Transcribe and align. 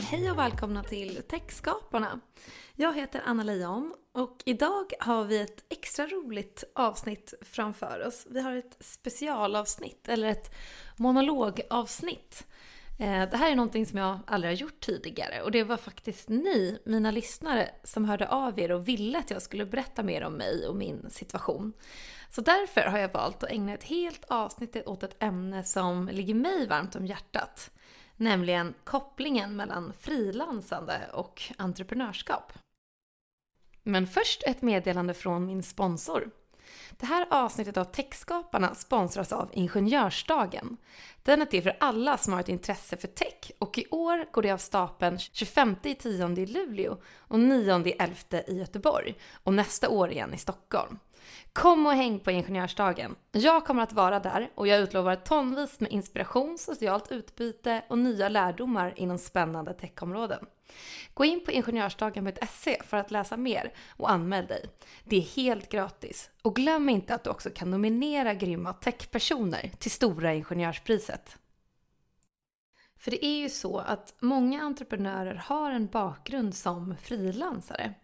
Hej 0.00 0.30
och 0.30 0.38
välkomna 0.38 0.82
till 0.82 1.22
Techskaparna. 1.28 2.20
Jag 2.78 2.94
heter 2.94 3.22
Anna 3.24 3.42
Leijon 3.42 3.94
och 4.12 4.42
idag 4.44 4.92
har 5.00 5.24
vi 5.24 5.40
ett 5.40 5.64
extra 5.68 6.06
roligt 6.06 6.64
avsnitt 6.74 7.34
framför 7.40 8.06
oss. 8.06 8.26
Vi 8.30 8.40
har 8.40 8.56
ett 8.56 8.76
specialavsnitt, 8.80 10.08
eller 10.08 10.28
ett 10.28 10.54
monologavsnitt. 10.96 12.46
Eh, 12.98 13.30
det 13.30 13.36
här 13.36 13.52
är 13.52 13.56
någonting 13.56 13.86
som 13.86 13.98
jag 13.98 14.18
aldrig 14.26 14.52
har 14.52 14.56
gjort 14.56 14.80
tidigare 14.80 15.42
och 15.42 15.50
det 15.50 15.64
var 15.64 15.76
faktiskt 15.76 16.28
ni, 16.28 16.78
mina 16.84 17.10
lyssnare, 17.10 17.70
som 17.84 18.04
hörde 18.04 18.28
av 18.28 18.58
er 18.58 18.72
och 18.72 18.88
ville 18.88 19.18
att 19.18 19.30
jag 19.30 19.42
skulle 19.42 19.66
berätta 19.66 20.02
mer 20.02 20.24
om 20.24 20.32
mig 20.32 20.66
och 20.68 20.76
min 20.76 21.10
situation. 21.10 21.72
Så 22.30 22.40
därför 22.40 22.80
har 22.80 22.98
jag 22.98 23.12
valt 23.12 23.42
att 23.42 23.50
ägna 23.50 23.74
ett 23.74 23.84
helt 23.84 24.24
avsnitt 24.24 24.76
åt 24.86 25.02
ett 25.02 25.22
ämne 25.22 25.64
som 25.64 26.08
ligger 26.08 26.34
mig 26.34 26.66
varmt 26.66 26.96
om 26.96 27.06
hjärtat. 27.06 27.70
Nämligen 28.16 28.74
kopplingen 28.84 29.56
mellan 29.56 29.92
frilansande 30.00 31.00
och 31.12 31.42
entreprenörskap. 31.58 32.52
Men 33.88 34.06
först 34.06 34.42
ett 34.46 34.62
meddelande 34.62 35.14
från 35.14 35.46
min 35.46 35.62
sponsor. 35.62 36.30
Det 36.90 37.06
här 37.06 37.26
avsnittet 37.30 37.76
av 37.76 37.84
Techskaparna 37.84 38.74
sponsras 38.74 39.32
av 39.32 39.50
Ingenjörsdagen. 39.52 40.76
Den 41.22 41.42
är 41.42 41.46
till 41.46 41.62
för 41.62 41.76
alla 41.80 42.18
som 42.18 42.32
har 42.32 42.40
ett 42.40 42.48
intresse 42.48 42.96
för 42.96 43.08
tech 43.08 43.50
och 43.58 43.78
i 43.78 43.86
år 43.90 44.32
går 44.32 44.42
det 44.42 44.50
av 44.50 44.58
stapeln 44.58 45.18
25 45.18 45.76
i 45.82 45.94
10 45.94 46.28
i 46.28 46.46
Luleå 46.46 46.96
och 47.18 47.38
9-11 47.38 48.50
i 48.50 48.58
Göteborg 48.58 49.14
och 49.42 49.54
nästa 49.54 49.88
år 49.88 50.10
igen 50.10 50.34
i 50.34 50.38
Stockholm. 50.38 50.98
Kom 51.52 51.86
och 51.86 51.92
häng 51.92 52.20
på 52.20 52.30
Ingenjörsdagen. 52.30 53.14
Jag 53.32 53.66
kommer 53.66 53.82
att 53.82 53.92
vara 53.92 54.20
där 54.20 54.50
och 54.54 54.68
jag 54.68 54.80
utlovar 54.80 55.16
tonvis 55.16 55.80
med 55.80 55.92
inspiration, 55.92 56.58
socialt 56.58 57.12
utbyte 57.12 57.82
och 57.88 57.98
nya 57.98 58.28
lärdomar 58.28 58.92
inom 58.96 59.18
spännande 59.18 59.74
techområden. 59.74 60.46
Gå 61.14 61.24
in 61.24 61.44
på 61.44 61.52
ingenjörsdagen.se 61.52 62.82
för 62.82 62.96
att 62.96 63.10
läsa 63.10 63.36
mer 63.36 63.72
och 63.88 64.10
anmäl 64.10 64.46
dig. 64.46 64.64
Det 65.04 65.16
är 65.16 65.20
helt 65.20 65.68
gratis. 65.68 66.30
Och 66.42 66.56
glöm 66.56 66.88
inte 66.88 67.14
att 67.14 67.24
du 67.24 67.30
också 67.30 67.50
kan 67.50 67.70
nominera 67.70 68.34
grymma 68.34 68.72
techpersoner 68.72 69.70
till 69.78 69.90
Stora 69.90 70.34
Ingenjörspriset. 70.34 71.38
För 72.98 73.10
det 73.10 73.24
är 73.24 73.38
ju 73.38 73.48
så 73.48 73.78
att 73.78 74.14
många 74.20 74.62
entreprenörer 74.62 75.34
har 75.34 75.70
en 75.70 75.86
bakgrund 75.86 76.54
som 76.54 76.94
frilansare. 77.02 77.94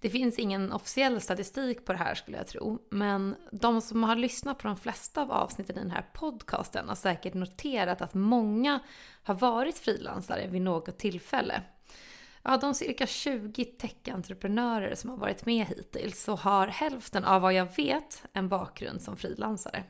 Det 0.00 0.10
finns 0.10 0.38
ingen 0.38 0.72
officiell 0.72 1.20
statistik 1.20 1.84
på 1.84 1.92
det 1.92 1.98
här 1.98 2.14
skulle 2.14 2.36
jag 2.36 2.46
tro, 2.46 2.78
men 2.90 3.36
de 3.52 3.80
som 3.80 4.02
har 4.02 4.16
lyssnat 4.16 4.58
på 4.58 4.68
de 4.68 4.76
flesta 4.76 5.22
av 5.22 5.32
avsnitten 5.32 5.76
i 5.76 5.80
den 5.80 5.90
här 5.90 6.06
podcasten 6.12 6.88
har 6.88 6.94
säkert 6.94 7.34
noterat 7.34 8.02
att 8.02 8.14
många 8.14 8.80
har 9.22 9.34
varit 9.34 9.78
frilansare 9.78 10.46
vid 10.46 10.62
något 10.62 10.98
tillfälle. 10.98 11.62
Av 12.46 12.60
de 12.60 12.74
cirka 12.74 13.06
20 13.06 13.64
tech-entreprenörer 13.64 14.94
som 14.94 15.10
har 15.10 15.16
varit 15.16 15.46
med 15.46 15.66
hittills 15.66 16.22
så 16.22 16.36
har 16.36 16.66
hälften 16.66 17.24
av 17.24 17.42
vad 17.42 17.52
jag 17.52 17.76
vet 17.76 18.22
en 18.32 18.48
bakgrund 18.48 19.02
som 19.02 19.16
frilansare. 19.16 19.84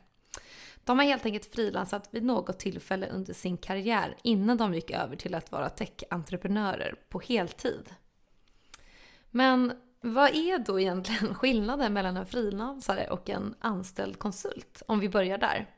De 0.85 0.99
har 0.99 1.07
helt 1.07 1.27
enkelt 1.27 1.55
frilansat 1.55 2.09
vid 2.11 2.25
något 2.25 2.59
tillfälle 2.59 3.09
under 3.09 3.35
sin 3.35 3.57
karriär 3.57 4.17
innan 4.23 4.57
de 4.57 4.75
gick 4.75 4.91
över 4.91 5.17
till 5.17 5.35
att 5.35 5.53
vara 5.53 5.69
tech-entreprenörer 5.69 6.95
på 7.09 7.21
heltid. 7.21 7.95
Men 9.31 9.73
vad 10.01 10.31
är 10.35 10.59
då 10.59 10.81
egentligen 10.81 11.35
skillnaden 11.35 11.93
mellan 11.93 12.17
en 12.17 12.27
frilansare 12.27 13.11
och 13.11 13.31
en 13.31 13.55
anställd 13.59 14.19
konsult? 14.19 14.83
Om 14.87 15.01
vi 15.01 15.09
börjar 15.09 15.39
där. 15.39 15.71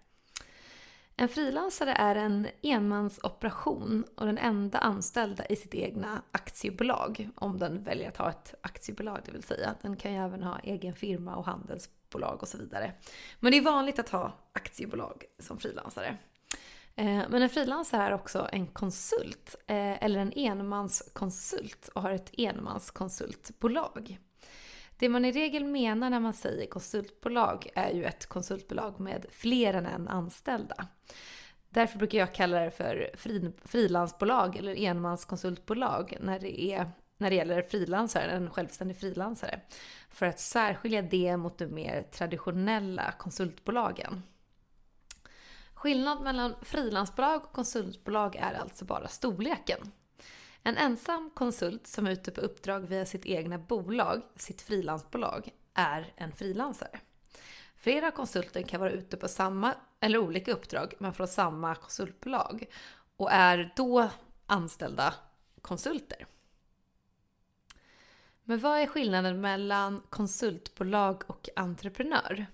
En 1.18 1.28
frilansare 1.28 1.92
är 1.92 2.16
en 2.16 2.48
enmansoperation 2.62 4.04
och 4.14 4.26
den 4.26 4.38
enda 4.38 4.78
anställda 4.78 5.46
i 5.46 5.56
sitt 5.56 5.74
egna 5.74 6.22
aktiebolag. 6.32 7.28
Om 7.34 7.58
den 7.58 7.84
väljer 7.84 8.08
att 8.08 8.16
ha 8.16 8.30
ett 8.30 8.54
aktiebolag, 8.60 9.20
det 9.24 9.32
vill 9.32 9.42
säga. 9.42 9.74
Den 9.82 9.96
kan 9.96 10.12
ju 10.12 10.18
även 10.18 10.42
ha 10.42 10.58
egen 10.58 10.94
firma 10.94 11.36
och 11.36 11.46
handelsbolag 11.46 12.42
och 12.42 12.48
så 12.48 12.58
vidare. 12.58 12.92
Men 13.40 13.52
det 13.52 13.58
är 13.58 13.62
vanligt 13.62 13.98
att 13.98 14.08
ha 14.08 14.32
aktiebolag 14.52 15.24
som 15.38 15.58
frilansare. 15.58 16.16
Eh, 16.94 17.22
men 17.28 17.42
en 17.42 17.50
frilansare 17.50 18.02
är 18.02 18.12
också 18.12 18.48
en 18.52 18.66
konsult, 18.66 19.54
eh, 19.66 20.04
eller 20.04 20.20
en 20.20 20.32
enmanskonsult 20.36 21.88
och 21.88 22.02
har 22.02 22.10
ett 22.10 22.30
enmanskonsultbolag. 22.38 24.18
Det 24.98 25.08
man 25.08 25.24
i 25.24 25.32
regel 25.32 25.64
menar 25.64 26.10
när 26.10 26.20
man 26.20 26.32
säger 26.32 26.66
konsultbolag 26.66 27.68
är 27.74 27.90
ju 27.90 28.04
ett 28.04 28.26
konsultbolag 28.26 29.00
med 29.00 29.26
fler 29.30 29.74
än 29.74 29.86
en 29.86 30.08
anställda. 30.08 30.86
Därför 31.68 31.98
brukar 31.98 32.18
jag 32.18 32.34
kalla 32.34 32.60
det 32.60 32.70
för 32.70 33.10
frilansbolag 33.64 34.56
eller 34.56 34.76
enmanskonsultbolag 34.76 36.16
när 36.20 36.40
det, 36.40 36.60
är, 36.60 36.90
när 37.16 37.30
det 37.30 37.36
gäller 37.36 37.62
frilansare, 37.62 38.30
en 38.30 38.50
självständig 38.50 38.96
frilansare. 38.96 39.60
För 40.10 40.26
att 40.26 40.40
särskilja 40.40 41.02
det 41.02 41.36
mot 41.36 41.58
de 41.58 41.66
mer 41.66 42.02
traditionella 42.02 43.12
konsultbolagen. 43.18 44.22
Skillnad 45.74 46.22
mellan 46.22 46.54
frilansbolag 46.62 47.44
och 47.44 47.52
konsultbolag 47.52 48.36
är 48.36 48.54
alltså 48.54 48.84
bara 48.84 49.08
storleken. 49.08 49.92
En 50.66 50.76
ensam 50.76 51.30
konsult 51.34 51.86
som 51.86 52.06
är 52.06 52.10
ute 52.10 52.30
på 52.30 52.40
uppdrag 52.40 52.80
via 52.80 53.06
sitt 53.06 53.26
egna 53.26 53.58
bolag, 53.58 54.22
sitt 54.36 54.62
frilansbolag, 54.62 55.48
är 55.74 56.12
en 56.16 56.32
frilansare. 56.32 57.00
Flera 57.76 58.10
konsulter 58.10 58.62
kan 58.62 58.80
vara 58.80 58.90
ute 58.90 59.16
på 59.16 59.28
samma 59.28 59.74
eller 60.00 60.18
olika 60.18 60.52
uppdrag 60.52 60.94
men 60.98 61.14
från 61.14 61.28
samma 61.28 61.74
konsultbolag 61.74 62.66
och 63.16 63.32
är 63.32 63.72
då 63.76 64.10
anställda 64.46 65.14
konsulter. 65.60 66.26
Men 68.42 68.58
vad 68.58 68.78
är 68.78 68.86
skillnaden 68.86 69.40
mellan 69.40 70.02
konsultbolag 70.10 71.22
och 71.26 71.48
entreprenör? 71.56 72.46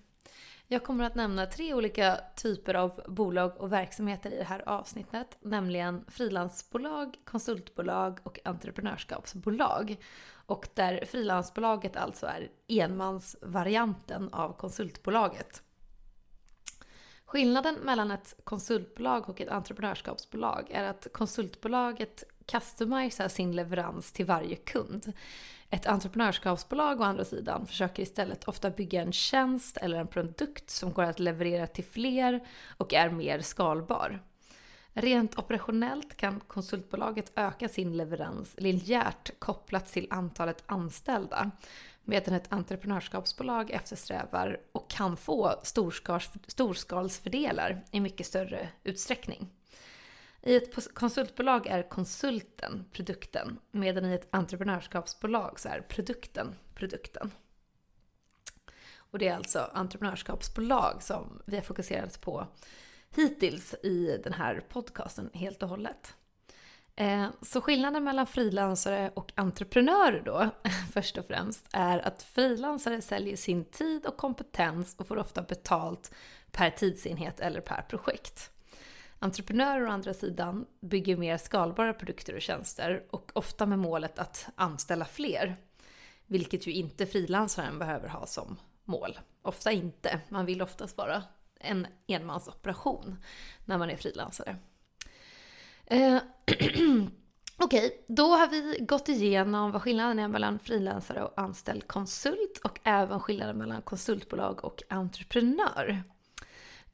Jag 0.72 0.84
kommer 0.84 1.04
att 1.04 1.14
nämna 1.14 1.46
tre 1.46 1.74
olika 1.74 2.20
typer 2.36 2.74
av 2.74 3.02
bolag 3.06 3.60
och 3.60 3.72
verksamheter 3.72 4.30
i 4.30 4.36
det 4.36 4.44
här 4.44 4.68
avsnittet, 4.68 5.38
nämligen 5.40 6.04
frilansbolag, 6.08 7.16
konsultbolag 7.24 8.18
och 8.22 8.38
entreprenörskapsbolag. 8.44 9.96
Och 10.46 10.68
där 10.74 11.04
frilansbolaget 11.06 11.96
alltså 11.96 12.26
är 12.26 12.50
enmansvarianten 12.68 14.28
av 14.32 14.56
konsultbolaget. 14.56 15.62
Skillnaden 17.24 17.74
mellan 17.74 18.10
ett 18.10 18.34
konsultbolag 18.44 19.28
och 19.28 19.40
ett 19.40 19.48
entreprenörskapsbolag 19.48 20.70
är 20.70 20.84
att 20.84 21.06
konsultbolaget 21.12 22.24
customisa 22.46 23.28
sin 23.28 23.56
leverans 23.56 24.12
till 24.12 24.26
varje 24.26 24.56
kund. 24.56 25.12
Ett 25.70 25.86
entreprenörskapsbolag 25.86 27.00
å 27.00 27.04
andra 27.04 27.24
sidan 27.24 27.66
försöker 27.66 28.02
istället 28.02 28.44
ofta 28.44 28.70
bygga 28.70 29.02
en 29.02 29.12
tjänst 29.12 29.76
eller 29.76 29.98
en 29.98 30.06
produkt 30.06 30.70
som 30.70 30.92
går 30.92 31.02
att 31.02 31.20
leverera 31.20 31.66
till 31.66 31.84
fler 31.84 32.46
och 32.76 32.94
är 32.94 33.10
mer 33.10 33.40
skalbar. 33.40 34.22
Rent 34.94 35.38
operationellt 35.38 36.16
kan 36.16 36.40
konsultbolaget 36.40 37.32
öka 37.36 37.68
sin 37.68 37.96
leverans 37.96 38.54
linjärt 38.58 39.38
kopplat 39.38 39.86
till 39.92 40.06
antalet 40.10 40.62
anställda 40.66 41.50
medan 42.04 42.34
ett 42.34 42.52
entreprenörskapsbolag 42.52 43.70
eftersträvar 43.70 44.60
och 44.72 44.90
kan 44.90 45.16
få 45.16 45.54
storskalsfördelar 46.46 47.84
i 47.90 48.00
mycket 48.00 48.26
större 48.26 48.68
utsträckning. 48.84 49.50
I 50.42 50.56
ett 50.56 50.94
konsultbolag 50.94 51.66
är 51.66 51.88
konsulten 51.88 52.84
produkten, 52.92 53.58
medan 53.70 54.04
i 54.04 54.14
ett 54.14 54.28
entreprenörskapsbolag 54.30 55.60
så 55.60 55.68
är 55.68 55.80
produkten 55.80 56.54
produkten. 56.74 57.30
Och 58.96 59.18
det 59.18 59.28
är 59.28 59.36
alltså 59.36 59.70
entreprenörskapsbolag 59.72 61.02
som 61.02 61.42
vi 61.46 61.56
har 61.56 61.62
fokuserat 61.62 62.20
på 62.20 62.46
hittills 63.10 63.74
i 63.82 64.20
den 64.24 64.32
här 64.32 64.64
podcasten 64.68 65.30
helt 65.34 65.62
och 65.62 65.68
hållet. 65.68 66.14
Eh, 66.96 67.26
så 67.42 67.60
skillnaden 67.60 68.04
mellan 68.04 68.26
frilansare 68.26 69.10
och 69.14 69.32
entreprenörer 69.34 70.22
då, 70.24 70.50
först 70.92 71.18
och 71.18 71.26
främst, 71.26 71.66
är 71.72 71.98
att 71.98 72.22
frilansare 72.22 73.02
säljer 73.02 73.36
sin 73.36 73.64
tid 73.64 74.06
och 74.06 74.16
kompetens 74.16 74.94
och 74.98 75.06
får 75.06 75.18
ofta 75.18 75.42
betalt 75.42 76.14
per 76.50 76.70
tidsenhet 76.70 77.40
eller 77.40 77.60
per 77.60 77.82
projekt. 77.82 78.50
Entreprenörer 79.22 79.86
å 79.86 79.90
andra 79.90 80.14
sidan 80.14 80.66
bygger 80.80 81.16
mer 81.16 81.36
skalbara 81.36 81.94
produkter 81.94 82.34
och 82.34 82.42
tjänster 82.42 83.04
och 83.10 83.32
ofta 83.34 83.66
med 83.66 83.78
målet 83.78 84.18
att 84.18 84.48
anställa 84.54 85.04
fler. 85.04 85.56
Vilket 86.26 86.66
ju 86.66 86.72
inte 86.72 87.06
frilansaren 87.06 87.78
behöver 87.78 88.08
ha 88.08 88.26
som 88.26 88.56
mål. 88.84 89.18
Ofta 89.42 89.72
inte. 89.72 90.20
Man 90.28 90.46
vill 90.46 90.62
oftast 90.62 90.96
vara 90.96 91.22
en 91.60 91.86
enmansoperation 92.06 93.16
när 93.64 93.78
man 93.78 93.90
är 93.90 93.96
frilansare. 93.96 94.56
Eh, 95.84 96.16
Okej, 97.56 97.86
okay, 97.86 97.90
då 98.06 98.26
har 98.26 98.48
vi 98.48 98.78
gått 98.80 99.08
igenom 99.08 99.72
vad 99.72 99.82
skillnaden 99.82 100.18
är 100.18 100.28
mellan 100.28 100.58
frilansare 100.58 101.24
och 101.24 101.40
anställd 101.40 101.86
konsult 101.86 102.60
och 102.64 102.80
även 102.82 103.20
skillnaden 103.20 103.58
mellan 103.58 103.82
konsultbolag 103.82 104.64
och 104.64 104.82
entreprenör. 104.88 106.02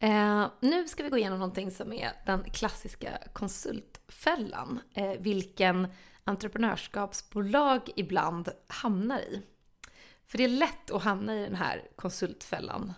Eh, 0.00 0.46
nu 0.60 0.88
ska 0.88 1.02
vi 1.02 1.10
gå 1.10 1.18
igenom 1.18 1.38
någonting 1.38 1.70
som 1.70 1.92
är 1.92 2.12
den 2.26 2.44
klassiska 2.44 3.18
konsultfällan, 3.32 4.80
eh, 4.94 5.12
vilken 5.18 5.88
entreprenörskapsbolag 6.24 7.90
ibland 7.96 8.48
hamnar 8.66 9.18
i. 9.18 9.42
För 10.26 10.38
det 10.38 10.44
är 10.44 10.48
lätt 10.48 10.90
att 10.90 11.02
hamna 11.02 11.36
i 11.36 11.42
den 11.42 11.54
här 11.54 11.88
konsultfällan. 11.96 12.92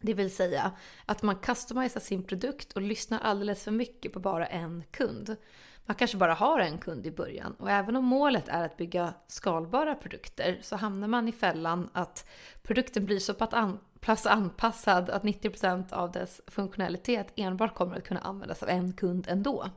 Det 0.00 0.14
vill 0.14 0.34
säga 0.34 0.72
att 1.06 1.22
man 1.22 1.36
customizar 1.36 2.00
sin 2.00 2.24
produkt 2.24 2.72
och 2.72 2.82
lyssnar 2.82 3.18
alldeles 3.18 3.64
för 3.64 3.70
mycket 3.70 4.12
på 4.12 4.20
bara 4.20 4.46
en 4.46 4.84
kund. 4.90 5.36
Man 5.86 5.94
kanske 5.94 6.16
bara 6.16 6.34
har 6.34 6.60
en 6.60 6.78
kund 6.78 7.06
i 7.06 7.10
början 7.10 7.54
och 7.58 7.70
även 7.70 7.96
om 7.96 8.04
målet 8.04 8.48
är 8.48 8.64
att 8.64 8.76
bygga 8.76 9.14
skalbara 9.26 9.94
produkter 9.94 10.58
så 10.62 10.76
hamnar 10.76 11.08
man 11.08 11.28
i 11.28 11.32
fällan 11.32 11.90
att 11.92 12.28
produkten 12.62 13.04
blir 13.04 13.18
så 13.18 13.34
pass 14.08 14.26
anpassad 14.26 15.10
att 15.10 15.22
90% 15.22 15.92
av 15.92 16.12
dess 16.12 16.40
funktionalitet 16.46 17.32
enbart 17.36 17.74
kommer 17.74 17.96
att 17.96 18.04
kunna 18.04 18.20
användas 18.20 18.62
av 18.62 18.68
en 18.68 18.92
kund 18.92 19.26
ändå. 19.28 19.70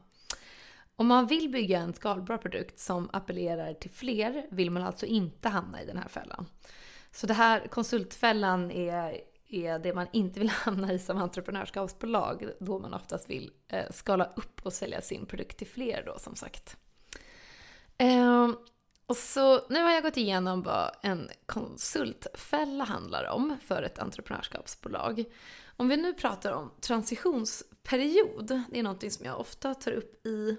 Om 0.95 1.07
man 1.07 1.27
vill 1.27 1.49
bygga 1.49 1.79
en 1.79 1.93
skalbar 1.93 2.37
produkt 2.37 2.79
som 2.79 3.09
appellerar 3.13 3.73
till 3.73 3.91
fler 3.91 4.45
vill 4.51 4.71
man 4.71 4.83
alltså 4.83 5.05
inte 5.05 5.49
hamna 5.49 5.81
i 5.81 5.85
den 5.85 5.97
här 5.97 6.07
fällan. 6.07 6.45
Så 7.11 7.27
det 7.27 7.33
här 7.33 7.67
konsultfällan 7.67 8.71
är 8.71 9.21
är 9.47 9.79
det 9.79 9.93
man 9.93 10.07
inte 10.13 10.39
vill 10.39 10.49
hamna 10.65 10.93
i 10.93 10.99
som 10.99 11.17
entreprenörskapsbolag, 11.17 12.49
då 12.59 12.79
man 12.79 12.93
oftast 12.93 13.29
vill 13.29 13.51
eh, 13.67 13.91
skala 13.91 14.29
upp 14.35 14.61
och 14.65 14.73
sälja 14.73 15.01
sin 15.01 15.25
produkt 15.25 15.57
till 15.57 15.67
fler 15.67 16.03
då 16.05 16.19
som 16.19 16.35
sagt. 16.35 16.77
Ehm, 17.97 18.57
och 19.11 19.17
så 19.17 19.61
nu 19.69 19.81
har 19.81 19.91
jag 19.91 20.03
gått 20.03 20.17
igenom 20.17 20.61
vad 20.61 20.91
en 21.01 21.29
konsultfälla 21.45 22.83
handlar 22.83 23.29
om 23.29 23.57
för 23.65 23.83
ett 23.83 23.99
entreprenörskapsbolag. 23.99 25.23
Om 25.77 25.87
vi 25.87 25.97
nu 25.97 26.13
pratar 26.13 26.51
om 26.51 26.71
transitionsperiod, 26.81 28.63
det 28.69 28.79
är 28.79 28.83
någonting 28.83 29.11
som 29.11 29.25
jag 29.25 29.39
ofta 29.39 29.73
tar 29.73 29.91
upp 29.91 30.25
i 30.25 30.57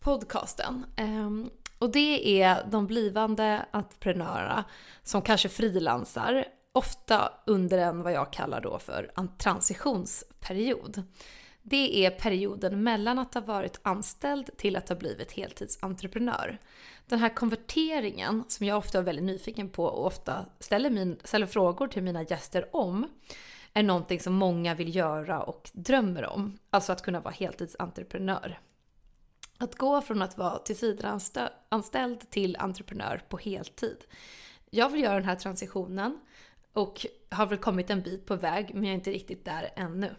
podcasten. 0.00 0.86
Ehm, 0.96 1.50
och 1.78 1.92
det 1.92 2.42
är 2.42 2.66
de 2.70 2.86
blivande 2.86 3.66
entreprenörerna 3.70 4.64
som 5.02 5.22
kanske 5.22 5.48
frilansar 5.48 6.44
ofta 6.72 7.32
under 7.46 7.78
en 7.78 8.02
vad 8.02 8.12
jag 8.12 8.32
kallar 8.32 8.60
då 8.60 8.78
för 8.78 9.12
en 9.16 9.36
transitionsperiod. 9.36 11.02
Det 11.62 12.06
är 12.06 12.10
perioden 12.10 12.82
mellan 12.82 13.18
att 13.18 13.34
ha 13.34 13.40
varit 13.40 13.80
anställd 13.82 14.56
till 14.56 14.76
att 14.76 14.88
ha 14.88 14.96
blivit 14.96 15.32
heltidsentreprenör. 15.32 16.58
Den 17.06 17.18
här 17.18 17.28
konverteringen, 17.28 18.44
som 18.48 18.66
jag 18.66 18.78
ofta 18.78 18.98
är 18.98 19.02
väldigt 19.02 19.24
nyfiken 19.24 19.68
på 19.68 19.84
och 19.84 20.06
ofta 20.06 20.46
ställer, 20.60 20.90
min, 20.90 21.18
ställer 21.24 21.46
frågor 21.46 21.88
till 21.88 22.02
mina 22.02 22.22
gäster 22.22 22.76
om, 22.76 23.08
är 23.72 23.82
någonting 23.82 24.20
som 24.20 24.34
många 24.34 24.74
vill 24.74 24.96
göra 24.96 25.42
och 25.42 25.70
drömmer 25.72 26.26
om. 26.26 26.58
Alltså 26.70 26.92
att 26.92 27.02
kunna 27.02 27.20
vara 27.20 27.34
heltidsentreprenör. 27.34 28.58
Att 29.58 29.74
gå 29.74 30.00
från 30.00 30.22
att 30.22 30.38
vara 30.38 30.58
tillsvidareanställd 30.58 32.30
till 32.30 32.56
entreprenör 32.56 33.22
på 33.28 33.38
heltid. 33.38 34.04
Jag 34.70 34.90
vill 34.90 35.02
göra 35.02 35.14
den 35.14 35.28
här 35.28 35.36
transitionen 35.36 36.20
och 36.72 37.06
har 37.30 37.46
väl 37.46 37.58
kommit 37.58 37.90
en 37.90 38.02
bit 38.02 38.26
på 38.26 38.36
väg, 38.36 38.70
men 38.74 38.84
jag 38.84 38.90
är 38.90 38.94
inte 38.94 39.10
riktigt 39.10 39.44
där 39.44 39.70
ännu. 39.76 40.14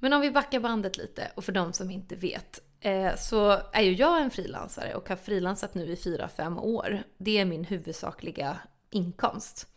Men 0.00 0.12
om 0.12 0.20
vi 0.20 0.30
backar 0.30 0.60
bandet 0.60 0.96
lite, 0.98 1.32
och 1.34 1.44
för 1.44 1.52
de 1.52 1.72
som 1.72 1.90
inte 1.90 2.16
vet, 2.16 2.60
Eh, 2.84 3.16
så 3.16 3.60
är 3.72 3.82
ju 3.82 3.92
jag 3.92 4.22
en 4.22 4.30
frilansare 4.30 4.94
och 4.94 5.08
har 5.08 5.16
frilansat 5.16 5.74
nu 5.74 5.86
i 5.86 5.94
4-5 5.94 6.60
år. 6.60 7.02
Det 7.16 7.38
är 7.38 7.44
min 7.44 7.64
huvudsakliga 7.64 8.58
inkomst. 8.90 9.68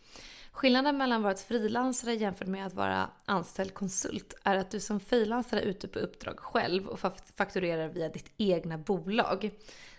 Skillnaden 0.52 0.96
mellan 0.96 1.18
att 1.18 1.24
vara 1.24 1.34
frilansare 1.34 2.14
jämfört 2.14 2.48
med 2.48 2.66
att 2.66 2.74
vara 2.74 3.10
anställd 3.24 3.74
konsult 3.74 4.34
är 4.44 4.56
att 4.56 4.70
du 4.70 4.80
som 4.80 5.00
frilansare 5.00 5.60
är 5.60 5.64
ute 5.64 5.88
på 5.88 5.98
uppdrag 5.98 6.38
själv 6.38 6.86
och 6.86 7.00
fakturerar 7.36 7.88
via 7.88 8.08
ditt 8.08 8.32
egna 8.36 8.78
bolag. 8.78 9.50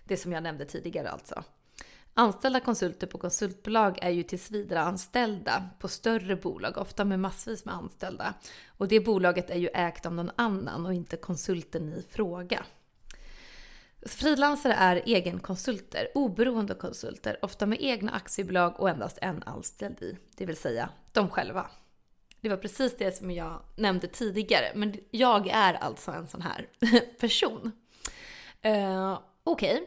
Det 0.04 0.18
som 0.18 0.32
jag 0.32 0.44
nämnde 0.44 0.66
tidigare 0.66 1.10
alltså. 1.10 1.44
Anställda 2.14 2.60
konsulter 2.60 3.08
på 3.08 3.18
konsultbolag 3.18 4.00
är 4.02 4.10
ju 4.10 4.24
tillsvidareanställda 4.24 5.70
på 5.80 5.88
större 5.88 6.36
bolag, 6.36 6.78
ofta 6.78 7.06
med 7.06 7.20
massvis 7.20 7.66
med 7.66 7.76
anställda. 7.76 8.34
Och 8.68 8.88
det 8.88 9.00
bolaget 9.00 9.50
är 9.50 9.58
ju 9.58 9.68
ägt 9.68 10.06
av 10.06 10.14
någon 10.14 10.32
annan 10.36 10.86
och 10.86 10.94
inte 10.94 11.18
konsulten 11.18 11.94
i 11.94 12.06
fråga. 12.10 12.66
Frilansare 14.06 14.74
är 14.74 14.96
egenkonsulter, 15.06 16.08
oberoende 16.16 16.76
konsulter, 16.76 17.40
ofta 17.42 17.66
med 17.66 17.78
egna 17.82 18.12
aktiebolag 18.12 18.80
och 18.80 18.90
endast 18.90 19.18
en 19.22 19.44
anställd 19.44 20.02
i, 20.02 20.18
det 20.38 20.46
vill 20.46 20.58
säga 20.58 20.90
de 21.12 21.30
själva. 21.30 21.68
Det 22.42 22.50
var 22.50 22.58
precis 22.58 22.98
det 22.98 23.18
som 23.18 23.32
jag 23.32 23.62
nämnde 23.76 24.08
tidigare, 24.08 24.72
men 24.76 24.96
jag 25.12 25.48
är 25.48 25.74
alltså 25.74 26.12
en 26.12 26.28
sån 26.28 26.42
här 26.42 26.68
person. 27.20 27.72
Uh, 28.66 29.20
Okej, 29.44 29.74
okay. 29.74 29.86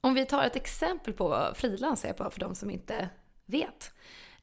Om 0.00 0.14
vi 0.14 0.26
tar 0.26 0.44
ett 0.44 0.56
exempel 0.56 1.14
på 1.14 1.28
vad 1.28 1.56
frilans 1.56 2.04
är 2.04 2.12
på 2.12 2.30
för 2.30 2.40
de 2.40 2.54
som 2.54 2.70
inte 2.70 3.08
vet. 3.46 3.92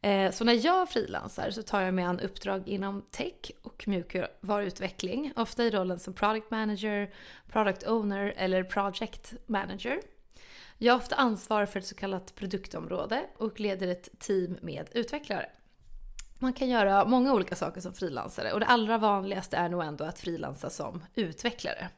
Eh, 0.01 0.31
så 0.31 0.44
när 0.44 0.66
jag 0.66 0.90
frilansar 0.90 1.51
så 1.51 1.63
tar 1.63 1.81
jag 1.81 1.94
mig 1.94 2.06
an 2.06 2.19
uppdrag 2.19 2.68
inom 2.68 3.01
tech 3.12 3.51
och 3.62 3.88
mjukvaruutveckling, 3.88 5.34
ofta 5.36 5.63
i 5.63 5.69
rollen 5.69 6.00
som 6.00 6.13
product 6.13 6.51
manager, 6.51 7.13
product 7.51 7.88
owner 7.88 8.34
eller 8.38 8.63
project 8.63 9.34
manager. 9.46 10.00
Jag 10.78 10.94
har 10.94 10.98
ofta 11.00 11.16
ansvar 11.16 11.66
för 11.66 11.80
ett 11.80 11.86
så 11.86 11.96
kallat 11.96 12.36
produktområde 12.36 13.25
och 13.38 13.60
leder 13.60 13.88
ett 13.88 14.19
team 14.19 14.57
med 14.62 14.90
utvecklare. 14.92 15.50
Man 16.40 16.54
kan 16.54 16.69
göra 16.69 17.06
många 17.06 17.34
olika 17.34 17.56
saker 17.56 17.81
som 17.81 17.94
frilansare 17.94 18.54
och 18.54 18.60
det 18.60 18.66
allra 18.66 18.98
vanligaste 18.98 19.57
är 19.57 19.69
nog 19.69 19.84
ändå 19.84 20.04
att 20.04 20.19
frilansa 20.19 20.69
som 20.69 21.04
utvecklare. 21.16 21.90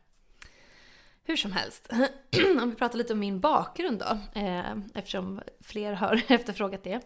Hur 1.23 1.35
som 1.35 1.51
helst, 1.51 1.87
om 2.61 2.69
vi 2.69 2.75
pratar 2.75 2.97
lite 2.97 3.13
om 3.13 3.19
min 3.19 3.39
bakgrund 3.39 3.99
då, 3.99 4.39
eh, 4.39 4.77
eftersom 4.93 5.41
fler 5.61 5.93
har 5.93 6.21
efterfrågat 6.27 6.83
det. 6.83 7.01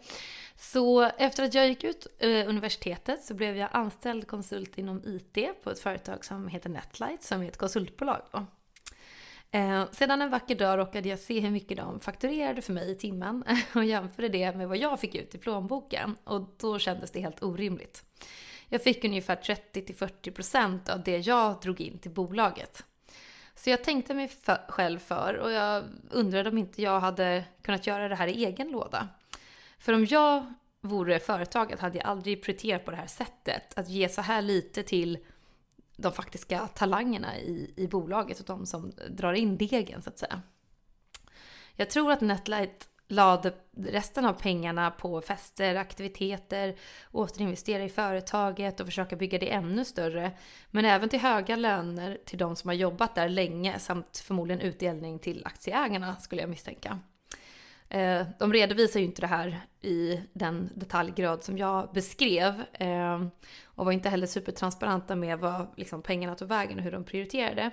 Så 0.56 1.01
efter 1.01 1.44
att 1.44 1.53
jag 1.53 1.67
gick 1.67 1.83
ut 1.83 2.07
eh, 2.19 2.50
universitetet 2.50 3.23
så 3.23 3.33
blev 3.33 3.57
jag 3.57 3.69
anställd 3.71 4.27
konsult 4.27 4.77
inom 4.77 5.01
IT 5.06 5.63
på 5.63 5.71
ett 5.71 5.79
företag 5.79 6.25
som 6.25 6.47
heter 6.47 6.69
Netlight, 6.69 7.23
som 7.23 7.41
är 7.41 7.47
ett 7.47 7.57
konsultbolag 7.57 8.22
då. 8.31 8.45
Eh, 9.51 9.91
sedan 9.91 10.22
en 10.22 10.29
vacker 10.29 10.55
dag 10.55 10.79
råkade 10.79 11.10
jag 11.10 11.19
se 11.19 11.39
hur 11.39 11.51
mycket 11.51 11.77
de 11.77 12.00
fakturerade 12.00 12.62
för 12.62 12.74
mig 12.74 12.91
i 12.91 12.95
timmen 12.95 13.43
och 13.75 13.86
jämförde 13.86 14.29
det 14.29 14.55
med 14.57 14.67
vad 14.67 14.77
jag 14.77 15.00
fick 15.00 15.15
ut 15.15 15.36
i 15.36 15.38
plånboken 15.38 16.15
och 16.24 16.55
då 16.57 16.79
kändes 16.79 17.12
det 17.12 17.19
helt 17.19 17.43
orimligt. 17.43 18.03
Jag 18.69 18.84
fick 18.84 19.03
ungefär 19.03 19.36
30-40% 19.36 20.89
av 20.89 21.03
det 21.03 21.17
jag 21.17 21.62
drog 21.62 21.81
in 21.81 21.98
till 21.98 22.12
bolaget. 22.12 22.84
Så 23.55 23.69
jag 23.69 23.83
tänkte 23.83 24.13
mig 24.13 24.27
för, 24.27 24.65
själv 24.67 25.00
för 25.00 25.33
och 25.33 25.51
jag 25.51 25.83
undrade 26.09 26.50
om 26.50 26.57
inte 26.57 26.81
jag 26.81 27.00
hade 27.00 27.45
kunnat 27.62 27.88
göra 27.88 28.07
det 28.07 28.15
här 28.15 28.27
i 28.27 28.45
egen 28.45 28.71
låda. 28.71 29.07
För 29.79 29.93
om 29.93 30.05
jag 30.05 30.53
vore 30.81 31.19
företaget 31.19 31.79
hade 31.79 31.97
jag 31.97 32.07
aldrig 32.07 32.43
prioriterat 32.43 32.85
på 32.85 32.91
det 32.91 32.97
här 32.97 33.07
sättet. 33.07 33.77
Att 33.77 33.89
ge 33.89 34.09
så 34.09 34.21
här 34.21 34.41
lite 34.41 34.83
till 34.83 35.17
de 35.95 36.12
faktiska 36.12 36.67
talangerna 36.67 37.38
i, 37.38 37.74
i 37.75 37.88
bolaget 37.88 38.39
och 38.39 38.45
de 38.45 38.65
som 38.65 38.91
drar 39.09 39.33
in 39.33 39.57
degen 39.57 40.01
så 40.01 40.09
att 40.09 40.19
säga. 40.19 40.41
Jag 41.75 41.89
tror 41.89 42.12
att 42.12 42.21
Netlight 42.21 42.89
lade 43.07 43.53
resten 43.77 44.25
av 44.25 44.33
pengarna 44.33 44.91
på 44.91 45.21
fester, 45.21 45.75
aktiviteter, 45.75 46.75
återinvestera 47.12 47.83
i 47.83 47.89
företaget 47.89 48.79
och 48.79 48.85
försöka 48.85 49.15
bygga 49.15 49.39
det 49.39 49.51
ännu 49.51 49.85
större. 49.85 50.31
Men 50.71 50.85
även 50.85 51.09
till 51.09 51.19
höga 51.19 51.55
löner 51.55 52.17
till 52.25 52.38
de 52.38 52.55
som 52.55 52.67
har 52.67 52.75
jobbat 52.75 53.15
där 53.15 53.29
länge 53.29 53.79
samt 53.79 54.17
förmodligen 54.17 54.62
utdelning 54.62 55.19
till 55.19 55.45
aktieägarna 55.45 56.15
skulle 56.15 56.41
jag 56.41 56.50
misstänka. 56.50 57.00
Eh, 57.89 58.27
de 58.39 58.53
redovisar 58.53 59.00
ju 59.00 59.05
inte 59.05 59.21
det 59.21 59.27
här 59.27 59.62
i 59.81 60.21
den 60.33 60.69
detaljgrad 60.75 61.43
som 61.43 61.57
jag 61.57 61.89
beskrev 61.93 62.63
eh, 62.74 63.25
och 63.65 63.85
var 63.85 63.91
inte 63.91 64.09
heller 64.09 64.27
supertransparenta 64.27 65.15
med 65.15 65.39
vad 65.39 65.67
liksom, 65.77 66.01
pengarna 66.01 66.35
tog 66.35 66.47
vägen 66.47 66.77
och 66.77 66.83
hur 66.83 66.91
de 66.91 67.03
prioriterade. 67.03 67.71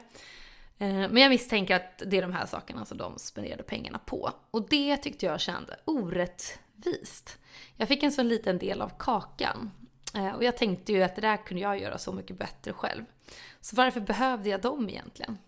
Eh, 0.82 1.08
men 1.10 1.16
jag 1.16 1.30
misstänker 1.30 1.76
att 1.76 2.02
det 2.06 2.18
är 2.18 2.22
de 2.22 2.32
här 2.32 2.46
sakerna 2.46 2.84
som 2.84 2.98
de 2.98 3.18
spenderade 3.18 3.62
pengarna 3.62 3.98
på. 3.98 4.32
Och 4.50 4.68
det 4.68 4.96
tyckte 4.96 5.26
jag 5.26 5.40
kände 5.40 5.76
orättvist. 5.84 7.38
Jag 7.76 7.88
fick 7.88 8.02
en 8.02 8.12
så 8.12 8.22
liten 8.22 8.58
del 8.58 8.80
av 8.80 8.92
kakan. 8.98 9.70
Eh, 10.14 10.30
och 10.30 10.44
jag 10.44 10.56
tänkte 10.56 10.92
ju 10.92 11.02
att 11.02 11.14
det 11.14 11.20
där 11.20 11.36
kunde 11.36 11.62
jag 11.62 11.80
göra 11.80 11.98
så 11.98 12.12
mycket 12.12 12.38
bättre 12.38 12.72
själv. 12.72 13.04
Så 13.60 13.76
varför 13.76 14.00
behövde 14.00 14.48
jag 14.48 14.60
dem 14.60 14.88
egentligen? 14.88 15.38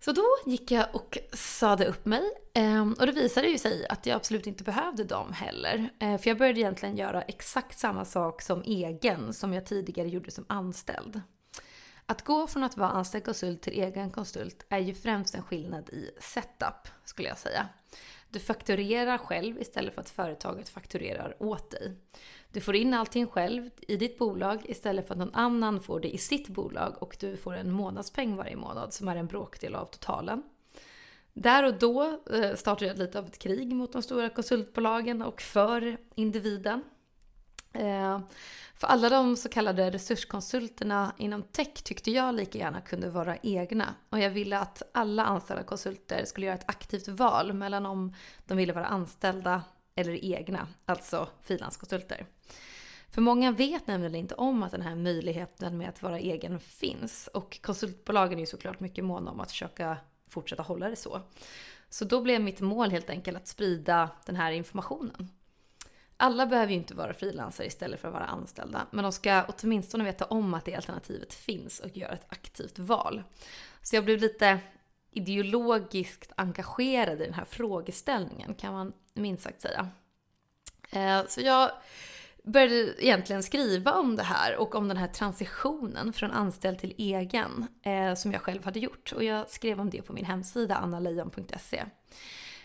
Så 0.00 0.12
då 0.12 0.26
gick 0.46 0.70
jag 0.70 0.86
och 0.92 1.18
sade 1.32 1.86
upp 1.86 2.04
mig. 2.04 2.22
Ehm, 2.54 2.92
och 2.92 3.06
det 3.06 3.12
visade 3.12 3.48
ju 3.48 3.58
sig 3.58 3.86
att 3.88 4.06
jag 4.06 4.16
absolut 4.16 4.46
inte 4.46 4.64
behövde 4.64 5.04
dem 5.04 5.32
heller. 5.32 5.90
Eh, 5.98 6.18
för 6.18 6.30
jag 6.30 6.38
började 6.38 6.60
egentligen 6.60 6.96
göra 6.96 7.22
exakt 7.22 7.78
samma 7.78 8.04
sak 8.04 8.42
som 8.42 8.62
egen 8.62 9.32
som 9.32 9.52
jag 9.52 9.66
tidigare 9.66 10.08
gjorde 10.08 10.30
som 10.30 10.44
anställd. 10.48 11.20
Att 12.06 12.24
gå 12.24 12.46
från 12.46 12.64
att 12.64 12.76
vara 12.76 12.90
anställd 12.90 13.24
konsult 13.24 13.62
till 13.62 13.72
egen 13.72 14.10
konsult 14.10 14.66
är 14.68 14.78
ju 14.78 14.94
främst 14.94 15.34
en 15.34 15.42
skillnad 15.42 15.90
i 15.90 16.10
setup, 16.20 16.88
skulle 17.04 17.28
jag 17.28 17.38
säga. 17.38 17.68
Du 18.30 18.40
fakturerar 18.40 19.18
själv 19.18 19.60
istället 19.60 19.94
för 19.94 20.00
att 20.00 20.10
företaget 20.10 20.68
fakturerar 20.68 21.36
åt 21.38 21.70
dig. 21.70 21.96
Du 22.52 22.60
får 22.60 22.76
in 22.76 22.94
allting 22.94 23.26
själv 23.26 23.70
i 23.80 23.96
ditt 23.96 24.18
bolag 24.18 24.62
istället 24.64 25.06
för 25.06 25.14
att 25.14 25.18
någon 25.18 25.34
annan 25.34 25.80
får 25.80 26.00
det 26.00 26.14
i 26.14 26.18
sitt 26.18 26.48
bolag 26.48 27.02
och 27.02 27.16
du 27.20 27.36
får 27.36 27.54
en 27.54 27.72
månadspeng 27.72 28.36
varje 28.36 28.56
månad 28.56 28.92
som 28.92 29.08
är 29.08 29.16
en 29.16 29.26
bråkdel 29.26 29.74
av 29.74 29.86
totalen. 29.86 30.42
Där 31.32 31.64
och 31.64 31.78
då 31.78 32.20
eh, 32.32 32.54
startade 32.54 32.86
jag 32.86 32.98
lite 32.98 33.18
av 33.18 33.26
ett 33.26 33.38
krig 33.38 33.74
mot 33.74 33.92
de 33.92 34.02
stora 34.02 34.28
konsultbolagen 34.28 35.22
och 35.22 35.40
för 35.40 35.96
individen. 36.14 36.82
Eh, 37.72 38.20
för 38.74 38.86
alla 38.86 39.08
de 39.08 39.36
så 39.36 39.48
kallade 39.48 39.90
resurskonsulterna 39.90 41.12
inom 41.18 41.42
tech 41.42 41.74
tyckte 41.84 42.10
jag 42.10 42.34
lika 42.34 42.58
gärna 42.58 42.80
kunde 42.80 43.10
vara 43.10 43.36
egna. 43.36 43.94
Och 44.10 44.18
jag 44.18 44.30
ville 44.30 44.58
att 44.58 44.82
alla 44.92 45.24
anställda 45.24 45.62
konsulter 45.62 46.24
skulle 46.24 46.46
göra 46.46 46.56
ett 46.56 46.68
aktivt 46.68 47.08
val 47.08 47.52
mellan 47.52 47.86
om 47.86 48.14
de 48.46 48.56
ville 48.56 48.72
vara 48.72 48.86
anställda 48.86 49.62
eller 49.94 50.24
egna, 50.24 50.68
alltså 50.84 51.28
frilanskonsulter. 51.42 52.26
För 53.08 53.20
många 53.20 53.52
vet 53.52 53.86
nämligen 53.86 54.14
inte 54.14 54.34
om 54.34 54.62
att 54.62 54.72
den 54.72 54.82
här 54.82 54.94
möjligheten 54.94 55.78
med 55.78 55.88
att 55.88 56.02
vara 56.02 56.18
egen 56.18 56.60
finns. 56.60 57.28
Och 57.34 57.58
konsultbolagen 57.62 58.38
är 58.38 58.42
ju 58.42 58.46
såklart 58.46 58.80
mycket 58.80 59.04
måna 59.04 59.30
om 59.30 59.40
att 59.40 59.50
försöka 59.50 59.96
fortsätta 60.28 60.62
hålla 60.62 60.88
det 60.88 60.96
så. 60.96 61.20
Så 61.90 62.04
då 62.04 62.20
blev 62.20 62.40
mitt 62.40 62.60
mål 62.60 62.90
helt 62.90 63.10
enkelt 63.10 63.36
att 63.36 63.48
sprida 63.48 64.10
den 64.26 64.36
här 64.36 64.52
informationen. 64.52 65.28
Alla 66.22 66.46
behöver 66.46 66.72
ju 66.72 66.78
inte 66.78 66.94
vara 66.94 67.14
frilansare 67.14 67.66
istället 67.66 68.00
för 68.00 68.08
att 68.08 68.14
vara 68.14 68.24
anställda, 68.24 68.86
men 68.90 69.02
de 69.02 69.12
ska 69.12 69.44
åtminstone 69.44 70.04
veta 70.04 70.24
om 70.24 70.54
att 70.54 70.64
det 70.64 70.74
alternativet 70.74 71.34
finns 71.34 71.80
och 71.80 71.96
göra 71.96 72.12
ett 72.12 72.26
aktivt 72.28 72.78
val. 72.78 73.22
Så 73.82 73.96
jag 73.96 74.04
blev 74.04 74.18
lite 74.18 74.58
ideologiskt 75.10 76.32
engagerad 76.36 77.20
i 77.20 77.24
den 77.24 77.34
här 77.34 77.44
frågeställningen 77.44 78.54
kan 78.54 78.72
man 78.72 78.92
minst 79.14 79.42
sagt 79.42 79.60
säga. 79.60 79.88
Eh, 80.90 81.26
så 81.28 81.40
jag 81.40 81.70
började 82.44 83.04
egentligen 83.04 83.42
skriva 83.42 83.92
om 83.92 84.16
det 84.16 84.22
här 84.22 84.56
och 84.56 84.74
om 84.74 84.88
den 84.88 84.96
här 84.96 85.08
transitionen 85.08 86.12
från 86.12 86.30
anställd 86.30 86.78
till 86.78 86.94
egen 86.98 87.66
eh, 87.82 88.14
som 88.14 88.32
jag 88.32 88.42
själv 88.42 88.64
hade 88.64 88.80
gjort. 88.80 89.12
Och 89.12 89.24
jag 89.24 89.50
skrev 89.50 89.80
om 89.80 89.90
det 89.90 90.02
på 90.02 90.12
min 90.12 90.24
hemsida 90.24 90.76
annalejon.se. 90.76 91.84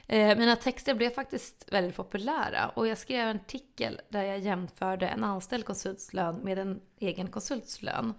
Eh, 0.09 0.37
mina 0.37 0.55
texter 0.55 0.93
blev 0.93 1.09
faktiskt 1.09 1.65
väldigt 1.71 1.95
populära 1.95 2.69
och 2.69 2.87
jag 2.87 2.97
skrev 2.97 3.27
en 3.27 3.35
artikel 3.35 4.01
där 4.09 4.23
jag 4.23 4.39
jämförde 4.39 5.07
en 5.07 5.23
anställd 5.23 5.65
konsultslön 5.65 6.35
med 6.35 6.59
en 6.59 6.81
egen 6.99 7.27
konsultslön 7.27 8.13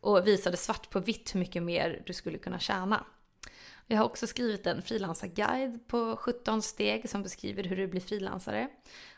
och 0.00 0.26
visade 0.26 0.56
svart 0.56 0.90
på 0.90 1.00
vitt 1.00 1.34
hur 1.34 1.40
mycket 1.40 1.62
mer 1.62 2.02
du 2.06 2.12
skulle 2.12 2.38
kunna 2.38 2.58
tjäna. 2.58 3.04
Jag 3.86 3.98
har 3.98 4.04
också 4.04 4.26
skrivit 4.26 4.66
en 4.66 4.82
frilansarguide 4.82 5.88
på 5.88 6.16
17 6.16 6.62
steg 6.62 7.10
som 7.10 7.22
beskriver 7.22 7.64
hur 7.64 7.76
du 7.76 7.86
blir 7.86 8.00
frilansare. 8.00 8.68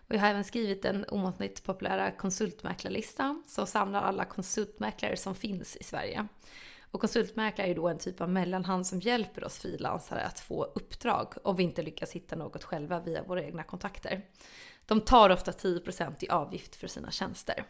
Och 0.09 0.15
jag 0.15 0.21
har 0.21 0.29
även 0.29 0.45
skrivit 0.45 0.83
den 0.83 1.05
omåttligt 1.05 1.65
populära 1.65 2.11
konsultmäklarlistan 2.11 3.43
som 3.47 3.67
samlar 3.67 4.03
alla 4.03 4.25
konsultmäklare 4.25 5.17
som 5.17 5.35
finns 5.35 5.77
i 5.77 5.85
Sverige. 5.85 6.29
Och 6.90 7.00
konsultmäklare 7.00 7.68
är 7.68 7.75
då 7.75 7.88
en 7.88 7.99
typ 7.99 8.21
av 8.21 8.30
mellanhand 8.30 8.87
som 8.87 9.00
hjälper 9.00 9.45
oss 9.45 9.59
frilansare 9.59 10.23
att 10.23 10.40
få 10.40 10.64
uppdrag 10.64 11.35
om 11.45 11.57
vi 11.57 11.62
inte 11.62 11.83
lyckas 11.83 12.12
hitta 12.12 12.37
något 12.37 12.64
själva 12.64 13.00
via 13.00 13.23
våra 13.23 13.42
egna 13.42 13.62
kontakter. 13.62 14.23
De 14.87 15.00
tar 15.00 15.30
ofta 15.30 15.50
10% 15.52 16.14
i 16.25 16.28
avgift 16.28 16.76
för 16.76 16.87
sina 16.87 17.11
tjänster. 17.11 17.64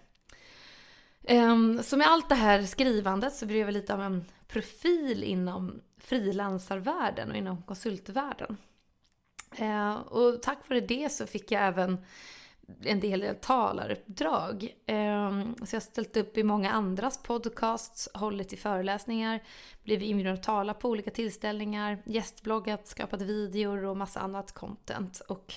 Ehm, 1.25 1.83
så 1.83 1.97
med 1.97 2.07
allt 2.07 2.29
det 2.29 2.35
här 2.35 2.63
skrivandet 2.63 3.35
så 3.35 3.47
blev 3.47 3.59
jag 3.59 3.73
lite 3.73 3.95
av 3.95 4.03
en 4.03 4.25
profil 4.49 5.25
inom 5.25 5.81
frilansarvärlden 5.99 7.31
och 7.31 7.37
inom 7.37 7.63
konsultvärlden. 7.63 8.57
Ehm, 9.57 9.97
och 9.97 10.43
tack 10.43 10.69
vare 10.69 10.81
det 10.81 11.13
så 11.13 11.27
fick 11.27 11.53
jag 11.53 11.63
även 11.63 12.05
en 12.83 13.01
del 13.01 13.37
talaruppdrag. 13.41 14.75
Ehm, 14.87 15.55
så 15.65 15.77
jag 15.77 15.81
har 15.81 15.85
ställt 15.85 16.17
upp 16.17 16.39
i 16.39 16.43
många 16.43 16.71
andras 16.71 17.23
podcasts, 17.23 18.09
hållit 18.15 18.53
i 18.53 18.57
föreläsningar, 18.57 19.43
blivit 19.83 20.09
inbjuden 20.09 20.35
att 20.35 20.43
tala 20.43 20.75
på 20.75 20.89
olika 20.89 21.11
tillställningar, 21.11 22.03
gästbloggat, 22.05 22.87
skapat 22.87 23.23
videor 23.23 23.85
och 23.85 23.97
massa 23.97 24.21
annat 24.21 24.53
content. 24.53 25.21
Och 25.21 25.55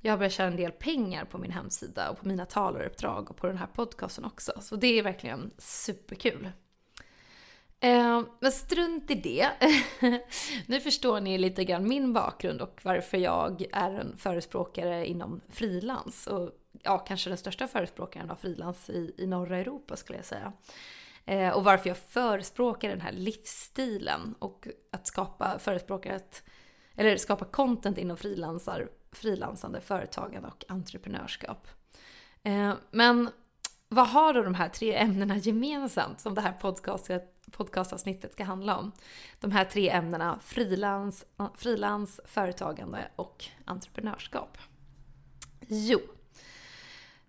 jag 0.00 0.12
har 0.12 0.18
börjat 0.18 0.32
tjäna 0.32 0.50
en 0.50 0.56
del 0.56 0.72
pengar 0.72 1.24
på 1.24 1.38
min 1.38 1.50
hemsida 1.50 2.10
och 2.10 2.18
på 2.18 2.28
mina 2.28 2.46
talaruppdrag 2.46 3.30
och 3.30 3.36
på 3.36 3.46
den 3.46 3.56
här 3.56 3.66
podcasten 3.66 4.24
också. 4.24 4.52
Så 4.60 4.76
det 4.76 4.98
är 4.98 5.02
verkligen 5.02 5.50
superkul. 5.58 6.48
Eh, 7.80 8.22
men 8.40 8.52
strunt 8.52 9.10
i 9.10 9.14
det. 9.14 9.50
nu 10.66 10.80
förstår 10.80 11.20
ni 11.20 11.38
lite 11.38 11.64
grann 11.64 11.88
min 11.88 12.12
bakgrund 12.12 12.60
och 12.60 12.80
varför 12.82 13.18
jag 13.18 13.64
är 13.72 13.90
en 13.90 14.16
förespråkare 14.16 15.06
inom 15.06 15.40
frilans. 15.48 16.26
Och 16.26 16.50
ja, 16.82 16.98
kanske 16.98 17.30
den 17.30 17.38
största 17.38 17.68
förespråkaren 17.68 18.30
av 18.30 18.36
frilans 18.36 18.90
i, 18.90 19.14
i 19.18 19.26
norra 19.26 19.58
Europa 19.58 19.96
skulle 19.96 20.18
jag 20.18 20.26
säga. 20.26 20.52
Eh, 21.24 21.50
och 21.50 21.64
varför 21.64 21.88
jag 21.88 21.98
förespråkar 21.98 22.88
den 22.88 23.00
här 23.00 23.12
livsstilen 23.12 24.34
och 24.38 24.68
att 24.90 25.06
skapa 25.06 25.58
förespråkar 25.58 26.20
eller 26.94 27.16
skapa 27.16 27.44
content 27.44 27.98
inom 27.98 28.16
frilansar, 28.16 28.88
frilansande 29.12 29.80
företagande 29.80 30.48
och 30.48 30.64
entreprenörskap. 30.68 31.68
Eh, 32.42 32.72
men 32.90 33.30
vad 33.88 34.08
har 34.08 34.34
då 34.34 34.42
de 34.42 34.54
här 34.54 34.68
tre 34.68 34.96
ämnena 34.96 35.36
gemensamt 35.36 36.20
som 36.20 36.34
det 36.34 36.40
här 36.40 36.52
podcastet 36.52 37.39
podcastavsnittet 37.50 38.32
ska 38.32 38.44
handla 38.44 38.78
om. 38.78 38.92
De 39.40 39.50
här 39.50 39.64
tre 39.64 39.90
ämnena, 39.90 40.38
frilans, 40.42 41.24
frilans 41.54 42.20
företagande 42.24 43.08
och 43.16 43.44
entreprenörskap. 43.64 44.58
Jo, 45.68 46.00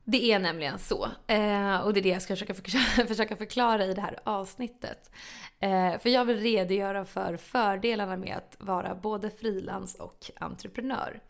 det 0.04 0.32
är 0.32 0.40
nämligen 0.40 0.80
så. 0.80 1.08
Eh, 1.28 1.78
och 1.78 1.94
det 1.94 2.00
är 2.00 2.04
det 2.04 2.10
jag 2.10 2.22
ska 2.22 2.36
försöka, 2.36 2.54
försöka 3.08 3.36
förklara 3.36 3.86
i 3.86 3.94
det 3.94 4.02
här 4.02 4.20
avsnittet. 4.24 5.12
Eh, 5.60 5.98
för 5.98 6.10
jag 6.10 6.26
vill 6.26 6.40
redogöra 6.40 7.06
för 7.06 7.38
fördelarna 7.38 8.18
med 8.18 8.38
att 8.38 8.56
vara 8.60 8.96
både 8.96 9.30
frilans 9.30 9.96
och 9.96 10.32
entreprenör. 10.36 11.22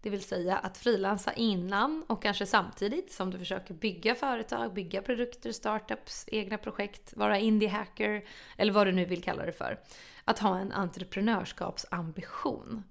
Det 0.00 0.10
vill 0.10 0.22
säga 0.22 0.58
att 0.58 0.78
frilansa 0.78 1.32
innan 1.32 2.04
och 2.06 2.22
kanske 2.22 2.46
samtidigt 2.46 3.12
som 3.12 3.30
du 3.30 3.38
försöker 3.38 3.74
bygga 3.74 4.14
företag, 4.14 4.74
bygga 4.74 5.02
produkter, 5.02 5.52
startups, 5.52 6.24
egna 6.26 6.58
projekt, 6.58 7.16
vara 7.16 7.38
indie-hacker 7.38 8.24
eller 8.56 8.72
vad 8.72 8.86
du 8.86 8.92
nu 8.92 9.04
vill 9.04 9.22
kalla 9.22 9.46
det 9.46 9.52
för. 9.52 9.80
Att 10.24 10.38
ha 10.38 10.58
en 10.58 10.72
entreprenörskapsambition. 10.72 12.82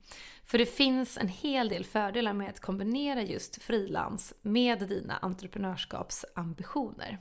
För 0.44 0.58
det 0.58 0.66
finns 0.66 1.18
en 1.18 1.28
hel 1.28 1.70
del 1.70 1.86
fördelar 1.86 2.34
med 2.34 2.50
att 2.50 2.60
kombinera 2.60 3.22
just 3.22 3.64
frilans 3.64 4.34
med 4.42 4.90
dina 4.90 5.18
entreprenörskapsambitioner. 5.18 7.18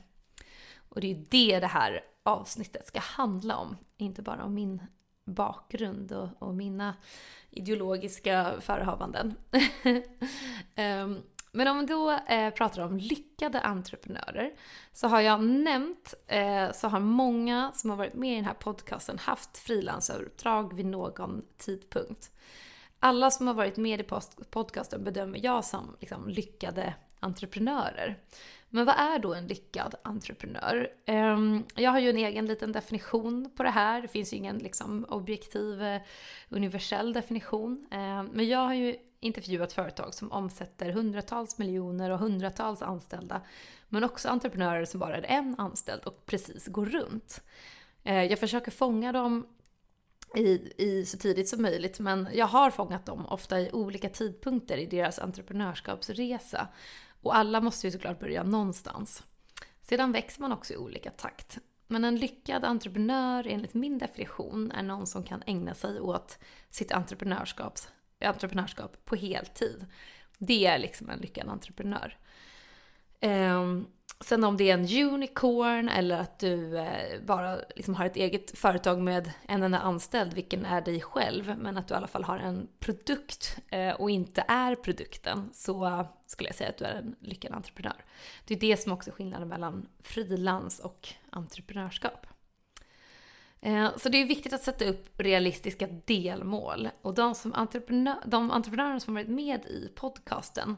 Och 0.89 1.01
det 1.01 1.11
är 1.11 1.25
det 1.29 1.59
det 1.59 1.67
här 1.67 2.01
avsnittet 2.23 2.87
ska 2.87 2.99
handla 2.99 3.57
om, 3.57 3.77
inte 3.97 4.21
bara 4.21 4.43
om 4.43 4.53
min 4.53 4.81
bakgrund 5.25 6.11
och, 6.11 6.29
och 6.39 6.55
mina 6.55 6.95
ideologiska 7.57 8.53
förehavanden. 8.59 9.35
um, 10.75 11.21
men 11.51 11.67
om 11.67 11.79
vi 11.79 11.85
då 11.85 12.11
eh, 12.11 12.53
pratar 12.53 12.81
om 12.81 12.97
lyckade 12.97 13.61
entreprenörer 13.61 14.51
så 14.93 15.07
har 15.07 15.21
jag 15.21 15.43
nämnt, 15.43 16.13
eh, 16.27 16.71
så 16.71 16.87
har 16.87 16.99
många 16.99 17.71
som 17.73 17.89
har 17.89 17.97
varit 17.97 18.13
med 18.13 18.31
i 18.31 18.35
den 18.35 18.45
här 18.45 18.53
podcasten 18.53 19.19
haft 19.19 19.57
frilansuppdrag 19.57 20.73
vid 20.73 20.85
någon 20.85 21.41
tidpunkt. 21.57 22.31
Alla 22.99 23.31
som 23.31 23.47
har 23.47 23.53
varit 23.53 23.77
med 23.77 23.99
i 23.99 24.03
podcasten 24.49 25.03
bedömer 25.03 25.39
jag 25.43 25.65
som 25.65 25.95
liksom, 25.99 26.29
lyckade 26.29 26.93
entreprenörer. 27.19 28.19
Men 28.69 28.85
vad 28.85 28.95
är 28.95 29.19
då 29.19 29.33
en 29.33 29.47
lyckad 29.47 29.95
entreprenör? 30.03 30.89
Ehm, 31.05 31.63
jag 31.75 31.91
har 31.91 31.99
ju 31.99 32.09
en 32.09 32.17
egen 32.17 32.45
liten 32.45 32.71
definition 32.71 33.49
på 33.55 33.63
det 33.63 33.69
här. 33.69 34.01
Det 34.01 34.07
finns 34.07 34.33
ju 34.33 34.37
ingen 34.37 34.57
liksom, 34.57 35.05
objektiv, 35.09 35.81
eh, 35.81 36.01
universell 36.49 37.13
definition. 37.13 37.87
Ehm, 37.91 38.29
men 38.33 38.47
jag 38.47 38.59
har 38.59 38.73
ju 38.73 38.95
intervjuat 39.19 39.73
företag 39.73 40.13
som 40.13 40.31
omsätter 40.31 40.89
hundratals 40.89 41.57
miljoner 41.57 42.09
och 42.09 42.19
hundratals 42.19 42.81
anställda. 42.81 43.41
Men 43.89 44.03
också 44.03 44.29
entreprenörer 44.29 44.85
som 44.85 44.99
bara 44.99 45.17
är 45.17 45.23
en 45.23 45.55
anställd 45.57 46.03
och 46.03 46.25
precis 46.25 46.67
går 46.67 46.85
runt. 46.85 47.41
Ehm, 48.03 48.29
jag 48.29 48.39
försöker 48.39 48.71
fånga 48.71 49.11
dem 49.11 49.47
i, 50.35 50.73
i 50.77 51.05
så 51.05 51.17
tidigt 51.17 51.49
som 51.49 51.61
möjligt, 51.61 51.99
men 51.99 52.27
jag 52.33 52.45
har 52.45 52.71
fångat 52.71 53.05
dem 53.05 53.25
ofta 53.25 53.59
i 53.59 53.71
olika 53.71 54.09
tidpunkter 54.09 54.77
i 54.77 54.85
deras 54.85 55.19
entreprenörskapsresa. 55.19 56.67
Och 57.21 57.35
alla 57.35 57.61
måste 57.61 57.87
ju 57.87 57.91
såklart 57.91 58.19
börja 58.19 58.43
någonstans. 58.43 59.23
Sedan 59.81 60.11
växer 60.11 60.41
man 60.41 60.51
också 60.51 60.73
i 60.73 60.77
olika 60.77 61.11
takt. 61.11 61.57
Men 61.87 62.05
en 62.05 62.15
lyckad 62.15 62.65
entreprenör 62.65 63.47
enligt 63.47 63.73
min 63.73 63.97
definition 63.97 64.71
är 64.71 64.83
någon 64.83 65.07
som 65.07 65.23
kan 65.23 65.43
ägna 65.45 65.73
sig 65.73 65.99
åt 65.99 66.39
sitt 66.69 66.91
entreprenörskap, 66.91 67.79
entreprenörskap 68.21 69.05
på 69.05 69.15
heltid. 69.15 69.85
Det 70.37 70.65
är 70.65 70.79
liksom 70.79 71.09
en 71.09 71.19
lyckad 71.19 71.49
entreprenör. 71.49 72.17
Eh, 73.19 73.63
Sen 74.19 74.43
om 74.43 74.57
det 74.57 74.69
är 74.69 74.73
en 74.73 75.13
unicorn 75.13 75.89
eller 75.89 76.19
att 76.19 76.39
du 76.39 76.77
eh, 76.77 77.21
bara 77.21 77.59
liksom 77.75 77.95
har 77.95 78.05
ett 78.05 78.15
eget 78.15 78.57
företag 78.57 79.01
med 79.01 79.31
en 79.47 79.63
enda 79.63 79.79
anställd, 79.79 80.33
vilken 80.33 80.65
är 80.65 80.81
dig 80.81 81.01
själv, 81.01 81.57
men 81.57 81.77
att 81.77 81.87
du 81.87 81.93
i 81.93 81.97
alla 81.97 82.07
fall 82.07 82.23
har 82.23 82.37
en 82.39 82.67
produkt 82.79 83.57
eh, 83.67 83.91
och 83.91 84.09
inte 84.09 84.43
är 84.47 84.75
produkten, 84.75 85.49
så 85.53 86.05
skulle 86.27 86.49
jag 86.49 86.55
säga 86.55 86.69
att 86.69 86.77
du 86.77 86.85
är 86.85 86.95
en 86.95 87.15
lyckad 87.19 87.51
entreprenör. 87.53 88.05
Det 88.45 88.53
är 88.53 88.59
det 88.59 88.77
som 88.77 88.91
också 88.91 89.09
är 89.09 89.13
skillnaden 89.13 89.47
mellan 89.47 89.87
frilans 90.03 90.79
och 90.79 91.09
entreprenörskap. 91.29 92.27
Ehm, 93.61 93.89
så 93.97 94.09
det 94.09 94.21
är 94.21 94.25
viktigt 94.25 94.53
att 94.53 94.63
sätta 94.63 94.85
upp 94.85 95.19
realistiska 95.19 95.87
delmål. 96.05 96.89
Och 97.01 97.13
de, 97.13 97.35
som 97.35 97.53
entreprenör, 97.53 98.17
de 98.25 98.51
entreprenörer 98.51 98.99
som 98.99 99.13
varit 99.13 99.27
med 99.29 99.65
i 99.65 99.91
podcasten 99.95 100.77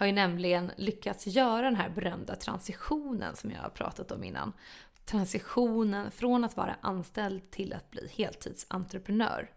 har 0.00 0.06
ju 0.06 0.12
nämligen 0.12 0.72
lyckats 0.76 1.26
göra 1.26 1.62
den 1.62 1.76
här 1.76 1.88
berömda 1.90 2.36
transitionen 2.36 3.36
som 3.36 3.50
jag 3.50 3.60
har 3.60 3.68
pratat 3.68 4.12
om 4.12 4.24
innan. 4.24 4.52
Transitionen 5.04 6.10
från 6.10 6.44
att 6.44 6.56
vara 6.56 6.76
anställd 6.80 7.50
till 7.50 7.72
att 7.72 7.90
bli 7.90 8.10
heltidsentreprenör. 8.16 9.50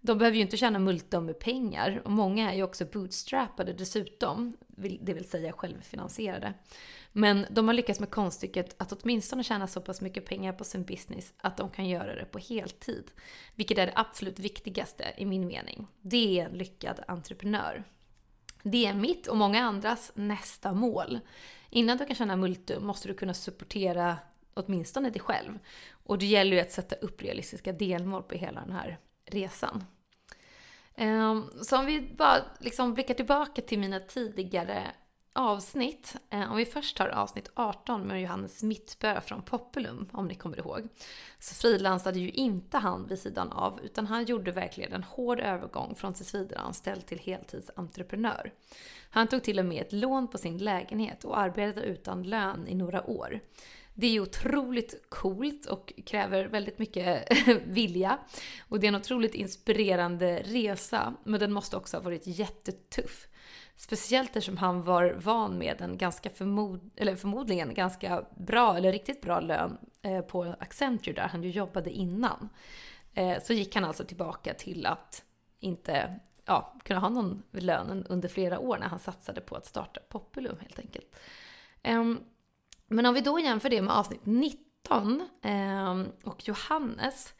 De 0.00 0.18
behöver 0.18 0.36
ju 0.36 0.42
inte 0.42 0.56
tjäna 0.56 0.78
multum 0.78 1.26
med 1.26 1.38
pengar 1.38 2.02
och 2.04 2.10
många 2.10 2.52
är 2.52 2.56
ju 2.56 2.62
också 2.62 2.84
bootstrappade 2.84 3.72
dessutom, 3.72 4.56
det 5.00 5.14
vill 5.14 5.28
säga 5.28 5.52
självfinansierade. 5.52 6.54
Men 7.12 7.46
de 7.50 7.68
har 7.68 7.74
lyckats 7.74 8.00
med 8.00 8.10
konststycket 8.10 8.82
att 8.82 8.92
åtminstone 8.92 9.44
tjäna 9.44 9.66
så 9.66 9.80
pass 9.80 10.00
mycket 10.00 10.26
pengar 10.26 10.52
på 10.52 10.64
sin 10.64 10.84
business 10.84 11.34
att 11.38 11.56
de 11.56 11.70
kan 11.70 11.88
göra 11.88 12.14
det 12.14 12.24
på 12.24 12.38
heltid. 12.38 13.04
Vilket 13.54 13.78
är 13.78 13.86
det 13.86 13.92
absolut 13.96 14.38
viktigaste 14.38 15.04
i 15.16 15.26
min 15.26 15.46
mening. 15.46 15.88
Det 16.02 16.40
är 16.40 16.46
en 16.46 16.58
lyckad 16.58 17.00
entreprenör. 17.08 17.84
Det 18.62 18.86
är 18.86 18.94
mitt 18.94 19.26
och 19.26 19.36
många 19.36 19.64
andras 19.64 20.12
nästa 20.14 20.72
mål. 20.72 21.20
Innan 21.70 21.98
du 21.98 22.06
kan 22.06 22.16
tjäna 22.16 22.36
multum 22.36 22.86
måste 22.86 23.08
du 23.08 23.14
kunna 23.14 23.34
supportera 23.34 24.18
åtminstone 24.54 25.10
dig 25.10 25.20
själv. 25.20 25.58
Och 25.90 26.18
det 26.18 26.26
gäller 26.26 26.56
ju 26.56 26.62
att 26.62 26.72
sätta 26.72 26.96
upp 26.96 27.22
realistiska 27.22 27.72
delmål 27.72 28.22
på 28.22 28.34
hela 28.34 28.60
den 28.60 28.72
här 28.72 28.98
resan. 29.26 29.84
Ehm, 30.94 31.50
så 31.62 31.78
om 31.78 31.86
vi 31.86 32.00
bara 32.00 32.44
liksom 32.60 32.94
blickar 32.94 33.14
tillbaka 33.14 33.62
till 33.62 33.78
mina 33.78 34.00
tidigare 34.00 34.82
avsnitt. 35.38 36.16
Eh, 36.30 36.50
om 36.50 36.56
vi 36.56 36.64
först 36.64 36.96
tar 36.96 37.08
avsnitt 37.08 37.50
18 37.54 38.06
med 38.06 38.22
Johannes 38.22 38.62
Mittbö 38.62 39.20
från 39.20 39.42
Populum, 39.42 40.08
om 40.12 40.28
ni 40.28 40.34
kommer 40.34 40.58
ihåg. 40.58 40.88
Så 41.38 41.54
frilansade 41.54 42.18
ju 42.18 42.30
inte 42.30 42.78
han 42.78 43.06
vid 43.06 43.18
sidan 43.18 43.52
av, 43.52 43.80
utan 43.84 44.06
han 44.06 44.24
gjorde 44.24 44.52
verkligen 44.52 44.92
en 44.92 45.02
hård 45.02 45.40
övergång 45.40 45.94
från 45.94 46.14
tillsvidareanställd 46.14 47.06
till 47.06 47.18
heltidsentreprenör. 47.18 48.52
Han 49.10 49.26
tog 49.26 49.42
till 49.42 49.58
och 49.58 49.64
med 49.64 49.82
ett 49.82 49.92
lån 49.92 50.28
på 50.28 50.38
sin 50.38 50.58
lägenhet 50.58 51.24
och 51.24 51.38
arbetade 51.38 51.86
utan 51.86 52.22
lön 52.22 52.68
i 52.68 52.74
några 52.74 53.10
år. 53.10 53.40
Det 53.94 54.16
är 54.16 54.20
otroligt 54.20 55.06
coolt 55.08 55.66
och 55.66 55.92
kräver 56.06 56.44
väldigt 56.44 56.78
mycket 56.78 57.28
vilja. 57.64 58.18
Och 58.68 58.80
det 58.80 58.86
är 58.86 58.88
en 58.88 58.94
otroligt 58.94 59.34
inspirerande 59.34 60.42
resa, 60.44 61.14
men 61.24 61.40
den 61.40 61.52
måste 61.52 61.76
också 61.76 61.96
ha 61.96 62.02
varit 62.02 62.26
jättetuff. 62.26 63.28
Speciellt 63.80 64.28
eftersom 64.28 64.56
han 64.56 64.82
var 64.82 65.10
van 65.10 65.58
med 65.58 65.80
en 65.80 65.98
ganska 65.98 66.30
förmod 66.30 66.90
eller 66.96 67.16
förmodligen 67.16 67.74
ganska 67.74 68.24
bra, 68.36 68.76
eller 68.76 68.92
riktigt 68.92 69.20
bra 69.20 69.40
lön 69.40 69.78
eh, 70.02 70.20
på 70.20 70.54
Accenture 70.60 71.12
där 71.14 71.28
han 71.28 71.42
ju 71.42 71.50
jobbade 71.50 71.90
innan. 71.90 72.48
Eh, 73.14 73.42
så 73.42 73.52
gick 73.52 73.74
han 73.74 73.84
alltså 73.84 74.04
tillbaka 74.04 74.54
till 74.54 74.86
att 74.86 75.24
inte 75.60 76.20
ja, 76.44 76.76
kunna 76.84 77.00
ha 77.00 77.08
någon 77.08 77.42
lön 77.52 78.06
under 78.08 78.28
flera 78.28 78.58
år 78.58 78.78
när 78.78 78.86
han 78.86 78.98
satsade 78.98 79.40
på 79.40 79.56
att 79.56 79.66
starta 79.66 80.00
Populum 80.08 80.56
helt 80.60 80.78
enkelt. 80.78 81.16
Ehm, 81.82 82.20
men 82.86 83.06
om 83.06 83.14
vi 83.14 83.20
då 83.20 83.40
jämför 83.40 83.70
det 83.70 83.82
med 83.82 83.94
avsnitt 83.94 84.26
19 84.26 85.28
ehm, 85.42 86.06
och 86.24 86.48
Johannes 86.48 87.34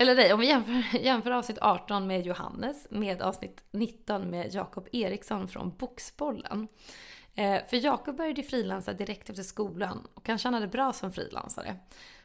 eller 0.00 0.14
nej, 0.14 0.32
om 0.32 0.40
vi 0.40 0.46
jämför, 0.46 0.98
jämför 1.00 1.30
avsnitt 1.30 1.58
18 1.60 2.06
med 2.06 2.26
Johannes 2.26 2.86
med 2.90 3.22
avsnitt 3.22 3.64
19 3.70 4.30
med 4.30 4.54
Jakob 4.54 4.88
Eriksson 4.92 5.48
från 5.48 5.76
Boxbollen. 5.76 6.68
Eh, 7.34 7.60
för 7.68 7.76
Jakob 7.84 8.16
började 8.16 8.42
frilansa 8.42 8.92
direkt 8.92 9.30
efter 9.30 9.42
skolan 9.42 10.06
och 10.14 10.28
han 10.28 10.38
tjänade 10.38 10.66
bra 10.66 10.92
som 10.92 11.12
frilansare. 11.12 11.76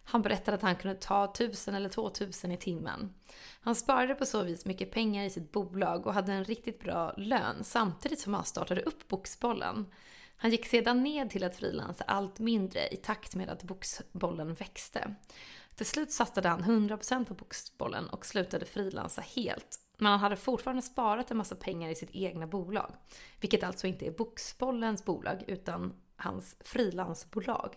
Han 0.03 0.21
berättade 0.21 0.55
att 0.55 0.61
han 0.61 0.75
kunde 0.75 0.97
ta 0.97 1.25
1000 1.25 1.75
eller 1.75 1.89
2000 1.89 2.51
i 2.51 2.57
timmen. 2.57 3.13
Han 3.61 3.75
sparade 3.75 4.15
på 4.15 4.25
så 4.25 4.43
vis 4.43 4.65
mycket 4.65 4.91
pengar 4.91 5.23
i 5.23 5.29
sitt 5.29 5.51
bolag 5.51 6.07
och 6.07 6.13
hade 6.13 6.33
en 6.33 6.45
riktigt 6.45 6.79
bra 6.79 7.13
lön 7.17 7.63
samtidigt 7.63 8.19
som 8.19 8.33
han 8.33 8.45
startade 8.45 8.81
upp 8.81 9.07
Boxbollen. 9.07 9.85
Han 10.37 10.51
gick 10.51 10.65
sedan 10.65 11.03
ned 11.03 11.29
till 11.29 11.43
att 11.43 11.55
frilansa 11.55 12.03
allt 12.03 12.39
mindre 12.39 12.87
i 12.87 12.95
takt 12.95 13.35
med 13.35 13.49
att 13.49 13.63
Boxbollen 13.63 14.53
växte. 14.53 15.15
Till 15.75 15.85
slut 15.85 16.11
satsade 16.11 16.49
han 16.49 16.63
100% 16.63 17.25
på 17.25 17.33
boxbollen 17.33 18.07
och 18.07 18.25
slutade 18.25 18.65
frilansa 18.65 19.21
helt. 19.21 19.79
Men 19.97 20.11
han 20.11 20.19
hade 20.19 20.35
fortfarande 20.35 20.81
sparat 20.81 21.31
en 21.31 21.37
massa 21.37 21.55
pengar 21.55 21.89
i 21.89 21.95
sitt 21.95 22.11
egna 22.11 22.47
bolag. 22.47 22.91
Vilket 23.41 23.63
alltså 23.63 23.87
inte 23.87 24.07
är 24.07 24.11
boxbollens 24.11 25.05
bolag 25.05 25.43
utan 25.47 25.93
hans 26.15 26.55
frilansbolag. 26.59 27.75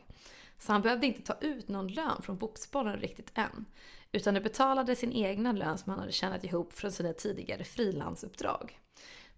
Så 0.59 0.73
han 0.73 0.83
behövde 0.83 1.07
inte 1.07 1.23
ta 1.23 1.35
ut 1.41 1.69
någon 1.69 1.89
lön 1.89 2.23
från 2.23 2.39
boxbollen 2.39 2.97
riktigt 2.97 3.31
än. 3.35 3.65
Utan 4.13 4.35
det 4.35 4.41
betalade 4.41 4.97
sin 4.97 5.13
egna 5.13 5.53
lön 5.53 5.79
som 5.79 5.91
han 5.91 6.01
hade 6.01 6.13
tjänat 6.13 6.45
ihop 6.45 6.73
från 6.73 6.93
sina 6.93 7.13
tidigare 7.13 7.65
frilansuppdrag. 7.65 8.79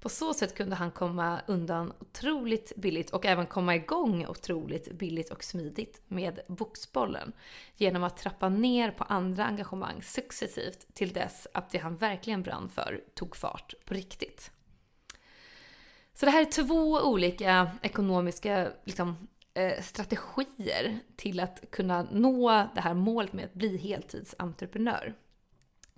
På 0.00 0.08
så 0.08 0.34
sätt 0.34 0.54
kunde 0.54 0.76
han 0.76 0.90
komma 0.90 1.40
undan 1.46 1.92
otroligt 1.98 2.72
billigt 2.76 3.10
och 3.10 3.26
även 3.26 3.46
komma 3.46 3.74
igång 3.74 4.26
otroligt 4.26 4.92
billigt 4.92 5.30
och 5.30 5.44
smidigt 5.44 6.02
med 6.08 6.40
boxbollen 6.48 7.32
genom 7.76 8.04
att 8.04 8.16
trappa 8.16 8.48
ner 8.48 8.90
på 8.90 9.04
andra 9.04 9.44
engagemang 9.44 10.02
successivt 10.02 10.94
till 10.94 11.12
dess 11.12 11.46
att 11.54 11.70
det 11.70 11.78
han 11.78 11.96
verkligen 11.96 12.42
brann 12.42 12.68
för 12.68 13.00
tog 13.14 13.36
fart 13.36 13.74
på 13.84 13.94
riktigt. 13.94 14.50
Så 16.14 16.26
det 16.26 16.32
här 16.32 16.40
är 16.40 16.64
två 16.64 17.00
olika 17.00 17.70
ekonomiska 17.82 18.68
liksom, 18.84 19.28
eh, 19.54 19.82
strategier 19.82 20.98
till 21.16 21.40
att 21.40 21.70
kunna 21.70 22.02
nå 22.02 22.68
det 22.74 22.80
här 22.80 22.94
målet 22.94 23.32
med 23.32 23.44
att 23.44 23.54
bli 23.54 23.76
heltidsentreprenör. 23.76 25.14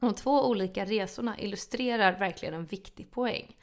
De 0.03 0.15
två 0.15 0.49
olika 0.49 0.85
resorna 0.85 1.39
illustrerar 1.39 2.19
verkligen 2.19 2.55
en 2.55 2.65
viktig 2.65 3.11
poäng. 3.11 3.57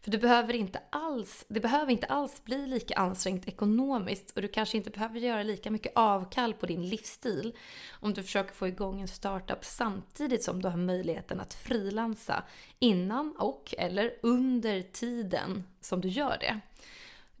För 0.00 0.10
du 0.10 0.18
behöver 0.18 0.54
inte 0.54 0.80
alls, 0.90 1.44
det 1.48 1.60
behöver 1.60 1.92
inte 1.92 2.06
alls 2.06 2.44
bli 2.44 2.66
lika 2.66 2.94
ansträngt 2.94 3.48
ekonomiskt 3.48 4.30
och 4.36 4.42
du 4.42 4.48
kanske 4.48 4.76
inte 4.76 4.90
behöver 4.90 5.20
göra 5.20 5.42
lika 5.42 5.70
mycket 5.70 5.92
avkall 5.94 6.54
på 6.54 6.66
din 6.66 6.88
livsstil 6.88 7.56
om 7.92 8.14
du 8.14 8.22
försöker 8.22 8.54
få 8.54 8.68
igång 8.68 9.00
en 9.00 9.08
startup 9.08 9.64
samtidigt 9.64 10.44
som 10.44 10.62
du 10.62 10.68
har 10.68 10.76
möjligheten 10.76 11.40
att 11.40 11.54
frilansa 11.54 12.42
innan 12.78 13.36
och 13.38 13.74
eller 13.78 14.14
under 14.22 14.82
tiden 14.82 15.64
som 15.80 16.00
du 16.00 16.08
gör 16.08 16.36
det. 16.40 16.60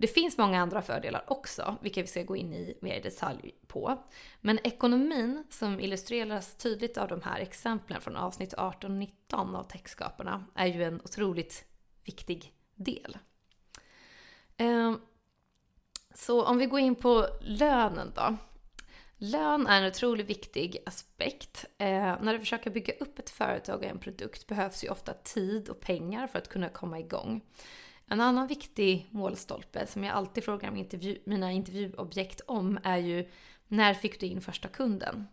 Det 0.00 0.06
finns 0.06 0.38
många 0.38 0.62
andra 0.62 0.82
fördelar 0.82 1.24
också, 1.26 1.76
vilka 1.80 2.02
vi 2.02 2.08
ska 2.08 2.22
gå 2.22 2.36
in 2.36 2.52
i 2.52 2.78
mer 2.80 2.96
i 2.96 3.00
detalj 3.00 3.54
på. 3.66 4.04
Men 4.40 4.58
ekonomin, 4.64 5.44
som 5.50 5.80
illustreras 5.80 6.54
tydligt 6.54 6.98
av 6.98 7.08
de 7.08 7.22
här 7.22 7.40
exemplen 7.40 8.00
från 8.00 8.16
avsnitt 8.16 8.54
18 8.54 8.90
och 8.90 8.96
19 8.96 9.54
av 9.54 9.62
Techskaparna, 9.64 10.44
är 10.54 10.66
ju 10.66 10.84
en 10.84 11.00
otroligt 11.00 11.64
viktig 12.04 12.52
del. 12.74 13.18
Ehm, 14.56 15.00
så 16.14 16.44
om 16.44 16.58
vi 16.58 16.66
går 16.66 16.80
in 16.80 16.94
på 16.94 17.26
lönen 17.40 18.12
då. 18.16 18.36
Lön 19.16 19.66
är 19.66 19.82
en 19.82 19.88
otroligt 19.88 20.26
viktig 20.26 20.76
aspekt. 20.86 21.64
Eh, 21.78 22.22
när 22.22 22.32
du 22.32 22.38
försöker 22.38 22.70
bygga 22.70 22.94
upp 23.00 23.18
ett 23.18 23.30
företag 23.30 23.78
och 23.78 23.84
en 23.84 23.98
produkt 23.98 24.46
behövs 24.46 24.84
ju 24.84 24.88
ofta 24.88 25.14
tid 25.14 25.68
och 25.68 25.80
pengar 25.80 26.26
för 26.26 26.38
att 26.38 26.48
kunna 26.48 26.68
komma 26.68 26.98
igång. 26.98 27.42
En 28.12 28.20
annan 28.20 28.46
viktig 28.46 29.08
målstolpe 29.10 29.86
som 29.86 30.04
jag 30.04 30.14
alltid 30.14 30.44
frågar 30.44 30.76
intervju, 30.76 31.18
mina 31.24 31.52
intervjuobjekt 31.52 32.40
om 32.46 32.78
är 32.82 32.98
ju 32.98 33.28
när 33.68 33.94
fick 33.94 34.20
du 34.20 34.26
in 34.26 34.40
första 34.40 34.68
kunden? 34.68 35.28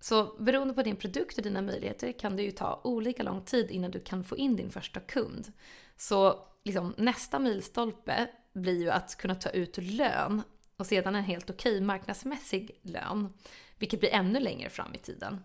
Så 0.00 0.24
beroende 0.38 0.74
på 0.74 0.82
din 0.82 0.96
produkt 0.96 1.38
och 1.38 1.44
dina 1.44 1.62
möjligheter 1.62 2.12
kan 2.12 2.36
det 2.36 2.42
ju 2.42 2.50
ta 2.50 2.80
olika 2.84 3.22
lång 3.22 3.42
tid 3.42 3.70
innan 3.70 3.90
du 3.90 4.00
kan 4.00 4.24
få 4.24 4.36
in 4.36 4.56
din 4.56 4.70
första 4.70 5.00
kund. 5.00 5.52
Så 5.96 6.38
liksom, 6.64 6.94
nästa 6.96 7.38
milstolpe 7.38 8.30
blir 8.52 8.80
ju 8.80 8.90
att 8.90 9.16
kunna 9.16 9.34
ta 9.34 9.50
ut 9.50 9.78
lön 9.78 10.42
och 10.76 10.86
sedan 10.86 11.14
en 11.14 11.24
helt 11.24 11.50
okej 11.50 11.80
marknadsmässig 11.80 12.80
lön, 12.82 13.32
vilket 13.78 14.00
blir 14.00 14.12
ännu 14.12 14.40
längre 14.40 14.70
fram 14.70 14.94
i 14.94 14.98
tiden. 14.98 15.44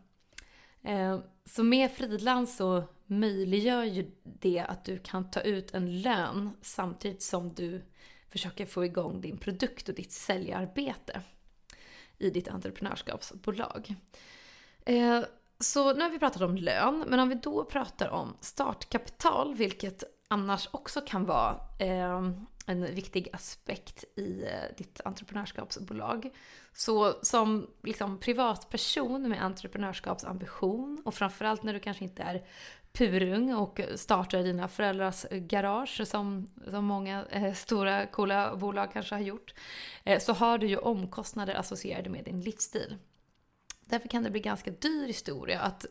Eh, 0.84 1.19
så 1.45 1.63
med 1.63 1.91
frilans 1.91 2.58
så 2.58 2.84
möjliggör 3.10 3.84
ju 3.84 4.12
det 4.24 4.60
att 4.60 4.86
du 4.86 5.00
kan 5.00 5.32
ta 5.32 5.41
ut 5.41 5.74
en 5.74 6.02
lön 6.02 6.50
samtidigt 6.62 7.22
som 7.22 7.54
du 7.54 7.82
försöker 8.30 8.65
få 8.65 8.86
igång 8.86 9.22
din 9.22 9.38
produkt 9.38 9.89
och 9.89 9.95
ditt 9.95 10.12
säljarbete. 10.12 11.22
i 12.22 12.30
ditt 12.30 12.48
entreprenörskapsbolag. 12.48 13.95
Eh, 14.86 15.24
så 15.60 15.93
nu 15.93 16.02
har 16.02 16.10
vi 16.10 16.19
pratat 16.19 16.41
om 16.41 16.56
lön, 16.56 17.06
men 17.08 17.19
om 17.19 17.30
vi 17.30 17.36
då 17.36 17.65
pratar 17.65 18.10
om 18.10 18.38
startkapital, 18.41 19.56
vilket 19.56 20.04
annars 20.28 20.67
också 20.72 21.02
kan 21.02 21.26
vara 21.26 21.60
eh, 21.80 22.32
en 22.65 22.95
viktig 22.95 23.30
aspekt 23.34 24.04
i 24.15 24.43
eh, 24.43 24.76
ditt 24.78 25.02
entreprenörskapsbolag. 25.06 26.30
Så 26.74 27.13
som 27.22 27.67
liksom 27.84 28.19
privatperson 28.19 29.30
med 29.30 29.43
entreprenörskapsambition 29.43 31.02
och 31.06 31.13
framförallt 31.13 31.63
när 31.63 31.74
du 31.74 31.80
kanske 31.80 32.04
inte 32.04 32.24
är 32.24 32.45
purung 32.93 33.54
och 33.54 33.82
startar 33.95 34.43
dina 34.43 34.67
föräldrars 34.67 35.25
garage 35.32 36.08
som, 36.08 36.47
som 36.69 36.86
många 36.86 37.25
eh, 37.30 37.54
stora 37.54 38.08
coola 38.08 38.56
bolag 38.56 38.93
kanske 38.93 39.15
har 39.15 39.21
gjort. 39.21 39.54
Eh, 40.04 40.19
så 40.19 40.34
har 40.34 40.58
du 40.58 40.67
ju 40.67 40.78
omkostnader 40.78 41.56
associerade 41.56 42.10
med 42.10 42.23
din 42.23 42.41
livsstil. 42.41 42.95
Därför 43.86 44.10
kan 44.10 44.23
det 44.23 44.30
bli 44.30 44.39
ganska 44.39 44.71
dyr 44.71 45.08
historia 45.08 45.60
att 45.60 45.86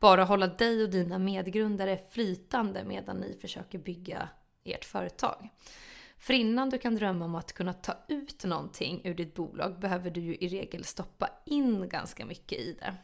bara 0.00 0.24
hålla 0.24 0.46
dig 0.46 0.82
och 0.82 0.90
dina 0.90 1.18
medgrundare 1.18 1.98
flytande 2.10 2.84
medan 2.84 3.16
ni 3.16 3.38
försöker 3.40 3.78
bygga 3.78 4.28
ert 4.64 4.84
företag. 4.84 5.48
För 6.18 6.34
innan 6.34 6.70
du 6.70 6.78
kan 6.78 6.94
drömma 6.94 7.24
om 7.24 7.34
att 7.34 7.52
kunna 7.52 7.72
ta 7.72 7.96
ut 8.08 8.44
någonting 8.44 9.00
ur 9.04 9.14
ditt 9.14 9.34
bolag 9.34 9.78
behöver 9.78 10.10
du 10.10 10.20
ju 10.20 10.34
i 10.34 10.48
regel 10.48 10.84
stoppa 10.84 11.30
in 11.44 11.88
ganska 11.88 12.26
mycket 12.26 12.58
i 12.58 12.76
det. 12.80 12.94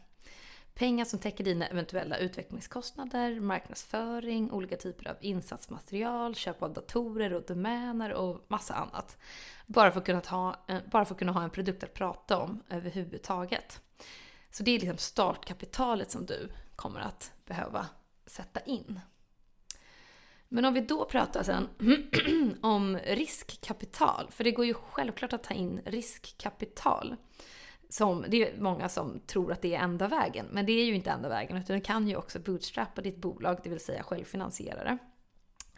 Pengar 0.74 1.04
som 1.04 1.18
täcker 1.18 1.44
dina 1.44 1.66
eventuella 1.66 2.18
utvecklingskostnader, 2.18 3.40
marknadsföring, 3.40 4.50
olika 4.52 4.76
typer 4.76 5.10
av 5.10 5.16
insatsmaterial, 5.20 6.34
köp 6.34 6.62
av 6.62 6.72
datorer 6.72 7.32
och 7.32 7.42
domäner 7.42 8.12
och 8.12 8.44
massa 8.48 8.74
annat. 8.74 9.18
Bara 9.66 9.90
för 9.90 10.00
att 10.00 10.06
kunna, 10.06 10.20
ta, 10.20 10.56
eh, 10.68 10.78
bara 10.90 11.04
för 11.04 11.14
att 11.14 11.18
kunna 11.18 11.32
ha 11.32 11.42
en 11.42 11.50
produkt 11.50 11.84
att 11.84 11.94
prata 11.94 12.38
om 12.38 12.62
överhuvudtaget. 12.68 13.80
Så 14.50 14.62
det 14.62 14.70
är 14.70 14.80
liksom 14.80 14.98
startkapitalet 14.98 16.10
som 16.10 16.26
du 16.26 16.48
kommer 16.76 17.00
att 17.00 17.32
behöva 17.46 17.86
sätta 18.26 18.60
in. 18.60 19.00
Men 20.48 20.64
om 20.64 20.74
vi 20.74 20.80
då 20.80 21.04
pratar 21.04 21.42
sen 21.42 21.68
om 22.62 22.98
riskkapital, 22.98 24.28
för 24.30 24.44
det 24.44 24.50
går 24.50 24.66
ju 24.66 24.74
självklart 24.74 25.32
att 25.32 25.42
ta 25.42 25.54
in 25.54 25.80
riskkapital. 25.84 27.16
Som, 27.90 28.24
det 28.28 28.42
är 28.42 28.60
många 28.60 28.88
som 28.88 29.20
tror 29.26 29.52
att 29.52 29.62
det 29.62 29.74
är 29.74 29.80
enda 29.80 30.08
vägen, 30.08 30.46
men 30.50 30.66
det 30.66 30.72
är 30.72 30.84
ju 30.84 30.94
inte 30.94 31.10
enda 31.10 31.28
vägen 31.28 31.56
utan 31.56 31.76
du 31.76 31.82
kan 31.82 32.08
ju 32.08 32.16
också 32.16 32.38
bootstrappa 32.38 33.02
ditt 33.02 33.16
bolag, 33.16 33.60
det 33.62 33.70
vill 33.70 33.80
säga 33.80 34.02
självfinansiera 34.02 34.84
det. 34.84 34.98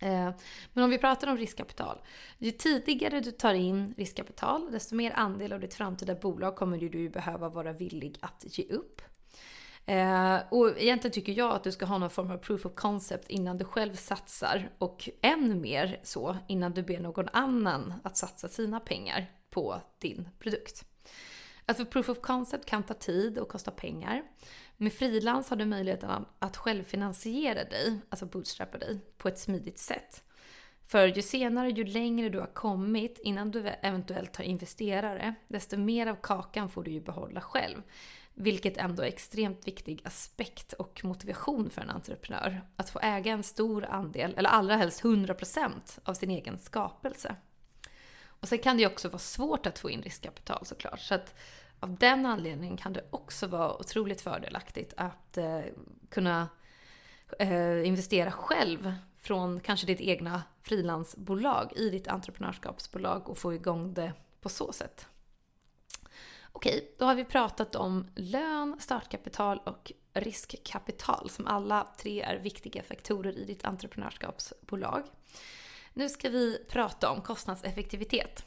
Eh, 0.06 0.30
men 0.72 0.84
om 0.84 0.90
vi 0.90 0.98
pratar 0.98 1.28
om 1.28 1.36
riskkapital. 1.36 1.98
Ju 2.38 2.50
tidigare 2.50 3.20
du 3.20 3.30
tar 3.30 3.54
in 3.54 3.94
riskkapital, 3.96 4.72
desto 4.72 4.94
mer 4.94 5.12
andel 5.12 5.52
av 5.52 5.60
ditt 5.60 5.74
framtida 5.74 6.14
bolag 6.14 6.56
kommer 6.56 6.78
du 6.78 7.08
behöva 7.08 7.48
vara 7.48 7.72
villig 7.72 8.18
att 8.20 8.44
ge 8.58 8.64
upp. 8.64 9.02
Eh, 9.86 10.38
och 10.50 10.68
egentligen 10.68 11.12
tycker 11.12 11.32
jag 11.32 11.50
att 11.50 11.64
du 11.64 11.72
ska 11.72 11.84
ha 11.84 11.98
någon 11.98 12.10
form 12.10 12.30
av 12.30 12.38
proof 12.38 12.66
of 12.66 12.74
concept 12.74 13.30
innan 13.30 13.58
du 13.58 13.64
själv 13.64 13.94
satsar 13.94 14.70
och 14.78 15.08
än 15.22 15.60
mer 15.60 16.00
så 16.02 16.36
innan 16.48 16.72
du 16.72 16.82
ber 16.82 17.00
någon 17.00 17.28
annan 17.32 17.94
att 18.04 18.16
satsa 18.16 18.48
sina 18.48 18.80
pengar 18.80 19.30
på 19.50 19.80
din 19.98 20.28
produkt. 20.38 20.91
Alltså 21.72 21.84
proof 21.86 22.08
of 22.08 22.20
concept 22.20 22.66
kan 22.66 22.82
ta 22.82 22.94
tid 22.94 23.38
och 23.38 23.48
kosta 23.48 23.70
pengar. 23.70 24.22
Med 24.76 24.92
frilans 24.92 25.50
har 25.50 25.56
du 25.56 25.64
möjligheten 25.64 26.26
att 26.38 26.56
självfinansiera 26.56 27.64
dig, 27.64 28.00
alltså 28.08 28.26
bootstrappa 28.26 28.78
dig, 28.78 29.00
på 29.18 29.28
ett 29.28 29.38
smidigt 29.38 29.78
sätt. 29.78 30.22
För 30.86 31.06
ju 31.06 31.22
senare, 31.22 31.70
ju 31.70 31.84
längre 31.84 32.28
du 32.28 32.40
har 32.40 32.54
kommit 32.54 33.18
innan 33.18 33.50
du 33.50 33.68
eventuellt 33.68 34.36
har 34.36 34.44
investerare, 34.44 35.34
desto 35.48 35.76
mer 35.76 36.06
av 36.06 36.16
kakan 36.22 36.70
får 36.70 36.82
du 36.82 36.90
ju 36.90 37.00
behålla 37.00 37.40
själv. 37.40 37.82
Vilket 38.34 38.76
ändå 38.76 39.02
är 39.02 39.06
extremt 39.06 39.66
viktig 39.66 40.00
aspekt 40.04 40.72
och 40.72 41.00
motivation 41.04 41.70
för 41.70 41.82
en 41.82 41.90
entreprenör. 41.90 42.62
Att 42.76 42.90
få 42.90 43.00
äga 43.02 43.32
en 43.32 43.42
stor 43.42 43.84
andel, 43.84 44.34
eller 44.36 44.50
allra 44.50 44.76
helst 44.76 45.02
100% 45.02 45.98
av 46.04 46.14
sin 46.14 46.30
egen 46.30 46.58
skapelse. 46.58 47.36
Och 48.42 48.48
sen 48.48 48.58
kan 48.58 48.76
det 48.76 48.82
ju 48.82 48.88
också 48.88 49.08
vara 49.08 49.18
svårt 49.18 49.66
att 49.66 49.78
få 49.78 49.90
in 49.90 50.02
riskkapital 50.02 50.66
såklart. 50.66 51.00
Så 51.00 51.14
att 51.14 51.34
av 51.82 51.96
den 51.98 52.26
anledningen 52.26 52.76
kan 52.76 52.92
det 52.92 53.04
också 53.10 53.46
vara 53.46 53.76
otroligt 53.80 54.20
fördelaktigt 54.20 54.94
att 54.96 55.38
eh, 55.38 55.60
kunna 56.10 56.48
eh, 57.38 57.86
investera 57.86 58.30
själv 58.30 58.94
från 59.18 59.60
kanske 59.60 59.86
ditt 59.86 60.00
egna 60.00 60.42
frilansbolag 60.62 61.72
i 61.76 61.90
ditt 61.90 62.08
entreprenörskapsbolag 62.08 63.28
och 63.28 63.38
få 63.38 63.54
igång 63.54 63.94
det 63.94 64.12
på 64.40 64.48
så 64.48 64.72
sätt. 64.72 65.06
Okej, 66.52 66.94
då 66.98 67.04
har 67.04 67.14
vi 67.14 67.24
pratat 67.24 67.74
om 67.74 68.06
lön, 68.16 68.76
startkapital 68.80 69.58
och 69.64 69.92
riskkapital 70.14 71.30
som 71.30 71.46
alla 71.46 71.88
tre 71.98 72.22
är 72.22 72.36
viktiga 72.36 72.82
faktorer 72.82 73.38
i 73.38 73.44
ditt 73.44 73.64
entreprenörskapsbolag. 73.64 75.02
Nu 75.92 76.08
ska 76.08 76.28
vi 76.28 76.64
prata 76.68 77.10
om 77.10 77.20
kostnadseffektivitet. 77.20 78.44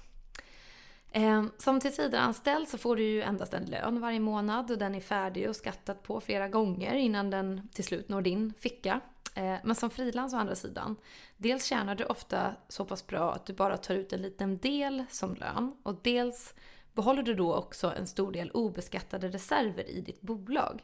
Ehm, 1.17 1.51
som 1.57 1.79
tillsvidareanställd 1.79 2.67
så 2.67 2.77
får 2.77 2.95
du 2.95 3.03
ju 3.03 3.21
endast 3.21 3.53
en 3.53 3.65
lön 3.65 4.01
varje 4.01 4.19
månad 4.19 4.71
och 4.71 4.77
den 4.77 4.95
är 4.95 4.99
färdig 4.99 5.49
och 5.49 5.55
skattad 5.55 6.03
på 6.03 6.21
flera 6.21 6.47
gånger 6.47 6.95
innan 6.95 7.29
den 7.29 7.69
till 7.73 7.83
slut 7.83 8.09
når 8.09 8.21
din 8.21 8.53
ficka. 8.59 9.01
Ehm, 9.35 9.57
men 9.63 9.75
som 9.75 9.89
frilans 9.89 10.33
å 10.33 10.37
andra 10.37 10.55
sidan, 10.55 10.95
dels 11.37 11.65
tjänar 11.65 11.95
du 11.95 12.03
ofta 12.03 12.55
så 12.67 12.85
pass 12.85 13.07
bra 13.07 13.33
att 13.33 13.45
du 13.45 13.53
bara 13.53 13.77
tar 13.77 13.95
ut 13.95 14.13
en 14.13 14.21
liten 14.21 14.57
del 14.57 15.03
som 15.09 15.35
lön 15.35 15.75
och 15.83 15.95
dels 16.01 16.53
behåller 16.93 17.23
du 17.23 17.33
då 17.33 17.55
också 17.55 17.93
en 17.97 18.07
stor 18.07 18.31
del 18.31 18.51
obeskattade 18.51 19.27
reserver 19.27 19.89
i 19.89 20.01
ditt 20.01 20.21
bolag. 20.21 20.83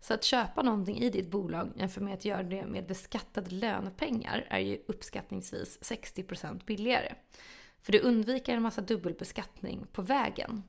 Så 0.00 0.14
att 0.14 0.24
köpa 0.24 0.62
någonting 0.62 0.98
i 0.98 1.10
ditt 1.10 1.30
bolag 1.30 1.72
jämfört 1.76 2.02
med 2.02 2.14
att 2.14 2.24
göra 2.24 2.42
det 2.42 2.66
med 2.66 2.86
beskattade 2.86 3.50
lönepengar 3.50 4.46
är 4.50 4.58
ju 4.58 4.78
uppskattningsvis 4.86 5.78
60% 5.82 6.64
billigare. 6.64 7.14
För 7.82 7.92
du 7.92 7.98
undviker 8.00 8.56
en 8.56 8.62
massa 8.62 8.80
dubbelbeskattning 8.80 9.86
på 9.92 10.02
vägen. 10.02 10.62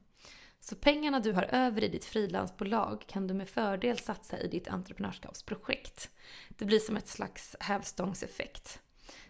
Så 0.60 0.76
pengarna 0.76 1.20
du 1.20 1.32
har 1.32 1.44
över 1.44 1.84
i 1.84 1.88
ditt 1.88 2.06
frilansbolag 2.06 3.04
kan 3.08 3.28
du 3.28 3.34
med 3.34 3.50
fördel 3.50 3.98
satsa 4.00 4.40
i 4.40 4.48
ditt 4.48 4.68
entreprenörskapsprojekt. 4.68 6.10
Det 6.50 6.66
blir 6.66 6.80
som 6.80 6.98
ett 6.98 7.08
slags 7.08 7.56
hävstångseffekt. 7.60 8.80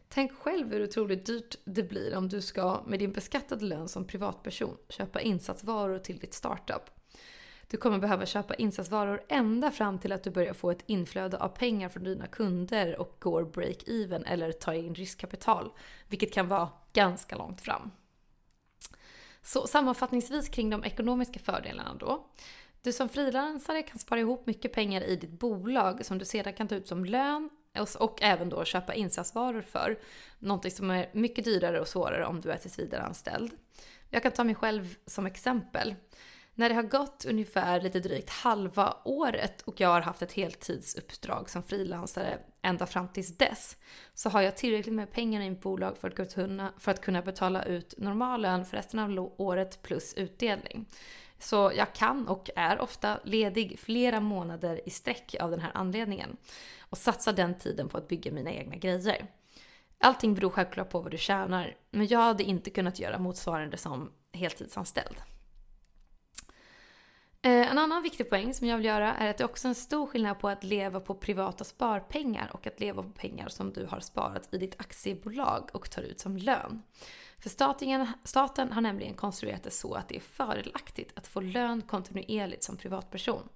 Tänk 0.10 0.34
själv 0.34 0.72
hur 0.72 0.84
otroligt 0.84 1.26
dyrt 1.26 1.56
det 1.66 1.84
blir 1.84 2.16
om 2.16 2.30
du 2.30 2.42
ska 2.42 2.84
med 2.88 3.00
din 3.00 3.12
beskattade 3.12 3.66
lön 3.66 3.88
som 3.88 4.08
privatperson 4.08 4.78
köpa 4.90 5.22
insatsvaror 5.22 6.00
till 6.00 6.20
ditt 6.20 6.34
startup. 6.34 7.03
Du 7.74 7.78
kommer 7.78 8.00
behöva 8.00 8.26
köpa 8.26 8.56
insatsvaror 8.56 9.24
ända 9.30 9.72
fram 9.72 10.00
till 10.00 10.12
att 10.12 10.24
du 10.24 10.32
börjar 10.32 10.54
få 10.54 10.72
ett 10.72 10.84
inflöde 10.86 11.38
av 11.38 11.48
pengar 11.48 11.90
från 11.90 12.04
dina 12.04 12.28
kunder 12.28 13.00
och 13.00 13.18
går 13.20 13.46
break-even 13.46 14.24
eller 14.26 14.52
tar 14.52 14.74
in 14.74 14.96
riskkapital, 14.96 15.72
vilket 16.08 16.34
kan 16.34 16.48
vara 16.48 16.70
ganska 16.94 17.36
långt 17.36 17.62
fram. 17.62 17.92
Så 19.42 19.68
sammanfattningsvis 19.68 20.50
kring 20.50 20.70
de 20.70 20.84
ekonomiska 20.84 21.40
fördelarna 21.40 21.96
då. 22.00 22.28
Du 22.82 22.92
som 22.92 23.10
frilansare 23.10 23.84
kan 23.84 24.00
spara 24.00 24.20
ihop 24.20 24.46
mycket 24.46 24.74
pengar 24.74 25.02
i 25.02 25.16
ditt 25.16 25.40
bolag 25.40 26.06
som 26.06 26.18
du 26.18 26.26
sedan 26.26 26.54
kan 26.54 26.68
ta 26.68 26.76
ut 26.76 26.88
som 26.88 27.06
lön 27.06 27.50
och 28.00 28.24
även 28.24 28.50
då 28.50 28.66
köpa 28.66 28.94
insatsvaror 28.94 29.62
för. 29.62 30.00
Någonting 30.40 30.72
som 30.72 30.92
är 30.92 31.10
mycket 31.14 31.46
dyrare 31.46 31.80
och 31.80 31.88
svårare 31.88 32.26
om 32.26 32.42
du 32.42 32.52
är 32.52 32.58
tillsvidareanställd. 32.58 33.52
Jag 34.10 34.24
kan 34.24 34.32
ta 34.32 34.44
mig 34.44 34.56
själv 34.56 34.96
som 35.06 35.26
exempel. 35.26 35.96
När 36.56 36.70
det 36.70 36.76
har 36.76 36.84
gått 36.84 37.26
ungefär 37.26 37.82
lite 37.82 38.00
drygt 38.00 38.30
halva 38.30 38.98
året 39.04 39.62
och 39.62 39.82
jag 39.82 39.90
har 39.90 40.02
haft 40.02 40.22
ett 40.22 40.34
heltidsuppdrag 40.34 41.50
som 41.50 41.64
frilansare 41.64 42.40
ända 42.62 42.86
fram 42.86 43.08
tills 43.08 43.38
dess 43.38 43.78
så 44.14 44.30
har 44.30 44.42
jag 44.42 44.58
tillräckligt 44.58 44.96
med 44.96 45.12
pengar 45.12 45.42
i 45.42 45.50
mitt 45.50 45.62
bolag 45.62 45.98
för 45.98 46.08
att 46.08 46.34
kunna, 46.34 46.74
för 46.78 46.92
att 46.92 47.02
kunna 47.02 47.22
betala 47.22 47.64
ut 47.64 47.94
normal 47.98 48.42
lön 48.42 48.66
för 48.66 48.78
resten 48.78 49.00
av 49.00 49.34
året 49.38 49.82
plus 49.82 50.14
utdelning. 50.14 50.86
Så 51.40 51.72
jag 51.76 51.94
kan 51.94 52.28
och 52.28 52.50
är 52.56 52.82
ofta 52.82 53.20
ledig 53.24 53.80
flera 53.80 54.20
månader 54.20 54.82
i 54.86 54.90
sträck 54.90 55.36
av 55.40 55.52
den 55.52 55.60
här 55.60 55.72
anledningen 55.74 56.38
och 56.80 56.98
satsar 56.98 57.34
den 57.34 57.58
tiden 57.58 57.90
på 57.90 57.98
att 57.98 58.08
bygga 58.08 58.32
mina 58.32 58.52
egna 58.52 58.76
grejer. 58.76 59.28
Allting 59.98 60.34
beror 60.34 60.50
självklart 60.50 60.90
på 60.90 61.00
vad 61.00 61.12
du 61.12 61.18
tjänar, 61.18 61.76
men 61.92 62.08
jag 62.08 62.20
hade 62.20 62.44
inte 62.44 62.70
kunnat 62.70 63.00
göra 63.00 63.20
motsvarande 63.20 63.78
som 63.78 64.12
heltidsanställd. 64.34 65.33
Eh, 67.46 67.72
en 67.72 67.78
annan 67.78 68.04
viktig 68.04 68.30
poäng 68.30 68.54
som 68.54 68.68
jag 68.68 68.78
vill 68.78 68.86
göra 68.86 69.14
är 69.16 69.30
att 69.30 69.38
det 69.38 69.46
också 69.46 69.68
är 69.68 69.70
en 69.70 69.76
stor 69.76 70.08
skillnad 70.08 70.40
på 70.40 70.50
att 70.50 70.64
leva 70.64 71.00
på 71.00 71.16
privata 71.16 71.64
sparpengar 71.64 72.52
och 72.54 72.68
att 72.68 72.80
leva 72.80 73.04
på 73.04 73.10
pengar 73.10 73.50
som 73.50 73.74
du 73.74 73.86
har 73.86 74.00
sparat 74.00 74.54
i 74.54 74.58
ditt 74.58 74.80
aktiebolag 74.80 75.70
och 75.74 75.90
tar 75.90 76.02
ut 76.02 76.20
som 76.20 76.38
lön. 76.38 76.84
För 77.40 77.50
staten, 77.50 78.08
staten 78.24 78.72
har 78.72 78.82
nämligen 78.82 79.14
konstruerat 79.14 79.64
det 79.64 79.72
så 79.72 79.94
att 79.94 80.10
det 80.10 80.16
är 80.16 80.20
fördelaktigt 80.20 81.12
att 81.16 81.28
få 81.28 81.42
lön 81.42 81.82
kontinuerligt 81.82 82.64
som 82.64 82.78
privatperson. 82.78 83.50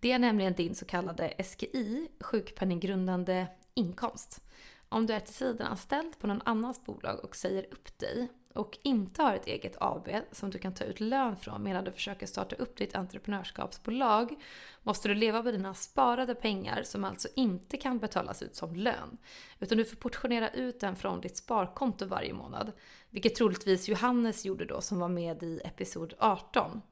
Det 0.00 0.12
är 0.12 0.18
nämligen 0.18 0.52
din 0.52 0.74
så 0.74 0.84
kallade 0.84 1.34
SGI, 1.44 2.08
sjukpenninggrundande 2.20 3.46
inkomst. 3.74 4.40
Om 4.88 5.06
du 5.06 5.14
är 5.14 5.20
tillsvidareanställd 5.20 6.18
på 6.18 6.26
någon 6.26 6.42
annans 6.44 6.84
bolag 6.84 7.24
och 7.24 7.36
säger 7.36 7.66
upp 7.70 7.98
dig 7.98 8.28
och 8.54 8.78
inte 8.82 9.22
har 9.22 9.34
ett 9.34 9.46
eget 9.46 9.76
AB 9.80 10.08
som 10.32 10.50
du 10.50 10.58
kan 10.58 10.74
ta 10.74 10.84
ut 10.84 11.00
lön 11.00 11.36
från 11.36 11.62
medan 11.62 11.84
du 11.84 11.92
försöker 11.92 12.26
starta 12.26 12.56
upp 12.56 12.76
ditt 12.76 12.94
entreprenörskapsbolag 12.94 14.34
måste 14.82 15.08
du 15.08 15.14
leva 15.14 15.42
på 15.42 15.50
dina 15.50 15.74
sparade 15.74 16.34
pengar 16.34 16.82
som 16.82 17.04
alltså 17.04 17.28
inte 17.36 17.76
kan 17.76 17.98
betalas 17.98 18.42
ut 18.42 18.56
som 18.56 18.74
lön. 18.74 19.18
Utan 19.60 19.78
du 19.78 19.84
får 19.84 19.96
portionera 19.96 20.50
ut 20.50 20.80
den 20.80 20.96
från 20.96 21.20
ditt 21.20 21.36
sparkonto 21.36 22.06
varje 22.06 22.32
månad. 22.32 22.72
Vilket 23.10 23.34
troligtvis 23.34 23.88
Johannes 23.88 24.44
gjorde 24.44 24.64
då 24.64 24.80
som 24.80 24.98
var 24.98 25.08
med 25.08 25.42
i 25.42 25.60
episod 25.64 26.14
18. 26.18 26.82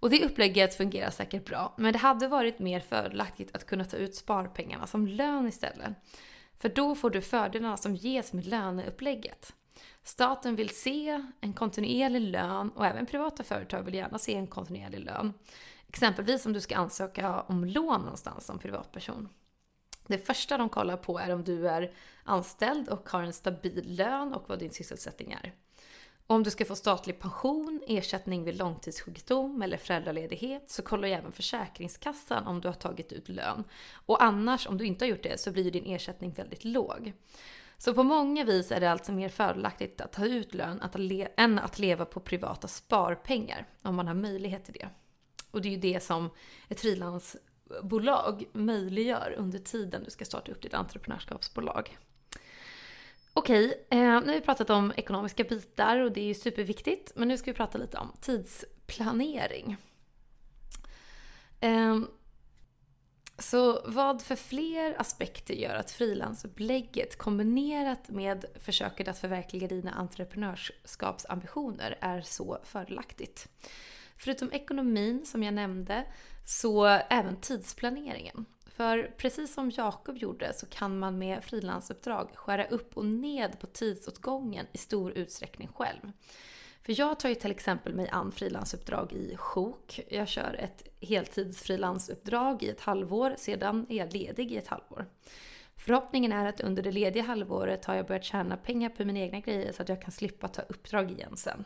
Och 0.00 0.10
det 0.10 0.24
upplägget 0.24 0.74
fungerar 0.74 1.10
säkert 1.10 1.44
bra, 1.44 1.74
men 1.76 1.92
det 1.92 1.98
hade 1.98 2.28
varit 2.28 2.58
mer 2.58 2.80
fördelaktigt 2.80 3.56
att 3.56 3.66
kunna 3.66 3.84
ta 3.84 3.96
ut 3.96 4.14
sparpengarna 4.14 4.86
som 4.86 5.06
lön 5.06 5.48
istället. 5.48 5.92
För 6.58 6.68
då 6.68 6.94
får 6.94 7.10
du 7.10 7.20
fördelarna 7.20 7.76
som 7.76 7.94
ges 7.94 8.32
med 8.32 8.46
löneupplägget. 8.46 9.52
Staten 10.04 10.56
vill 10.56 10.68
se 10.68 11.22
en 11.40 11.52
kontinuerlig 11.52 12.20
lön 12.20 12.70
och 12.70 12.86
även 12.86 13.06
privata 13.06 13.42
företag 13.42 13.82
vill 13.82 13.94
gärna 13.94 14.18
se 14.18 14.34
en 14.34 14.46
kontinuerlig 14.46 15.00
lön. 15.00 15.32
Exempelvis 15.88 16.46
om 16.46 16.52
du 16.52 16.60
ska 16.60 16.76
ansöka 16.76 17.40
om 17.40 17.64
lån 17.64 18.00
någonstans 18.00 18.46
som 18.46 18.58
privatperson. 18.58 19.28
Det 20.06 20.18
första 20.18 20.58
de 20.58 20.68
kollar 20.68 20.96
på 20.96 21.18
är 21.18 21.30
om 21.30 21.44
du 21.44 21.68
är 21.68 21.92
anställd 22.24 22.88
och 22.88 23.08
har 23.10 23.22
en 23.22 23.32
stabil 23.32 23.96
lön 23.96 24.34
och 24.34 24.48
vad 24.48 24.58
din 24.58 24.70
sysselsättning 24.70 25.32
är. 25.32 25.54
Om 26.26 26.42
du 26.42 26.50
ska 26.50 26.64
få 26.64 26.76
statlig 26.76 27.18
pension, 27.18 27.82
ersättning 27.86 28.44
vid 28.44 28.56
långtidssjukdom 28.56 29.62
eller 29.62 29.76
föräldraledighet 29.76 30.70
så 30.70 30.82
kollar 30.82 31.08
ju 31.08 31.14
även 31.14 31.32
Försäkringskassan 31.32 32.46
om 32.46 32.60
du 32.60 32.68
har 32.68 32.74
tagit 32.74 33.12
ut 33.12 33.28
lön. 33.28 33.64
Och 34.06 34.22
annars, 34.22 34.66
om 34.66 34.78
du 34.78 34.84
inte 34.84 35.04
har 35.04 35.10
gjort 35.10 35.22
det, 35.22 35.40
så 35.40 35.50
blir 35.50 35.70
din 35.70 35.86
ersättning 35.86 36.32
väldigt 36.32 36.64
låg. 36.64 37.12
Så 37.84 37.94
på 37.94 38.02
många 38.02 38.44
vis 38.44 38.72
är 38.72 38.80
det 38.80 38.90
alltså 38.90 39.12
mer 39.12 39.28
fördelaktigt 39.28 40.00
att 40.00 40.12
ta 40.12 40.26
ut 40.26 40.54
lön 40.54 40.82
än 41.36 41.58
att 41.58 41.78
leva 41.78 42.04
på 42.04 42.20
privata 42.20 42.68
sparpengar, 42.68 43.66
om 43.82 43.94
man 43.94 44.06
har 44.06 44.14
möjlighet 44.14 44.64
till 44.64 44.74
det. 44.74 44.88
Och 45.50 45.62
det 45.62 45.68
är 45.68 45.70
ju 45.70 45.76
det 45.76 46.02
som 46.02 46.30
ett 46.68 46.80
frilansbolag 46.80 48.44
möjliggör 48.52 49.34
under 49.38 49.58
tiden 49.58 50.04
du 50.04 50.10
ska 50.10 50.24
starta 50.24 50.52
upp 50.52 50.62
ditt 50.62 50.74
entreprenörskapsbolag. 50.74 51.98
Okej, 53.32 53.86
eh, 53.90 53.98
nu 53.98 54.26
har 54.26 54.34
vi 54.34 54.40
pratat 54.40 54.70
om 54.70 54.92
ekonomiska 54.96 55.44
bitar 55.44 55.98
och 55.98 56.12
det 56.12 56.20
är 56.20 56.26
ju 56.26 56.34
superviktigt. 56.34 57.12
Men 57.16 57.28
nu 57.28 57.38
ska 57.38 57.50
vi 57.50 57.56
prata 57.56 57.78
lite 57.78 57.98
om 57.98 58.12
tidsplanering. 58.20 59.76
Ehm, 61.60 62.08
så 63.38 63.80
vad 63.84 64.22
för 64.22 64.36
fler 64.36 65.00
aspekter 65.00 65.54
gör 65.54 65.74
att 65.74 65.90
frilansupplägget 65.90 67.18
kombinerat 67.18 68.08
med 68.08 68.44
försöket 68.60 69.08
att 69.08 69.18
förverkliga 69.18 69.68
dina 69.68 69.90
entreprenörskapsambitioner 69.90 71.98
är 72.00 72.20
så 72.20 72.58
fördelaktigt? 72.64 73.48
Förutom 74.16 74.52
ekonomin 74.52 75.26
som 75.26 75.42
jag 75.42 75.54
nämnde, 75.54 76.04
så 76.46 76.86
även 76.86 77.40
tidsplaneringen. 77.40 78.46
För 78.66 79.14
precis 79.16 79.54
som 79.54 79.70
Jakob 79.70 80.16
gjorde 80.16 80.52
så 80.54 80.66
kan 80.66 80.98
man 80.98 81.18
med 81.18 81.44
frilansuppdrag 81.44 82.30
skära 82.34 82.66
upp 82.66 82.96
och 82.96 83.06
ned 83.06 83.60
på 83.60 83.66
tidsåtgången 83.66 84.66
i 84.72 84.78
stor 84.78 85.12
utsträckning 85.12 85.68
själv. 85.68 86.12
För 86.84 87.00
jag 87.00 87.20
tar 87.20 87.28
ju 87.28 87.34
till 87.34 87.50
exempel 87.50 87.94
mig 87.94 88.08
an 88.08 88.32
frilansuppdrag 88.32 89.12
i 89.12 89.36
sjok. 89.36 90.00
Jag 90.08 90.28
kör 90.28 90.56
ett 90.58 90.88
heltidsfrilansuppdrag 91.00 92.62
i 92.62 92.68
ett 92.68 92.80
halvår, 92.80 93.34
sedan 93.38 93.86
är 93.88 93.96
jag 93.96 94.12
ledig 94.12 94.52
i 94.52 94.56
ett 94.56 94.68
halvår. 94.68 95.06
Förhoppningen 95.76 96.32
är 96.32 96.46
att 96.46 96.60
under 96.60 96.82
det 96.82 96.92
lediga 96.92 97.22
halvåret 97.22 97.84
har 97.84 97.94
jag 97.94 98.06
börjat 98.06 98.24
tjäna 98.24 98.56
pengar 98.56 98.88
på 98.88 99.04
mina 99.04 99.18
egna 99.18 99.40
grejer 99.40 99.72
så 99.72 99.82
att 99.82 99.88
jag 99.88 100.02
kan 100.02 100.12
slippa 100.12 100.48
ta 100.48 100.62
uppdrag 100.62 101.10
igen 101.10 101.36
sen. 101.36 101.64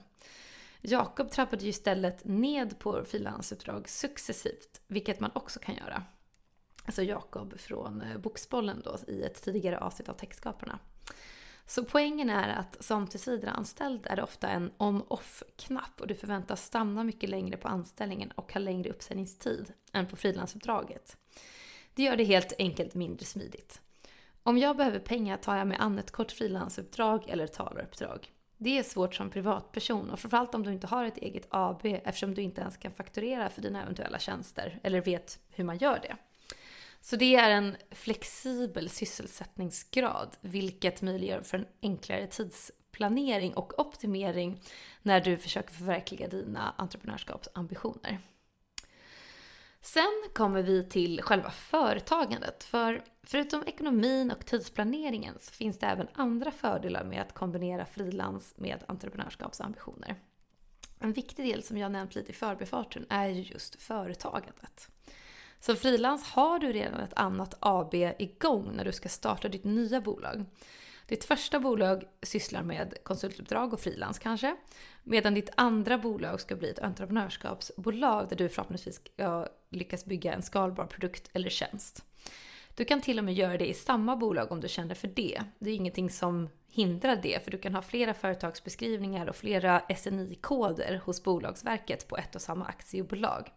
Jakob 0.81 1.31
trappade 1.31 1.65
ju 1.65 1.71
istället 1.71 2.25
ned 2.25 2.79
på 2.79 3.05
frilansuppdrag 3.05 3.89
successivt, 3.89 4.81
vilket 4.87 5.21
man 5.21 5.31
också 5.35 5.61
kan 5.61 5.75
göra 5.75 6.05
alltså 6.89 7.03
Jakob 7.03 7.59
från 7.59 8.03
eh, 8.03 8.19
Boxbollen 8.19 8.83
då 8.85 8.99
i 9.09 9.23
ett 9.23 9.43
tidigare 9.43 9.79
avsnitt 9.79 10.09
av 10.09 10.15
Textskaparna. 10.15 10.79
Så 11.69 11.85
poängen 11.85 12.31
är 12.31 12.49
att 12.49 12.85
som 12.85 13.07
tillsvidareanställd 13.07 14.07
är 14.07 14.17
det 14.17 14.23
ofta 14.23 14.49
en 14.49 14.71
on-off-knapp 14.79 16.01
och 16.01 16.07
du 16.07 16.15
förväntas 16.15 16.65
stanna 16.65 17.05
mycket 17.05 17.31
längre 17.31 17.57
på 17.57 17.69
anställningen 17.69 18.31
och 18.31 18.53
ha 18.53 18.61
längre 18.61 18.91
uppsägningstid 18.91 19.73
än 19.93 20.07
på 20.07 20.17
frilansuppdraget. 20.17 21.17
Det 21.95 22.03
gör 22.03 22.17
det 22.17 22.25
helt 22.25 22.53
enkelt 22.59 22.95
mindre 22.95 23.27
smidigt. 23.27 23.81
Om 24.43 24.59
jag 24.59 24.77
behöver 24.77 24.99
pengar 24.99 25.37
tar 25.37 25.57
jag 25.57 25.67
mig 25.67 25.79
an 25.81 25.99
ett 25.99 26.11
kort 26.11 26.33
frilansuppdrag 26.33 27.29
eller 27.29 27.47
talaruppdrag. 27.47 28.33
Det 28.57 28.79
är 28.79 28.83
svårt 28.83 29.15
som 29.15 29.31
privatperson 29.31 30.11
och 30.11 30.19
framförallt 30.19 30.55
om 30.55 30.63
du 30.63 30.73
inte 30.73 30.87
har 30.87 31.05
ett 31.05 31.19
eget 31.19 31.47
AB 31.51 31.81
eftersom 31.85 32.35
du 32.35 32.43
inte 32.43 32.61
ens 32.61 32.77
kan 32.77 32.93
fakturera 32.93 33.49
för 33.49 33.63
dina 33.63 33.83
eventuella 33.83 34.19
tjänster 34.19 34.81
eller 34.83 35.01
vet 35.01 35.39
hur 35.51 35.65
man 35.65 35.79
gör 35.79 35.99
det. 36.03 36.17
Så 37.01 37.17
det 37.17 37.37
är 37.37 37.51
en 37.51 37.77
flexibel 37.91 38.89
sysselsättningsgrad, 38.89 40.37
vilket 40.41 41.03
möjliggör 41.03 41.41
för 41.41 41.59
en 41.59 41.67
enklare 41.83 42.27
tidsplanering 42.27 43.55
och 43.55 43.81
optimering 43.81 44.61
när 45.03 45.21
du 45.21 45.37
försöker 45.37 45.75
förverkliga 45.75 46.29
dina 46.29 46.75
entreprenörskapsambitioner. 46.77 48.21
Sen 49.81 50.23
kommer 50.35 50.63
vi 50.63 50.85
till 50.85 51.23
själva 51.23 51.51
företagandet. 51.51 52.65
För 52.65 53.05
förutom 53.23 53.63
ekonomin 53.67 54.31
och 54.31 54.47
tidsplaneringen 54.47 55.35
så 55.41 55.53
finns 55.53 55.79
det 55.79 55.87
även 55.87 56.09
andra 56.15 56.51
fördelar 56.51 57.05
med 57.05 57.23
att 57.23 57.35
kombinera 57.35 57.87
frilans 57.87 58.55
med 58.57 58.85
entreprenörskapsambitioner. 58.89 60.15
En 60.99 61.13
viktig 61.13 61.45
del 61.47 61.63
som 61.63 61.79
jag 61.79 61.93
nämnt 61.93 62.15
lite 62.15 62.31
i 62.31 62.35
förbifarten 62.35 63.07
är 63.09 63.29
just 63.29 63.83
företagandet. 63.83 64.89
Som 65.61 65.77
frilans 65.77 66.25
har 66.25 66.59
du 66.59 66.73
redan 66.73 67.01
ett 67.01 67.19
annat 67.19 67.55
AB 67.61 67.95
igång 67.95 68.73
när 68.77 68.85
du 68.85 68.93
ska 68.93 69.09
starta 69.09 69.49
ditt 69.49 69.65
nya 69.65 70.01
bolag. 70.01 70.45
Ditt 71.07 71.25
första 71.25 71.61
bolag 71.61 72.05
sysslar 72.23 72.63
med 72.63 72.95
konsultuppdrag 73.03 73.73
och 73.73 73.81
frilans 73.81 74.19
kanske. 74.19 74.57
Medan 75.05 75.35
ditt 75.35 75.51
andra 75.55 75.99
bolag 75.99 76.41
ska 76.41 76.57
bli 76.57 76.71
ett 76.71 76.79
entreprenörskapsbolag 76.79 78.29
där 78.29 78.37
du 78.37 78.49
förhoppningsvis 78.49 79.01
ska 79.17 79.49
lyckas 79.71 80.05
bygga 80.05 80.33
en 80.33 80.43
skalbar 80.43 80.87
produkt 80.87 81.31
eller 81.33 81.51
tjänst. 81.51 82.05
Du 82.75 82.85
kan 82.85 83.01
till 83.01 83.19
och 83.19 83.25
med 83.25 83.35
göra 83.35 83.57
det 83.57 83.67
i 83.67 83.75
samma 83.75 84.17
bolag 84.17 84.53
om 84.53 84.61
du 84.61 84.69
känner 84.69 84.95
för 84.95 85.09
det. 85.09 85.43
Det 85.59 85.71
är 85.71 85.75
ingenting 85.75 86.11
som 86.11 86.49
hindrar 86.71 87.17
det, 87.17 87.45
för 87.45 87.51
du 87.51 87.59
kan 87.59 87.75
ha 87.75 87.83
flera 87.83 88.15
företagsbeskrivningar 88.15 89.27
och 89.29 89.37
flera 89.37 89.83
SNI-koder 89.97 91.01
hos 91.05 91.23
Bolagsverket 91.23 92.09
på 92.09 92.17
ett 92.17 92.35
och 92.35 92.43
samma 92.43 92.65
aktiebolag. 92.65 93.51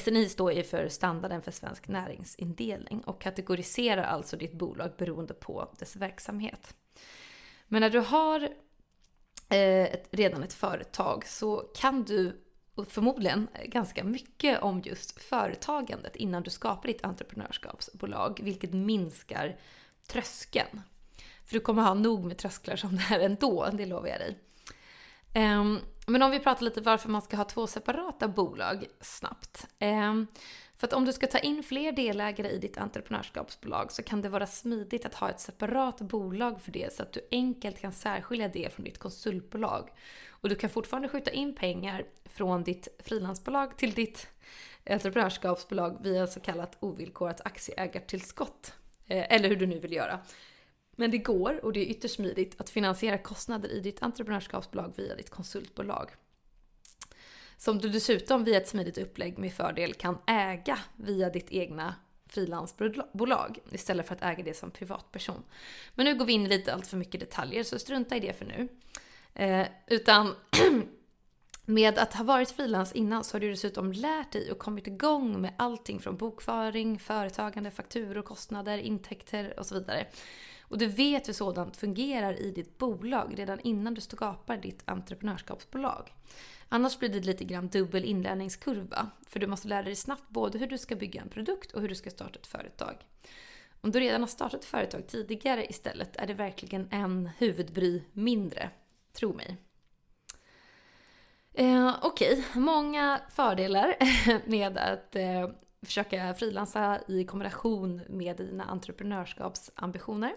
SNI 0.00 0.28
står 0.28 0.52
ju 0.52 0.62
för 0.62 0.88
standarden 0.88 1.42
för 1.42 1.50
svensk 1.50 1.88
näringsindelning 1.88 3.00
och 3.00 3.20
kategoriserar 3.20 4.02
alltså 4.02 4.36
ditt 4.36 4.52
bolag 4.52 4.92
beroende 4.98 5.34
på 5.34 5.68
dess 5.78 5.96
verksamhet. 5.96 6.74
Men 7.68 7.80
när 7.80 7.90
du 7.90 7.98
har 7.98 8.42
eh, 9.48 9.84
ett, 9.84 10.08
redan 10.10 10.42
ett 10.42 10.52
företag 10.52 11.26
så 11.26 11.56
kan 11.74 12.04
du 12.04 12.42
förmodligen 12.88 13.48
eh, 13.54 13.66
ganska 13.66 14.04
mycket 14.04 14.62
om 14.62 14.82
just 14.84 15.22
företagandet 15.22 16.16
innan 16.16 16.42
du 16.42 16.50
skapar 16.50 16.88
ditt 16.88 17.04
entreprenörskapsbolag, 17.04 18.40
vilket 18.42 18.72
minskar 18.72 19.56
tröskeln. 20.06 20.82
För 21.44 21.52
du 21.52 21.60
kommer 21.60 21.82
ha 21.82 21.94
nog 21.94 22.24
med 22.24 22.38
trösklar 22.38 22.76
som 22.76 22.96
det 22.96 23.02
här 23.02 23.20
ändå, 23.20 23.68
det 23.72 23.86
lovar 23.86 24.08
jag 24.08 24.20
dig. 24.20 24.38
Um, 25.36 25.80
men 26.06 26.22
om 26.22 26.30
vi 26.30 26.38
pratar 26.38 26.64
lite 26.64 26.80
varför 26.80 27.08
man 27.08 27.22
ska 27.22 27.36
ha 27.36 27.44
två 27.44 27.66
separata 27.66 28.28
bolag 28.28 28.86
snabbt. 29.00 29.66
Um, 29.80 30.26
för 30.76 30.86
att 30.86 30.92
om 30.92 31.04
du 31.04 31.12
ska 31.12 31.26
ta 31.26 31.38
in 31.38 31.62
fler 31.62 31.92
delägare 31.92 32.50
i 32.50 32.58
ditt 32.58 32.78
entreprenörskapsbolag 32.78 33.92
så 33.92 34.02
kan 34.02 34.22
det 34.22 34.28
vara 34.28 34.46
smidigt 34.46 35.06
att 35.06 35.14
ha 35.14 35.30
ett 35.30 35.40
separat 35.40 36.00
bolag 36.00 36.60
för 36.62 36.72
det 36.72 36.92
så 36.92 37.02
att 37.02 37.12
du 37.12 37.20
enkelt 37.30 37.80
kan 37.80 37.92
särskilja 37.92 38.48
det 38.48 38.74
från 38.74 38.84
ditt 38.84 38.98
konsultbolag. 38.98 39.90
Och 40.28 40.48
du 40.48 40.54
kan 40.54 40.70
fortfarande 40.70 41.08
skjuta 41.08 41.30
in 41.30 41.54
pengar 41.54 42.04
från 42.24 42.64
ditt 42.64 42.88
frilansbolag 42.98 43.78
till 43.78 43.92
ditt 43.92 44.28
entreprenörskapsbolag 44.90 45.98
via 46.02 46.26
så 46.26 46.40
kallat 46.40 46.76
ovillkorat 46.80 47.40
aktieägartillskott. 47.40 48.72
Eh, 49.06 49.34
eller 49.34 49.48
hur 49.48 49.56
du 49.56 49.66
nu 49.66 49.78
vill 49.78 49.92
göra. 49.92 50.20
Men 50.96 51.10
det 51.10 51.18
går, 51.18 51.64
och 51.64 51.72
det 51.72 51.80
är 51.80 51.90
ytterst 51.90 52.14
smidigt, 52.14 52.60
att 52.60 52.70
finansiera 52.70 53.18
kostnader 53.18 53.68
i 53.68 53.80
ditt 53.80 54.02
entreprenörskapsbolag 54.02 54.92
via 54.96 55.14
ditt 55.14 55.30
konsultbolag. 55.30 56.10
Som 57.56 57.78
du 57.78 57.88
dessutom 57.88 58.44
via 58.44 58.56
ett 58.56 58.68
smidigt 58.68 58.98
upplägg 58.98 59.38
med 59.38 59.52
fördel 59.52 59.94
kan 59.94 60.18
äga 60.26 60.78
via 60.96 61.30
ditt 61.30 61.52
egna 61.52 61.94
frilansbolag 62.28 63.58
istället 63.70 64.06
för 64.06 64.14
att 64.14 64.22
äga 64.22 64.44
det 64.44 64.56
som 64.56 64.70
privatperson. 64.70 65.42
Men 65.94 66.04
nu 66.04 66.14
går 66.14 66.24
vi 66.26 66.32
in 66.32 66.46
i 66.46 66.48
lite 66.48 66.74
allt 66.74 66.86
för 66.86 66.96
mycket 66.96 67.20
detaljer 67.20 67.62
så 67.62 67.78
strunta 67.78 68.16
i 68.16 68.20
det 68.20 68.32
för 68.32 68.44
nu. 68.44 68.68
Eh, 69.34 69.66
utan 69.86 70.34
Med 71.68 71.98
att 71.98 72.14
ha 72.14 72.24
varit 72.24 72.50
frilans 72.50 72.92
innan 72.92 73.24
så 73.24 73.34
har 73.34 73.40
du 73.40 73.50
dessutom 73.50 73.92
lärt 73.92 74.32
dig 74.32 74.52
och 74.52 74.58
kommit 74.58 74.86
igång 74.86 75.40
med 75.40 75.54
allting 75.56 76.00
från 76.00 76.16
bokföring, 76.16 76.98
företagande, 76.98 77.70
fakturor, 77.70 78.22
kostnader, 78.22 78.78
intäkter 78.78 79.58
och 79.58 79.66
så 79.66 79.74
vidare. 79.74 80.06
Och 80.60 80.78
du 80.78 80.86
vet 80.86 81.28
hur 81.28 81.32
sådant 81.32 81.76
fungerar 81.76 82.40
i 82.40 82.50
ditt 82.50 82.78
bolag 82.78 83.34
redan 83.36 83.60
innan 83.60 83.94
du 83.94 84.00
skapar 84.00 84.56
ditt 84.56 84.82
entreprenörskapsbolag. 84.84 86.14
Annars 86.68 86.98
blir 86.98 87.08
det 87.08 87.20
lite 87.20 87.44
grann 87.44 87.68
dubbel 87.68 88.04
inlärningskurva, 88.04 89.10
för 89.26 89.40
du 89.40 89.46
måste 89.46 89.68
lära 89.68 89.82
dig 89.82 89.96
snabbt 89.96 90.28
både 90.28 90.58
hur 90.58 90.66
du 90.66 90.78
ska 90.78 90.96
bygga 90.96 91.20
en 91.20 91.28
produkt 91.28 91.72
och 91.72 91.80
hur 91.80 91.88
du 91.88 91.94
ska 91.94 92.10
starta 92.10 92.38
ett 92.38 92.46
företag. 92.46 92.94
Om 93.80 93.90
du 93.90 94.00
redan 94.00 94.20
har 94.20 94.28
startat 94.28 94.60
ett 94.60 94.66
företag 94.66 95.06
tidigare 95.06 95.66
istället 95.66 96.16
är 96.16 96.26
det 96.26 96.34
verkligen 96.34 96.88
en 96.90 97.30
huvudbry 97.38 98.02
mindre, 98.12 98.70
tro 99.12 99.32
mig. 99.32 99.65
Eh, 101.58 101.94
Okej, 102.02 102.32
okay. 102.32 102.62
många 102.62 103.20
fördelar 103.28 103.96
med 104.50 104.78
att 104.78 105.16
eh, 105.16 105.48
försöka 105.82 106.34
frilansa 106.34 107.00
i 107.08 107.24
kombination 107.24 108.00
med 108.08 108.36
dina 108.36 108.64
entreprenörskapsambitioner. 108.64 110.32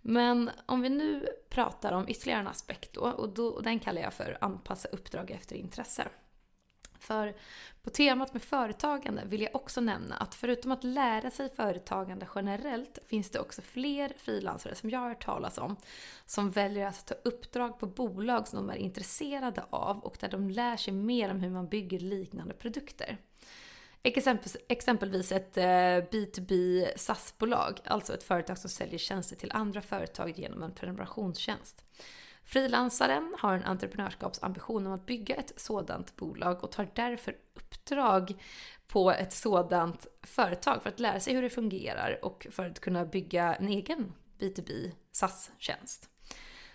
Men 0.00 0.50
om 0.66 0.80
vi 0.80 0.88
nu 0.88 1.26
pratar 1.48 1.92
om 1.92 2.08
ytterligare 2.08 2.40
en 2.40 2.48
aspekt 2.48 2.92
då, 2.92 3.00
och, 3.00 3.28
då, 3.28 3.46
och 3.46 3.62
den 3.62 3.78
kallar 3.78 4.02
jag 4.02 4.12
för 4.12 4.38
anpassa 4.40 4.88
uppdrag 4.88 5.30
efter 5.30 5.56
intresse. 5.56 6.08
För 6.98 7.34
på 7.82 7.90
temat 7.90 8.32
med 8.32 8.42
företagande 8.42 9.22
vill 9.26 9.42
jag 9.42 9.56
också 9.56 9.80
nämna 9.80 10.16
att 10.16 10.34
förutom 10.34 10.72
att 10.72 10.84
lära 10.84 11.30
sig 11.30 11.50
företagande 11.50 12.28
generellt 12.34 12.98
finns 13.06 13.30
det 13.30 13.40
också 13.40 13.62
fler 13.62 14.12
frilansare 14.16 14.74
som 14.74 14.90
jag 14.90 14.98
har 14.98 15.08
hört 15.08 15.24
talas 15.24 15.58
om 15.58 15.76
som 16.26 16.50
väljer 16.50 16.86
att 16.86 17.06
ta 17.06 17.14
uppdrag 17.24 17.78
på 17.78 17.86
bolag 17.86 18.48
som 18.48 18.66
de 18.66 18.72
är 18.74 18.78
intresserade 18.78 19.64
av 19.70 19.98
och 19.98 20.16
där 20.20 20.28
de 20.28 20.50
lär 20.50 20.76
sig 20.76 20.92
mer 20.92 21.30
om 21.30 21.40
hur 21.40 21.50
man 21.50 21.68
bygger 21.68 21.98
liknande 21.98 22.54
produkter. 22.54 23.18
Exempelvis 24.68 25.32
ett 25.32 25.56
B2B 26.10 26.82
eh, 26.82 26.88
SaaS-bolag, 26.96 27.80
alltså 27.84 28.14
ett 28.14 28.22
företag 28.22 28.58
som 28.58 28.70
säljer 28.70 28.98
tjänster 28.98 29.36
till 29.36 29.52
andra 29.52 29.82
företag 29.82 30.38
genom 30.38 30.62
en 30.62 30.74
prenumerationstjänst. 30.74 31.84
Frilansaren 32.48 33.34
har 33.38 33.54
en 33.54 33.64
entreprenörskapsambition 33.64 34.86
om 34.86 34.92
att 34.92 35.06
bygga 35.06 35.34
ett 35.34 35.52
sådant 35.56 36.16
bolag 36.16 36.64
och 36.64 36.72
tar 36.72 36.90
därför 36.94 37.36
uppdrag 37.54 38.34
på 38.86 39.10
ett 39.10 39.32
sådant 39.32 40.06
företag 40.22 40.82
för 40.82 40.90
att 40.90 41.00
lära 41.00 41.20
sig 41.20 41.34
hur 41.34 41.42
det 41.42 41.50
fungerar 41.50 42.24
och 42.24 42.46
för 42.50 42.66
att 42.66 42.80
kunna 42.80 43.04
bygga 43.04 43.54
en 43.54 43.68
egen 43.68 44.12
B2B 44.38 44.92
SAS-tjänst. 45.12 46.10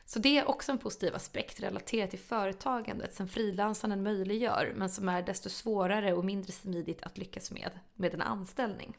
Så 0.06 0.20
det 0.20 0.38
är 0.38 0.50
också 0.50 0.72
en 0.72 0.78
positiv 0.78 1.16
aspekt 1.16 1.60
relaterat 1.60 2.10
till 2.10 2.20
företagandet 2.20 3.14
som 3.14 3.28
frilansaren 3.28 4.04
möjliggör 4.04 4.74
men 4.76 4.90
som 4.90 5.10
är 5.10 5.22
desto 5.22 5.50
svårare 5.50 6.14
och 6.14 6.26
mindre 6.26 6.52
smidigt 6.52 7.04
att 7.04 7.18
lyckas 7.18 7.52
med 7.52 7.80
med 7.94 8.14
en 8.14 8.22
anställning. 8.22 8.98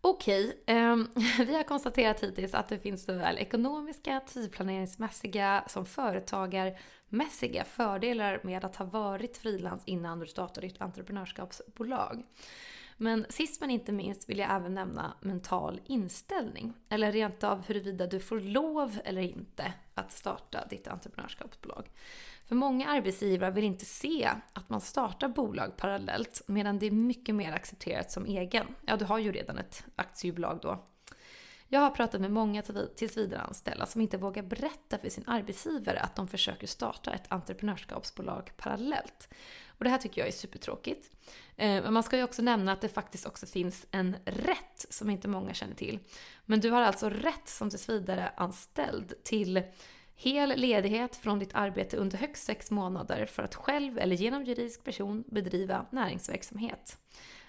Okej, 0.00 0.62
eh, 0.66 0.96
vi 1.46 1.54
har 1.54 1.62
konstaterat 1.62 2.22
hittills 2.22 2.54
att 2.54 2.68
det 2.68 2.78
finns 2.78 3.04
såväl 3.04 3.38
ekonomiska, 3.38 4.20
tidplaneringsmässiga 4.26 5.64
som 5.66 5.86
företagarmässiga 5.86 7.64
fördelar 7.64 8.40
med 8.42 8.64
att 8.64 8.76
ha 8.76 8.84
varit 8.84 9.36
frilans 9.36 9.82
innan 9.84 10.18
du 10.18 10.26
startar 10.26 10.62
ditt 10.62 10.80
entreprenörskapsbolag. 10.80 12.22
Men 13.00 13.26
sist 13.28 13.60
men 13.60 13.70
inte 13.70 13.92
minst 13.92 14.28
vill 14.28 14.38
jag 14.38 14.54
även 14.54 14.74
nämna 14.74 15.14
mental 15.20 15.80
inställning. 15.84 16.74
Eller 16.88 17.12
rent 17.12 17.44
av 17.44 17.66
huruvida 17.66 18.06
du 18.06 18.20
får 18.20 18.40
lov 18.40 18.98
eller 19.04 19.22
inte 19.22 19.72
att 19.94 20.12
starta 20.12 20.66
ditt 20.70 20.88
entreprenörskapsbolag. 20.88 21.90
För 22.48 22.54
många 22.54 22.88
arbetsgivare 22.88 23.50
vill 23.50 23.64
inte 23.64 23.84
se 23.84 24.30
att 24.52 24.68
man 24.68 24.80
startar 24.80 25.28
bolag 25.28 25.76
parallellt 25.76 26.42
medan 26.46 26.78
det 26.78 26.86
är 26.86 26.90
mycket 26.90 27.34
mer 27.34 27.52
accepterat 27.52 28.12
som 28.12 28.26
egen. 28.26 28.66
Ja, 28.86 28.96
du 28.96 29.04
har 29.04 29.18
ju 29.18 29.32
redan 29.32 29.58
ett 29.58 29.84
aktiebolag 29.96 30.58
då. 30.62 30.84
Jag 31.70 31.80
har 31.80 31.90
pratat 31.90 32.20
med 32.20 32.30
många 32.30 32.62
tillsvidareanställda 32.96 33.86
som 33.86 34.00
inte 34.00 34.18
vågar 34.18 34.42
berätta 34.42 34.98
för 34.98 35.08
sin 35.08 35.24
arbetsgivare 35.26 36.00
att 36.00 36.16
de 36.16 36.28
försöker 36.28 36.66
starta 36.66 37.12
ett 37.12 37.32
entreprenörskapsbolag 37.32 38.52
parallellt. 38.56 39.28
Och 39.66 39.84
det 39.84 39.90
här 39.90 39.98
tycker 39.98 40.20
jag 40.20 40.28
är 40.28 40.32
supertråkigt. 40.32 41.10
Eh, 41.56 41.82
men 41.82 41.92
man 41.92 42.02
ska 42.02 42.16
ju 42.16 42.24
också 42.24 42.42
nämna 42.42 42.72
att 42.72 42.80
det 42.80 42.88
faktiskt 42.88 43.26
också 43.26 43.46
finns 43.46 43.86
en 43.90 44.16
rätt 44.24 44.86
som 44.90 45.10
inte 45.10 45.28
många 45.28 45.54
känner 45.54 45.74
till. 45.74 45.98
Men 46.44 46.60
du 46.60 46.70
har 46.70 46.82
alltså 46.82 47.08
rätt 47.10 47.48
som 47.48 47.70
tillsvidareanställd 47.70 49.24
till 49.24 49.62
hel 50.20 50.60
ledighet 50.60 51.16
från 51.16 51.38
ditt 51.38 51.54
arbete 51.54 51.96
under 51.96 52.18
högst 52.18 52.44
sex 52.44 52.70
månader 52.70 53.26
för 53.26 53.42
att 53.42 53.54
själv 53.54 53.98
eller 53.98 54.16
genom 54.16 54.44
juridisk 54.44 54.84
person 54.84 55.24
bedriva 55.26 55.86
näringsverksamhet. 55.90 56.98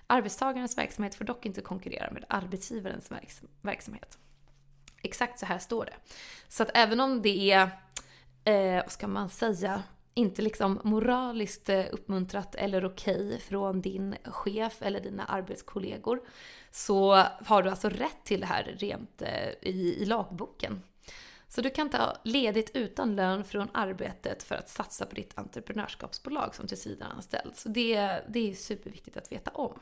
Arbetstagarens 0.08 0.78
verksamhet 0.78 1.16
får 1.16 1.26
dock 1.26 1.46
inte 1.46 1.62
konkurrera 1.62 2.12
med 2.12 2.26
arbetsgivarens 2.30 3.12
verksamhet. 3.62 4.18
Exakt 5.02 5.40
så 5.40 5.46
här 5.46 5.60
står 5.60 5.86
det. 5.86 5.94
Så 6.48 6.64
att 6.64 6.70
även 6.74 7.00
om 7.00 7.22
det 7.22 7.52
är, 7.52 7.70
eh, 8.44 8.76
vad 8.84 8.92
ska 8.92 9.08
man 9.08 9.30
säga, 9.30 9.84
inte 10.14 10.42
liksom 10.42 10.82
moraliskt 10.84 11.70
eh, 11.70 11.86
uppmuntrat 11.92 12.56
eller 12.56 12.86
okej 12.86 13.28
okay 13.28 13.40
från 13.40 13.82
din 13.82 14.16
chef 14.26 14.82
eller 14.82 15.00
dina 15.00 15.26
arbetskollegor 15.26 16.22
så 16.72 17.24
har 17.46 17.64
du 17.64 17.70
alltså 17.70 17.90
rätt 17.90 18.24
till 18.24 18.40
det 18.40 18.46
här 18.46 18.76
rent 18.80 19.22
eh, 19.22 19.50
i, 19.62 19.96
i 20.02 20.06
lagboken. 20.06 20.82
Så 21.50 21.62
du 21.62 21.70
kan 21.70 21.90
ta 21.90 22.18
ledigt 22.24 22.72
utan 22.74 23.16
lön 23.16 23.44
från 23.44 23.70
arbetet 23.74 24.44
för 24.44 24.56
att 24.56 24.70
satsa 24.70 25.06
på 25.06 25.16
ditt 25.16 25.38
entreprenörskapsbolag 25.38 26.56
som 26.56 26.68
tillsvidareanställd. 26.68 27.56
Så 27.56 27.70
det, 27.70 28.22
det 28.30 28.52
är 28.52 28.56
superviktigt 28.56 29.18
att 29.18 29.32
veta 29.32 29.52
om. 29.52 29.80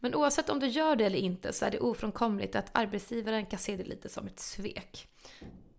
Men 0.00 0.14
oavsett 0.14 0.50
om 0.50 0.60
du 0.60 0.66
gör 0.66 0.96
det 0.96 1.04
eller 1.04 1.18
inte 1.18 1.52
så 1.52 1.64
är 1.64 1.70
det 1.70 1.80
ofrånkomligt 1.80 2.56
att 2.56 2.70
arbetsgivaren 2.72 3.46
kan 3.46 3.58
se 3.58 3.76
det 3.76 3.84
lite 3.84 4.08
som 4.08 4.26
ett 4.26 4.40
svek. 4.40 5.08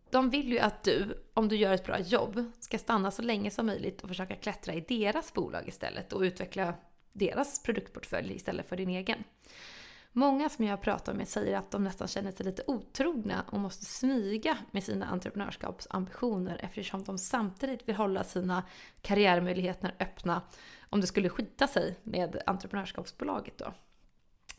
De 0.10 0.30
vill 0.30 0.52
ju 0.52 0.60
att 0.60 0.84
du, 0.84 1.24
om 1.34 1.48
du 1.48 1.56
gör 1.56 1.74
ett 1.74 1.86
bra 1.86 2.00
jobb, 2.00 2.52
ska 2.60 2.78
stanna 2.78 3.12
så 3.12 3.22
länge 3.22 3.52
som 3.52 3.66
möjligt 3.66 4.02
och 4.02 4.08
försöka 4.08 4.36
klättra 4.36 4.74
i 4.74 4.82
deras 4.82 5.34
bolag 5.34 5.68
istället 5.68 6.14
och 6.14 6.22
utveckla 6.22 6.74
deras 7.14 7.64
produktportfölj 7.64 8.36
istället 8.36 8.70
för 8.70 8.78
din 8.78 8.90
egen. 8.90 9.24
Många 10.12 10.50
som 10.50 10.66
jag 10.66 10.82
pratar 10.82 11.14
med 11.14 11.28
säger 11.28 11.58
att 11.58 11.72
de 11.72 11.84
nästan 11.84 12.08
känner 12.08 12.32
sig 12.32 12.46
lite 12.46 12.64
otrogna 12.68 13.46
och 13.52 13.60
måste 13.60 13.86
smyga 13.86 14.58
med 14.72 14.84
sina 14.84 15.06
entreprenörskapsambitioner 15.06 16.60
eftersom 16.64 17.04
de 17.04 17.18
samtidigt 17.18 17.88
vill 17.88 17.96
hålla 17.96 18.24
sina 18.24 18.64
karriärmöjligheter 19.02 19.96
öppna 20.00 20.42
om 20.90 21.02
det 21.02 21.08
skulle 21.08 21.30
skita 21.30 21.68
sig 21.68 22.00
med 22.04 22.42
entreprenörskapsbolaget 22.46 23.58
då. 23.58 23.74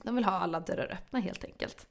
De 0.03 0.15
vill 0.15 0.25
ha 0.25 0.33
alla 0.33 0.61
dörrar 0.61 0.93
öppna 0.93 1.19
helt 1.19 1.45
enkelt. 1.45 1.87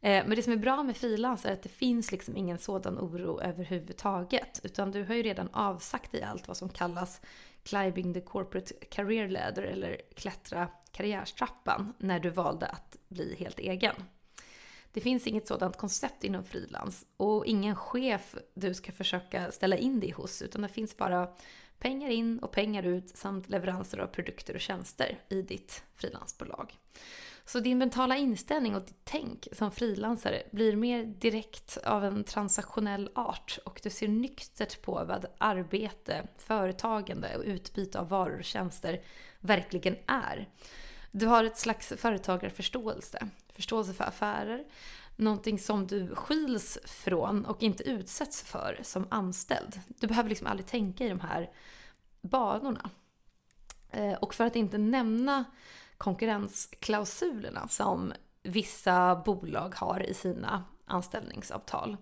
Eh, 0.00 0.26
men 0.26 0.36
det 0.36 0.42
som 0.42 0.52
är 0.52 0.56
bra 0.56 0.82
med 0.82 0.96
frilans 0.96 1.46
är 1.46 1.52
att 1.52 1.62
det 1.62 1.68
finns 1.68 2.12
liksom 2.12 2.36
ingen 2.36 2.58
sådan 2.58 2.98
oro 2.98 3.40
överhuvudtaget. 3.40 4.60
Utan 4.62 4.90
du 4.90 5.04
har 5.04 5.14
ju 5.14 5.22
redan 5.22 5.48
avsagt 5.52 6.12
dig 6.12 6.22
allt 6.22 6.48
vad 6.48 6.56
som 6.56 6.68
kallas 6.68 7.20
climbing 7.62 8.14
the 8.14 8.20
corporate 8.20 8.74
career 8.74 9.28
ladder 9.28 9.62
eller 9.62 10.00
klättra 10.16 10.68
karriärstrappan 10.92 11.94
när 11.98 12.20
du 12.20 12.30
valde 12.30 12.66
att 12.66 12.96
bli 13.08 13.36
helt 13.38 13.58
egen. 13.58 13.94
Det 14.92 15.00
finns 15.00 15.26
inget 15.26 15.46
sådant 15.46 15.76
koncept 15.76 16.24
inom 16.24 16.44
frilans 16.44 17.06
och 17.16 17.46
ingen 17.46 17.76
chef 17.76 18.34
du 18.54 18.74
ska 18.74 18.92
försöka 18.92 19.50
ställa 19.50 19.76
in 19.76 20.00
dig 20.00 20.10
hos 20.10 20.42
utan 20.42 20.62
det 20.62 20.68
finns 20.68 20.96
bara 20.96 21.28
pengar 21.78 22.10
in 22.10 22.38
och 22.38 22.52
pengar 22.52 22.82
ut 22.82 23.16
samt 23.16 23.48
leveranser 23.48 23.98
av 23.98 24.06
produkter 24.06 24.54
och 24.54 24.60
tjänster 24.60 25.18
i 25.28 25.42
ditt 25.42 25.82
frilansbolag. 25.94 26.74
Så 27.52 27.60
din 27.60 27.78
mentala 27.78 28.16
inställning 28.16 28.74
och 28.74 28.82
ditt 28.82 29.04
tänk 29.04 29.48
som 29.52 29.72
frilansare 29.72 30.42
blir 30.50 30.76
mer 30.76 31.04
direkt 31.04 31.78
av 31.84 32.04
en 32.04 32.24
transaktionell 32.24 33.10
art 33.14 33.58
och 33.64 33.80
du 33.82 33.90
ser 33.90 34.08
nyktert 34.08 34.82
på 34.82 34.92
vad 34.92 35.26
arbete, 35.38 36.28
företagande 36.36 37.36
och 37.36 37.44
utbyte 37.44 38.00
av 38.00 38.08
varor 38.08 38.38
och 38.38 38.44
tjänster 38.44 39.02
verkligen 39.40 39.96
är. 40.06 40.48
Du 41.10 41.26
har 41.26 41.44
ett 41.44 41.58
slags 41.58 41.92
företagarförståelse, 41.96 43.28
förståelse 43.54 43.92
för 43.92 44.04
affärer, 44.04 44.64
någonting 45.16 45.58
som 45.58 45.86
du 45.86 46.14
skiljs 46.14 46.78
från 46.84 47.44
och 47.44 47.62
inte 47.62 47.82
utsätts 47.82 48.42
för 48.42 48.80
som 48.82 49.06
anställd. 49.10 49.80
Du 49.86 50.06
behöver 50.06 50.28
liksom 50.28 50.46
aldrig 50.46 50.66
tänka 50.66 51.04
i 51.04 51.08
de 51.08 51.20
här 51.20 51.50
banorna. 52.20 52.90
Eh, 53.90 54.12
och 54.12 54.34
för 54.34 54.44
att 54.44 54.56
inte 54.56 54.78
nämna 54.78 55.44
konkurrensklausulerna 56.00 57.68
som 57.68 58.12
vissa 58.42 59.16
bolag 59.16 59.74
har 59.76 60.02
i 60.02 60.14
sina 60.14 60.64
anställningsavtal. 60.86 61.96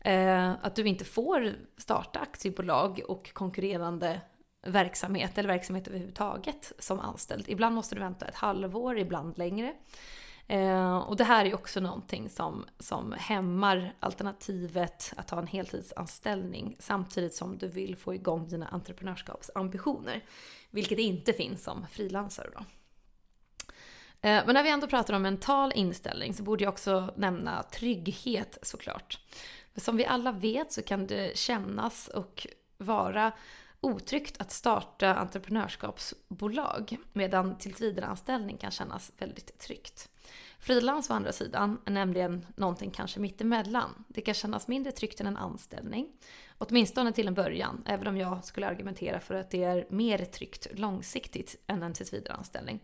Eh, 0.00 0.50
att 0.50 0.74
du 0.74 0.84
inte 0.84 1.04
får 1.04 1.54
starta 1.76 2.20
aktiebolag 2.20 3.00
och 3.08 3.32
konkurrerande 3.32 4.20
verksamhet 4.66 5.38
eller 5.38 5.48
verksamhet 5.48 5.88
överhuvudtaget 5.88 6.72
som 6.78 7.00
anställd. 7.00 7.44
Ibland 7.48 7.74
måste 7.74 7.94
du 7.94 8.00
vänta 8.00 8.26
ett 8.26 8.34
halvår, 8.34 8.98
ibland 8.98 9.38
längre. 9.38 9.74
Eh, 10.46 10.98
och 10.98 11.16
det 11.16 11.24
här 11.24 11.44
är 11.44 11.54
också 11.54 11.80
någonting 11.80 12.30
som, 12.30 12.64
som 12.78 13.14
hämmar 13.18 13.94
alternativet 14.00 15.12
att 15.16 15.30
ha 15.30 15.38
en 15.38 15.46
heltidsanställning 15.46 16.76
samtidigt 16.78 17.34
som 17.34 17.58
du 17.58 17.68
vill 17.68 17.96
få 17.96 18.14
igång 18.14 18.48
dina 18.48 18.68
entreprenörskapsambitioner. 18.68 20.24
Vilket 20.70 20.98
inte 20.98 21.32
finns 21.32 21.64
som 21.64 21.86
frilansare 21.90 22.48
då. 22.54 22.64
Eh, 24.22 24.42
men 24.46 24.54
när 24.54 24.62
vi 24.62 24.70
ändå 24.70 24.86
pratar 24.86 25.14
om 25.14 25.22
mental 25.22 25.72
inställning 25.74 26.34
så 26.34 26.42
borde 26.42 26.64
jag 26.64 26.72
också 26.72 27.14
nämna 27.16 27.62
trygghet 27.62 28.58
såklart. 28.62 29.20
Som 29.76 29.96
vi 29.96 30.06
alla 30.06 30.32
vet 30.32 30.72
så 30.72 30.82
kan 30.82 31.06
det 31.06 31.38
kännas 31.38 32.08
och 32.08 32.46
vara 32.78 33.32
otryggt 33.80 34.40
att 34.40 34.52
starta 34.52 35.14
entreprenörskapsbolag 35.14 36.96
medan 37.12 37.58
tillsvidareanställning 37.58 38.56
kan 38.56 38.70
kännas 38.70 39.12
väldigt 39.18 39.58
tryggt. 39.58 40.08
Frilans 40.58 41.10
å 41.10 41.12
andra 41.12 41.32
sidan 41.32 41.80
är 41.84 41.90
nämligen 41.90 42.46
någonting 42.56 42.90
kanske 42.90 43.20
mittemellan. 43.20 44.04
Det 44.08 44.20
kan 44.20 44.34
kännas 44.34 44.68
mindre 44.68 44.92
tryggt 44.92 45.20
än 45.20 45.26
en 45.26 45.36
anställning. 45.36 46.08
Åtminstone 46.62 47.12
till 47.12 47.28
en 47.28 47.34
början, 47.34 47.82
även 47.86 48.06
om 48.06 48.16
jag 48.16 48.44
skulle 48.44 48.66
argumentera 48.66 49.20
för 49.20 49.34
att 49.34 49.50
det 49.50 49.64
är 49.64 49.86
mer 49.88 50.18
tryggt 50.18 50.66
långsiktigt 50.72 51.56
än 51.66 51.82
en 51.82 51.92
tillsvidareanställning. 51.92 52.80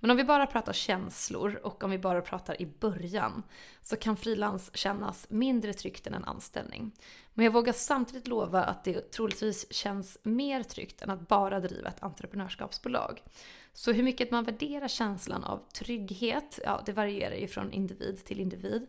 Men 0.00 0.10
om 0.10 0.16
vi 0.16 0.24
bara 0.24 0.46
pratar 0.46 0.72
känslor 0.72 1.60
och 1.62 1.84
om 1.84 1.90
vi 1.90 1.98
bara 1.98 2.20
pratar 2.20 2.62
i 2.62 2.66
början 2.66 3.42
så 3.82 3.96
kan 3.96 4.16
frilans 4.16 4.76
kännas 4.76 5.26
mindre 5.30 5.72
tryggt 5.72 6.06
än 6.06 6.14
en 6.14 6.24
anställning. 6.24 6.92
Men 7.40 7.44
jag 7.44 7.52
vågar 7.52 7.72
samtidigt 7.72 8.28
lova 8.28 8.64
att 8.64 8.84
det 8.84 9.10
troligtvis 9.10 9.72
känns 9.72 10.18
mer 10.22 10.62
tryggt 10.62 11.02
än 11.02 11.10
att 11.10 11.28
bara 11.28 11.60
driva 11.60 11.88
ett 11.88 12.02
entreprenörskapsbolag. 12.02 13.22
Så 13.72 13.92
hur 13.92 14.02
mycket 14.02 14.30
man 14.30 14.44
värderar 14.44 14.88
känslan 14.88 15.44
av 15.44 15.60
trygghet, 15.74 16.60
ja 16.64 16.82
det 16.86 16.92
varierar 16.92 17.34
ju 17.34 17.48
från 17.48 17.72
individ 17.72 18.24
till 18.24 18.40
individ. 18.40 18.86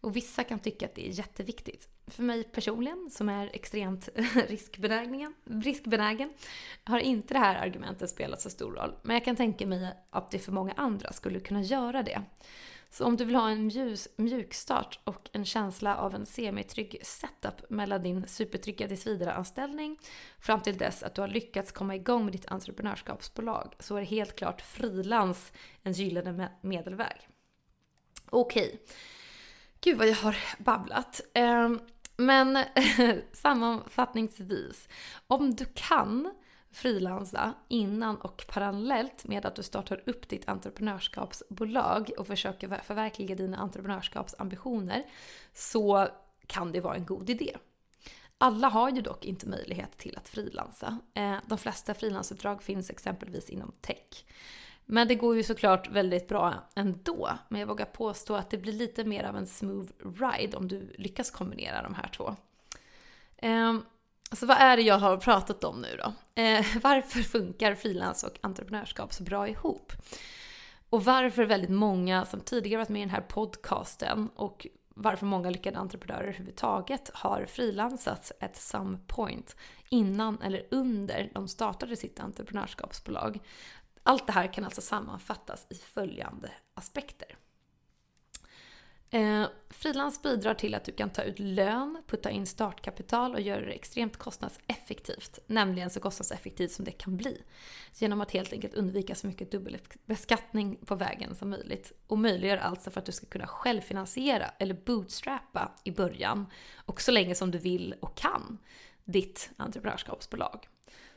Och 0.00 0.16
vissa 0.16 0.44
kan 0.44 0.58
tycka 0.58 0.86
att 0.86 0.94
det 0.94 1.08
är 1.08 1.10
jätteviktigt. 1.10 1.88
För 2.06 2.22
mig 2.22 2.44
personligen, 2.44 3.10
som 3.10 3.28
är 3.28 3.50
extremt 3.52 4.08
riskbenägen, 4.48 5.34
riskbenägen, 5.44 6.32
har 6.84 6.98
inte 6.98 7.34
det 7.34 7.40
här 7.40 7.66
argumentet 7.66 8.10
spelat 8.10 8.40
så 8.40 8.50
stor 8.50 8.72
roll. 8.72 8.94
Men 9.02 9.14
jag 9.14 9.24
kan 9.24 9.36
tänka 9.36 9.66
mig 9.66 9.88
att 10.10 10.30
det 10.30 10.38
för 10.38 10.52
många 10.52 10.72
andra 10.72 11.12
skulle 11.12 11.40
kunna 11.40 11.62
göra 11.62 12.02
det. 12.02 12.22
Så 12.94 13.04
om 13.04 13.16
du 13.16 13.24
vill 13.24 13.34
ha 13.34 13.50
en 13.50 13.66
mjus, 13.66 14.08
mjukstart 14.16 14.98
och 15.04 15.30
en 15.32 15.44
känsla 15.44 15.96
av 15.96 16.14
en 16.14 16.26
semitrygg 16.26 17.00
setup 17.02 17.70
mellan 17.70 18.02
din 18.02 18.26
supertrygga 18.26 18.88
tillsvidareanställning 18.88 19.98
fram 20.38 20.60
till 20.60 20.78
dess 20.78 21.02
att 21.02 21.14
du 21.14 21.20
har 21.20 21.28
lyckats 21.28 21.72
komma 21.72 21.94
igång 21.94 22.24
med 22.24 22.32
ditt 22.32 22.48
entreprenörskapsbolag 22.48 23.74
så 23.78 23.96
är 23.96 24.00
det 24.00 24.06
helt 24.06 24.36
klart 24.36 24.60
frilans 24.60 25.52
en 25.82 25.92
gyllene 25.92 26.52
medelväg. 26.60 27.28
Okej. 28.30 28.66
Okay. 28.66 28.78
Gud 29.80 29.98
vad 29.98 30.08
jag 30.08 30.16
har 30.16 30.36
babblat. 30.58 31.20
Ehm, 31.34 31.80
men 32.16 32.58
sammanfattningsvis, 33.32 34.88
om 35.26 35.54
du 35.54 35.64
kan 35.74 36.34
frilansa 36.74 37.54
innan 37.68 38.16
och 38.16 38.44
parallellt 38.48 39.24
med 39.24 39.46
att 39.46 39.56
du 39.56 39.62
startar 39.62 40.02
upp 40.06 40.28
ditt 40.28 40.48
entreprenörskapsbolag 40.48 42.10
och 42.18 42.26
försöker 42.26 42.80
förverkliga 42.84 43.34
dina 43.34 43.56
entreprenörskapsambitioner 43.56 45.02
så 45.52 46.08
kan 46.46 46.72
det 46.72 46.80
vara 46.80 46.94
en 46.94 47.06
god 47.06 47.30
idé. 47.30 47.56
Alla 48.38 48.68
har 48.68 48.90
ju 48.90 49.00
dock 49.00 49.24
inte 49.24 49.48
möjlighet 49.48 49.98
till 49.98 50.16
att 50.16 50.28
frilansa. 50.28 50.98
Eh, 51.14 51.36
de 51.46 51.58
flesta 51.58 51.94
frilansuppdrag 51.94 52.62
finns 52.62 52.90
exempelvis 52.90 53.50
inom 53.50 53.72
tech. 53.80 54.24
Men 54.84 55.08
det 55.08 55.14
går 55.14 55.36
ju 55.36 55.42
såklart 55.42 55.90
väldigt 55.90 56.28
bra 56.28 56.54
ändå. 56.74 57.30
Men 57.48 57.60
jag 57.60 57.68
vågar 57.68 57.84
påstå 57.84 58.34
att 58.34 58.50
det 58.50 58.58
blir 58.58 58.72
lite 58.72 59.04
mer 59.04 59.24
av 59.24 59.36
en 59.36 59.46
smooth 59.46 59.88
ride 60.00 60.56
om 60.56 60.68
du 60.68 60.94
lyckas 60.98 61.30
kombinera 61.30 61.82
de 61.82 61.94
här 61.94 62.08
två. 62.08 62.36
Ehm, 63.36 63.84
så 64.32 64.46
vad 64.46 64.56
är 64.56 64.76
det 64.76 64.82
jag 64.82 64.98
har 64.98 65.16
pratat 65.16 65.64
om 65.64 65.80
nu 65.80 65.96
då? 65.96 66.12
Eh, 66.42 66.66
varför 66.82 67.20
funkar 67.20 67.74
frilans 67.74 68.24
och 68.24 68.38
entreprenörskap 68.40 69.12
så 69.12 69.22
bra 69.22 69.48
ihop? 69.48 69.92
Och 70.90 71.04
varför 71.04 71.44
väldigt 71.44 71.70
många 71.70 72.24
som 72.24 72.40
tidigare 72.40 72.78
varit 72.78 72.88
med 72.88 73.00
i 73.00 73.04
den 73.04 73.14
här 73.14 73.20
podcasten 73.20 74.30
och 74.36 74.66
varför 74.94 75.26
många 75.26 75.50
lyckade 75.50 75.78
entreprenörer 75.78 76.22
överhuvudtaget 76.22 77.10
har 77.14 77.44
frilansat 77.44 78.32
at 78.40 78.56
some 78.56 78.98
point 79.06 79.56
innan 79.88 80.42
eller 80.42 80.66
under 80.70 81.30
de 81.34 81.48
startade 81.48 81.96
sitt 81.96 82.20
entreprenörskapsbolag. 82.20 83.40
Allt 84.02 84.26
det 84.26 84.32
här 84.32 84.52
kan 84.52 84.64
alltså 84.64 84.80
sammanfattas 84.80 85.66
i 85.70 85.74
följande 85.74 86.50
aspekter. 86.74 87.36
Eh, 89.14 89.46
frilans 89.70 90.22
bidrar 90.22 90.54
till 90.54 90.74
att 90.74 90.84
du 90.84 90.92
kan 90.92 91.10
ta 91.10 91.22
ut 91.22 91.38
lön, 91.38 92.02
putta 92.06 92.30
in 92.30 92.46
startkapital 92.46 93.34
och 93.34 93.40
göra 93.40 93.60
det 93.60 93.72
extremt 93.72 94.16
kostnadseffektivt. 94.16 95.38
Nämligen 95.46 95.90
så 95.90 96.00
kostnadseffektivt 96.00 96.70
som 96.70 96.84
det 96.84 96.90
kan 96.90 97.16
bli. 97.16 97.42
Genom 97.98 98.20
att 98.20 98.30
helt 98.30 98.52
enkelt 98.52 98.74
undvika 98.74 99.14
så 99.14 99.26
mycket 99.26 99.50
dubbelbeskattning 99.50 100.76
på 100.86 100.94
vägen 100.94 101.34
som 101.34 101.50
möjligt. 101.50 101.92
Och 102.06 102.18
möjliggör 102.18 102.56
alltså 102.56 102.90
för 102.90 103.00
att 103.00 103.06
du 103.06 103.12
ska 103.12 103.26
kunna 103.26 103.46
självfinansiera 103.46 104.50
eller 104.58 104.74
bootstrappa 104.74 105.72
i 105.84 105.90
början. 105.90 106.46
Och 106.84 107.00
så 107.00 107.12
länge 107.12 107.34
som 107.34 107.50
du 107.50 107.58
vill 107.58 107.94
och 108.00 108.16
kan 108.16 108.58
ditt 109.04 109.50
entreprenörskapsbolag. 109.56 110.68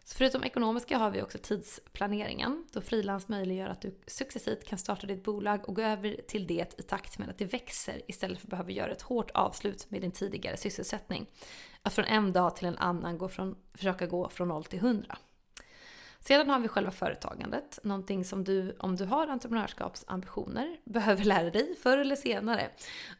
Så 0.07 0.15
förutom 0.15 0.43
ekonomiska 0.43 0.97
har 0.97 1.09
vi 1.09 1.21
också 1.21 1.37
tidsplaneringen, 1.37 2.65
då 2.71 2.81
frilans 2.81 3.27
möjliggör 3.27 3.69
att 3.69 3.81
du 3.81 3.99
successivt 4.07 4.63
kan 4.63 4.77
starta 4.77 5.07
ditt 5.07 5.23
bolag 5.23 5.69
och 5.69 5.75
gå 5.75 5.81
över 5.81 6.21
till 6.27 6.47
det 6.47 6.79
i 6.79 6.83
takt 6.83 7.19
med 7.19 7.29
att 7.29 7.37
det 7.37 7.45
växer 7.45 8.01
istället 8.07 8.39
för 8.39 8.45
att 8.47 8.49
behöva 8.49 8.71
göra 8.71 8.91
ett 8.91 9.01
hårt 9.01 9.31
avslut 9.31 9.91
med 9.91 10.01
din 10.01 10.11
tidigare 10.11 10.57
sysselsättning. 10.57 11.29
Att 11.81 11.93
från 11.93 12.05
en 12.05 12.33
dag 12.33 12.55
till 12.55 12.67
en 12.67 12.77
annan 12.77 13.17
gå 13.17 13.29
från, 13.29 13.55
försöka 13.73 14.05
gå 14.05 14.29
från 14.29 14.47
0 14.47 14.63
till 14.63 14.79
100. 14.79 15.17
Sedan 16.19 16.49
har 16.49 16.59
vi 16.59 16.67
själva 16.67 16.91
företagandet, 16.91 17.79
någonting 17.83 18.25
som 18.25 18.43
du, 18.43 18.75
om 18.79 18.95
du 18.95 19.05
har 19.05 19.27
entreprenörskapsambitioner, 19.27 20.79
behöver 20.85 21.23
lära 21.23 21.49
dig 21.49 21.75
förr 21.75 21.97
eller 21.97 22.15
senare. 22.15 22.69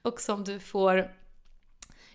Och 0.02 0.22
som 0.22 0.44
du 0.44 0.60
får 0.60 1.16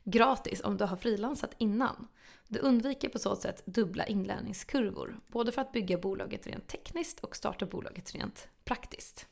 gratis 0.05 0.61
om 0.65 0.77
du 0.77 0.85
har 0.85 0.97
frilansat 0.97 1.55
innan. 1.59 2.09
Du 2.53 2.59
undviker 2.59 3.09
på 3.09 3.19
så 3.19 3.37
sätt 3.37 3.63
dubbla 3.67 4.07
inlärningskurvor, 4.07 5.21
både 5.27 5.53
för 5.53 5.63
att 5.63 5.73
bygga 5.73 5.99
bolaget 5.99 6.47
rent 6.47 6.69
tekniskt 6.69 7.21
och 7.21 7.37
starta 7.37 7.67
bolaget 7.67 8.15
rent 8.15 8.49
praktiskt. 8.65 9.27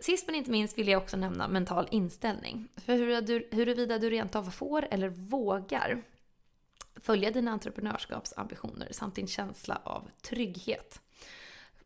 Sist 0.00 0.26
men 0.26 0.34
inte 0.34 0.50
minst 0.50 0.78
vill 0.78 0.88
jag 0.88 1.02
också 1.02 1.16
nämna 1.16 1.48
mental 1.48 1.88
inställning. 1.90 2.68
För 2.76 2.92
huruvida 3.56 3.98
du 3.98 4.10
rent 4.10 4.36
av 4.36 4.50
får 4.50 4.88
eller 4.90 5.08
vågar 5.08 6.02
följa 6.96 7.30
dina 7.30 7.50
entreprenörskapsambitioner 7.50 8.88
samt 8.90 9.14
din 9.14 9.26
känsla 9.26 9.80
av 9.84 10.10
trygghet. 10.22 11.00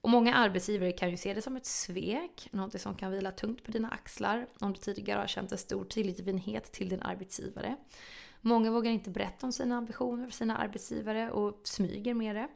Och 0.01 0.11
många 0.11 0.35
arbetsgivare 0.35 0.93
kan 0.93 1.11
ju 1.11 1.17
se 1.17 1.35
det 1.35 1.43
som 1.43 1.57
ett 1.57 1.67
svek, 1.67 2.49
något 2.51 2.81
som 2.81 2.95
kan 2.95 3.13
vila 3.13 3.31
tungt 3.31 3.65
på 3.65 3.71
dina 3.71 3.89
axlar 3.89 4.47
om 4.59 4.73
du 4.73 4.81
tidigare 4.81 5.21
har 5.21 5.27
känt 5.27 5.53
en 5.53 5.59
stor 5.59 5.85
tillgivenhet 5.85 6.73
till 6.73 6.89
din 6.89 7.03
arbetsgivare. 7.03 7.77
Många 8.47 8.71
vågar 8.71 8.91
inte 8.91 9.11
berätta 9.11 9.47
om 9.47 9.53
sina 9.53 9.77
ambitioner 9.77 10.27
för 10.27 10.33
sina 10.33 10.57
arbetsgivare 10.57 11.31
och 11.31 11.61
smyger 11.65 12.15
med 12.15 12.37
det. 12.37 12.49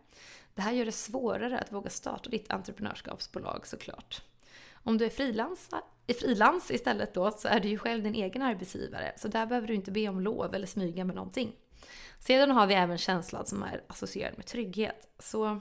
Det 0.54 0.62
här 0.62 0.72
gör 0.72 0.84
det 0.84 0.92
svårare 0.92 1.58
att 1.58 1.72
våga 1.72 1.90
starta 1.90 2.30
ditt 2.30 2.52
entreprenörskapsbolag 2.52 3.66
såklart. 3.66 4.22
Om 4.72 4.98
du 4.98 5.04
är 5.04 5.10
frilans, 5.10 5.70
frilans 6.20 6.70
istället 6.70 7.14
då 7.14 7.30
så 7.30 7.48
är 7.48 7.60
du 7.60 7.68
ju 7.68 7.78
själv 7.78 8.02
din 8.02 8.14
egen 8.14 8.42
arbetsgivare 8.42 9.12
så 9.16 9.28
där 9.28 9.46
behöver 9.46 9.68
du 9.68 9.74
inte 9.74 9.90
be 9.90 10.08
om 10.08 10.20
lov 10.20 10.54
eller 10.54 10.66
smyga 10.66 11.04
med 11.04 11.16
någonting. 11.16 11.52
Sedan 12.20 12.50
har 12.50 12.66
vi 12.66 12.74
även 12.74 12.98
känslan 12.98 13.46
som 13.46 13.62
är 13.62 13.84
associerad 13.86 14.36
med 14.36 14.46
trygghet. 14.46 15.08
Så 15.18 15.60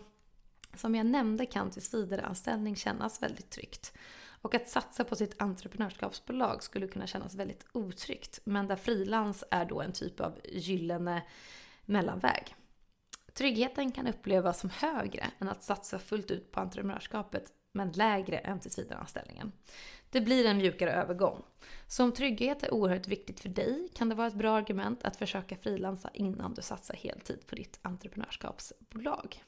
som 0.76 0.96
jag 0.96 1.06
nämnde 1.06 1.46
kan 1.46 1.72
tillsvidareanställning 1.72 2.76
kännas 2.76 3.22
väldigt 3.22 3.50
tryggt. 3.50 3.94
Och 4.42 4.56
att 4.56 4.70
satsa 4.70 5.04
på 5.04 5.16
sitt 5.16 5.42
entreprenörskapsbolag 5.42 6.64
skulle 6.64 6.88
kunna 6.88 7.08
kännas 7.08 7.36
väldigt 7.36 7.66
otryggt. 7.72 8.40
Men 8.44 8.68
där 8.68 8.76
frilans 8.76 9.44
är 9.52 9.66
då 9.66 9.82
en 9.82 9.94
typ 9.94 10.20
av 10.20 10.40
gyllene 10.44 11.24
mellanväg. 11.86 12.56
Tryggheten 13.34 13.92
kan 13.92 14.08
upplevas 14.08 14.60
som 14.60 14.70
högre 14.70 15.28
än 15.40 15.50
att 15.50 15.64
satsa 15.64 16.00
fullt 16.00 16.32
ut 16.32 16.52
på 16.52 16.60
entreprenörskapet 16.60 17.54
men 17.74 17.92
lägre 17.92 18.38
än 18.38 18.60
tillsvidareanställningen. 18.60 19.52
Det 20.10 20.22
blir 20.22 20.46
en 20.46 20.58
mjukare 20.58 20.92
övergång. 20.94 21.44
Så 21.88 22.04
om 22.04 22.12
trygghet 22.12 22.64
är 22.64 22.74
oerhört 22.74 23.08
viktigt 23.08 23.40
för 23.40 23.50
dig 23.50 23.90
kan 23.96 24.10
det 24.10 24.16
vara 24.16 24.28
ett 24.28 24.34
bra 24.34 24.58
argument 24.58 25.04
att 25.04 25.18
försöka 25.18 25.56
frilansa 25.56 26.10
innan 26.14 26.54
du 26.54 26.62
satsar 26.62 26.96
heltid 26.96 27.48
på 27.48 27.56
ditt 27.56 27.80
entreprenörskapsbolag. 27.82 29.44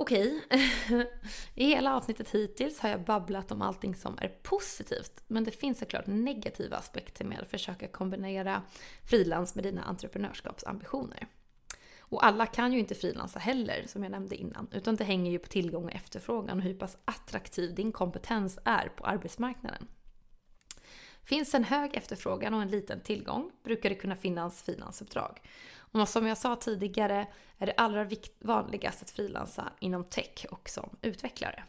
Okej, 0.00 0.44
i 1.54 1.66
hela 1.66 1.96
avsnittet 1.96 2.30
hittills 2.30 2.80
har 2.80 2.88
jag 2.88 3.04
babblat 3.04 3.52
om 3.52 3.62
allting 3.62 3.94
som 3.94 4.18
är 4.20 4.28
positivt. 4.28 5.22
Men 5.26 5.44
det 5.44 5.50
finns 5.50 5.78
såklart 5.78 6.06
negativa 6.06 6.76
aspekter 6.76 7.24
med 7.24 7.40
att 7.40 7.48
försöka 7.48 7.88
kombinera 7.88 8.62
frilans 9.04 9.54
med 9.54 9.64
dina 9.64 9.82
entreprenörskapsambitioner. 9.82 11.26
Och 12.00 12.26
alla 12.26 12.46
kan 12.46 12.72
ju 12.72 12.78
inte 12.78 12.94
frilansa 12.94 13.38
heller, 13.38 13.84
som 13.86 14.02
jag 14.02 14.12
nämnde 14.12 14.36
innan, 14.36 14.68
utan 14.72 14.96
det 14.96 15.04
hänger 15.04 15.32
ju 15.32 15.38
på 15.38 15.48
tillgång 15.48 15.84
och 15.84 15.92
efterfrågan 15.92 16.58
och 16.58 16.64
hur 16.64 16.74
pass 16.74 16.96
attraktiv 17.04 17.74
din 17.74 17.92
kompetens 17.92 18.58
är 18.64 18.88
på 18.96 19.04
arbetsmarknaden. 19.04 19.86
Finns 21.28 21.54
en 21.54 21.64
hög 21.64 21.96
efterfrågan 21.96 22.54
och 22.54 22.62
en 22.62 22.68
liten 22.68 23.00
tillgång 23.00 23.50
brukar 23.64 23.88
det 23.88 23.94
kunna 23.94 24.16
finnas 24.16 24.62
frilansuppdrag. 24.62 25.40
Och 25.76 26.08
som 26.08 26.26
jag 26.26 26.38
sa 26.38 26.56
tidigare 26.56 27.26
är 27.58 27.66
det 27.66 27.72
allra 27.72 28.10
vanligast 28.38 29.02
att 29.02 29.10
frilansa 29.10 29.72
inom 29.80 30.04
tech 30.04 30.46
och 30.50 30.68
som 30.68 30.96
utvecklare. 31.02 31.64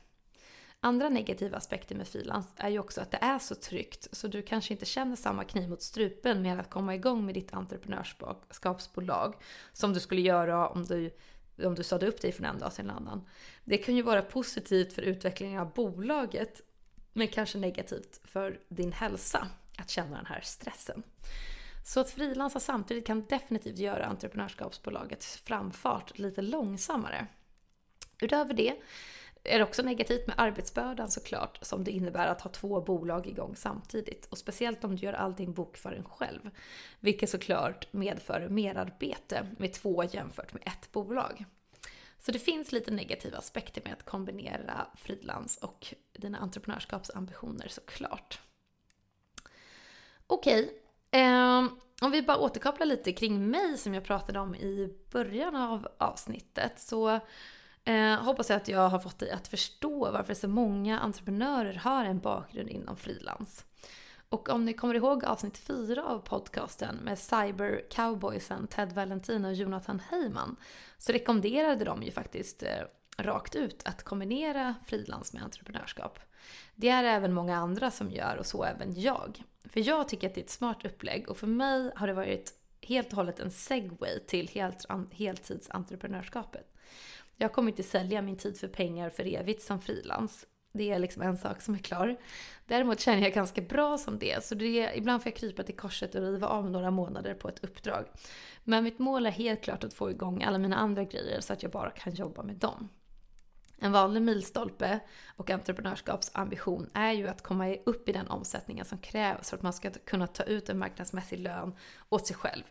Andra 0.79 1.09
negativa 1.09 1.57
aspekter 1.57 1.95
med 1.95 2.07
frilans 2.07 2.53
är 2.55 2.69
ju 2.69 2.79
också 2.79 3.01
att 3.01 3.11
det 3.11 3.17
är 3.21 3.39
så 3.39 3.55
tryggt 3.55 4.07
så 4.11 4.27
du 4.27 4.41
kanske 4.41 4.73
inte 4.73 4.85
känner 4.85 5.15
samma 5.15 5.43
kniv 5.43 5.69
mot 5.69 5.81
strupen 5.81 6.41
med 6.41 6.59
att 6.59 6.69
komma 6.69 6.95
igång 6.95 7.25
med 7.25 7.33
ditt 7.35 7.53
entreprenörskapsbolag 7.53 9.35
som 9.73 9.93
du 9.93 9.99
skulle 9.99 10.21
göra 10.21 10.69
om 10.69 10.85
du, 10.85 11.11
om 11.63 11.75
du 11.75 11.83
sade 11.83 12.07
upp 12.07 12.21
dig 12.21 12.31
från 12.31 12.45
en 12.45 12.59
dag 12.59 12.73
till 12.73 12.83
en 12.83 12.91
annan. 12.91 13.27
Det 13.63 13.77
kan 13.77 13.95
ju 13.95 14.01
vara 14.01 14.21
positivt 14.21 14.93
för 14.93 15.01
utvecklingen 15.01 15.61
av 15.61 15.73
bolaget 15.73 16.61
men 17.13 17.27
kanske 17.27 17.57
negativt 17.57 18.19
för 18.23 18.59
din 18.69 18.91
hälsa 18.91 19.47
att 19.77 19.89
känna 19.89 20.17
den 20.17 20.25
här 20.25 20.41
stressen. 20.41 21.03
Så 21.85 21.99
att 21.99 22.09
frilansa 22.09 22.59
samtidigt 22.59 23.07
kan 23.07 23.25
definitivt 23.29 23.77
göra 23.77 24.05
entreprenörskapsbolagets 24.05 25.37
framfart 25.37 26.17
lite 26.17 26.41
långsammare. 26.41 27.27
Utöver 28.21 28.53
det 28.53 28.75
är 29.43 29.57
det 29.57 29.63
också 29.63 29.81
negativt 29.81 30.27
med 30.27 30.35
arbetsbördan 30.39 31.11
såklart, 31.11 31.59
som 31.61 31.83
det 31.83 31.91
innebär 31.91 32.27
att 32.27 32.41
ha 32.41 32.51
två 32.51 32.81
bolag 32.81 33.27
igång 33.27 33.55
samtidigt. 33.55 34.25
Och 34.25 34.37
speciellt 34.37 34.83
om 34.83 34.95
du 34.95 35.05
gör 35.05 35.13
allting 35.13 35.53
bokföring 35.53 36.03
själv. 36.03 36.49
Vilket 36.99 37.29
såklart 37.29 37.93
medför 37.93 38.47
merarbete 38.49 39.47
med 39.57 39.73
två 39.73 40.03
jämfört 40.03 40.53
med 40.53 40.63
ett 40.65 40.91
bolag. 40.91 41.45
Så 42.19 42.31
det 42.31 42.39
finns 42.39 42.71
lite 42.71 42.91
negativa 42.91 43.37
aspekter 43.37 43.81
med 43.85 43.93
att 43.93 44.05
kombinera 44.05 44.87
frilans 44.95 45.57
och 45.57 45.93
dina 46.13 46.37
entreprenörskapsambitioner 46.37 47.67
såklart. 47.67 48.39
Okej, 50.27 50.63
okay. 50.63 51.21
eh, 51.21 51.67
om 52.01 52.11
vi 52.11 52.21
bara 52.21 52.37
återkopplar 52.37 52.85
lite 52.85 53.13
kring 53.13 53.49
mig 53.49 53.77
som 53.77 53.93
jag 53.93 54.03
pratade 54.03 54.39
om 54.39 54.55
i 54.55 54.97
början 55.11 55.55
av 55.55 55.87
avsnittet 55.97 56.79
så 56.79 57.19
eh, 57.83 58.15
hoppas 58.23 58.49
jag 58.49 58.57
att 58.57 58.67
jag 58.67 58.89
har 58.89 58.99
fått 58.99 59.19
dig 59.19 59.31
att 59.31 59.47
förstå 59.47 60.11
varför 60.11 60.33
så 60.33 60.47
många 60.47 60.99
entreprenörer 60.99 61.73
har 61.73 62.05
en 62.05 62.19
bakgrund 62.19 62.69
inom 62.69 62.97
frilans. 62.97 63.65
Och 64.29 64.49
om 64.49 64.65
ni 64.65 64.73
kommer 64.73 64.95
ihåg 64.95 65.25
avsnitt 65.25 65.57
4 65.57 66.03
av 66.03 66.19
podcasten 66.19 66.95
med 66.95 67.19
cyber 67.19 67.81
cowboysen 67.89 68.67
Ted 68.67 68.93
Valentin 68.93 69.45
och 69.45 69.53
Jonathan 69.53 69.99
Heyman 70.09 70.55
så 70.97 71.11
rekommenderade 71.11 71.85
de 71.85 72.03
ju 72.03 72.11
faktiskt 72.11 72.63
eh, 72.63 72.69
rakt 73.17 73.55
ut 73.55 73.81
att 73.85 74.03
kombinera 74.03 74.75
frilans 74.85 75.33
med 75.33 75.43
entreprenörskap. 75.43 76.19
Det 76.75 76.89
är 76.89 77.03
även 77.03 77.33
många 77.33 77.57
andra 77.57 77.91
som 77.91 78.11
gör 78.11 78.37
och 78.37 78.45
så 78.45 78.63
även 78.63 79.01
jag. 79.01 79.43
För 79.65 79.79
jag 79.87 80.09
tycker 80.09 80.27
att 80.27 80.35
det 80.35 80.41
är 80.41 80.43
ett 80.43 80.49
smart 80.49 80.85
upplägg 80.85 81.29
och 81.29 81.37
för 81.37 81.47
mig 81.47 81.91
har 81.95 82.07
det 82.07 82.13
varit 82.13 82.53
helt 82.81 83.07
och 83.07 83.15
hållet 83.15 83.39
en 83.39 83.51
segway 83.51 84.19
till 84.19 84.47
helt, 84.47 84.85
heltidsentreprenörskapet. 85.11 86.75
Jag 87.35 87.53
kommer 87.53 87.71
inte 87.71 87.83
sälja 87.83 88.21
min 88.21 88.37
tid 88.37 88.59
för 88.59 88.67
pengar 88.67 89.09
för 89.09 89.35
evigt 89.35 89.63
som 89.63 89.81
frilans. 89.81 90.45
Det 90.71 90.91
är 90.91 90.99
liksom 90.99 91.21
en 91.21 91.37
sak 91.37 91.61
som 91.61 91.73
är 91.73 91.79
klar. 91.79 92.17
Däremot 92.65 92.99
känner 92.99 93.21
jag 93.21 93.33
ganska 93.33 93.61
bra 93.61 93.97
som 93.97 94.19
det, 94.19 94.43
så 94.43 94.55
det, 94.55 94.91
ibland 94.95 95.23
får 95.23 95.31
jag 95.31 95.37
krypa 95.37 95.63
till 95.63 95.75
korset 95.75 96.15
och 96.15 96.21
riva 96.21 96.47
av 96.47 96.71
några 96.71 96.91
månader 96.91 97.33
på 97.33 97.49
ett 97.49 97.63
uppdrag. 97.63 98.05
Men 98.63 98.83
mitt 98.83 98.99
mål 98.99 99.25
är 99.25 99.31
helt 99.31 99.61
klart 99.61 99.83
att 99.83 99.93
få 99.93 100.11
igång 100.11 100.43
alla 100.43 100.57
mina 100.57 100.75
andra 100.75 101.03
grejer 101.03 101.41
så 101.41 101.53
att 101.53 101.63
jag 101.63 101.71
bara 101.71 101.89
kan 101.89 102.13
jobba 102.13 102.43
med 102.43 102.55
dem. 102.55 102.89
En 103.81 103.91
vanlig 103.91 104.21
milstolpe 104.21 104.99
och 105.35 105.49
entreprenörskapsambition 105.49 106.89
är 106.93 107.11
ju 107.11 107.27
att 107.27 107.43
komma 107.43 107.75
upp 107.85 108.09
i 108.09 108.11
den 108.11 108.27
omsättningen 108.27 108.85
som 108.85 108.97
krävs 108.97 109.49
för 109.49 109.57
att 109.57 109.63
man 109.63 109.73
ska 109.73 109.91
kunna 109.91 110.27
ta 110.27 110.43
ut 110.43 110.69
en 110.69 110.77
marknadsmässig 110.77 111.39
lön 111.39 111.75
åt 112.09 112.27
sig 112.27 112.35
själv. 112.35 112.63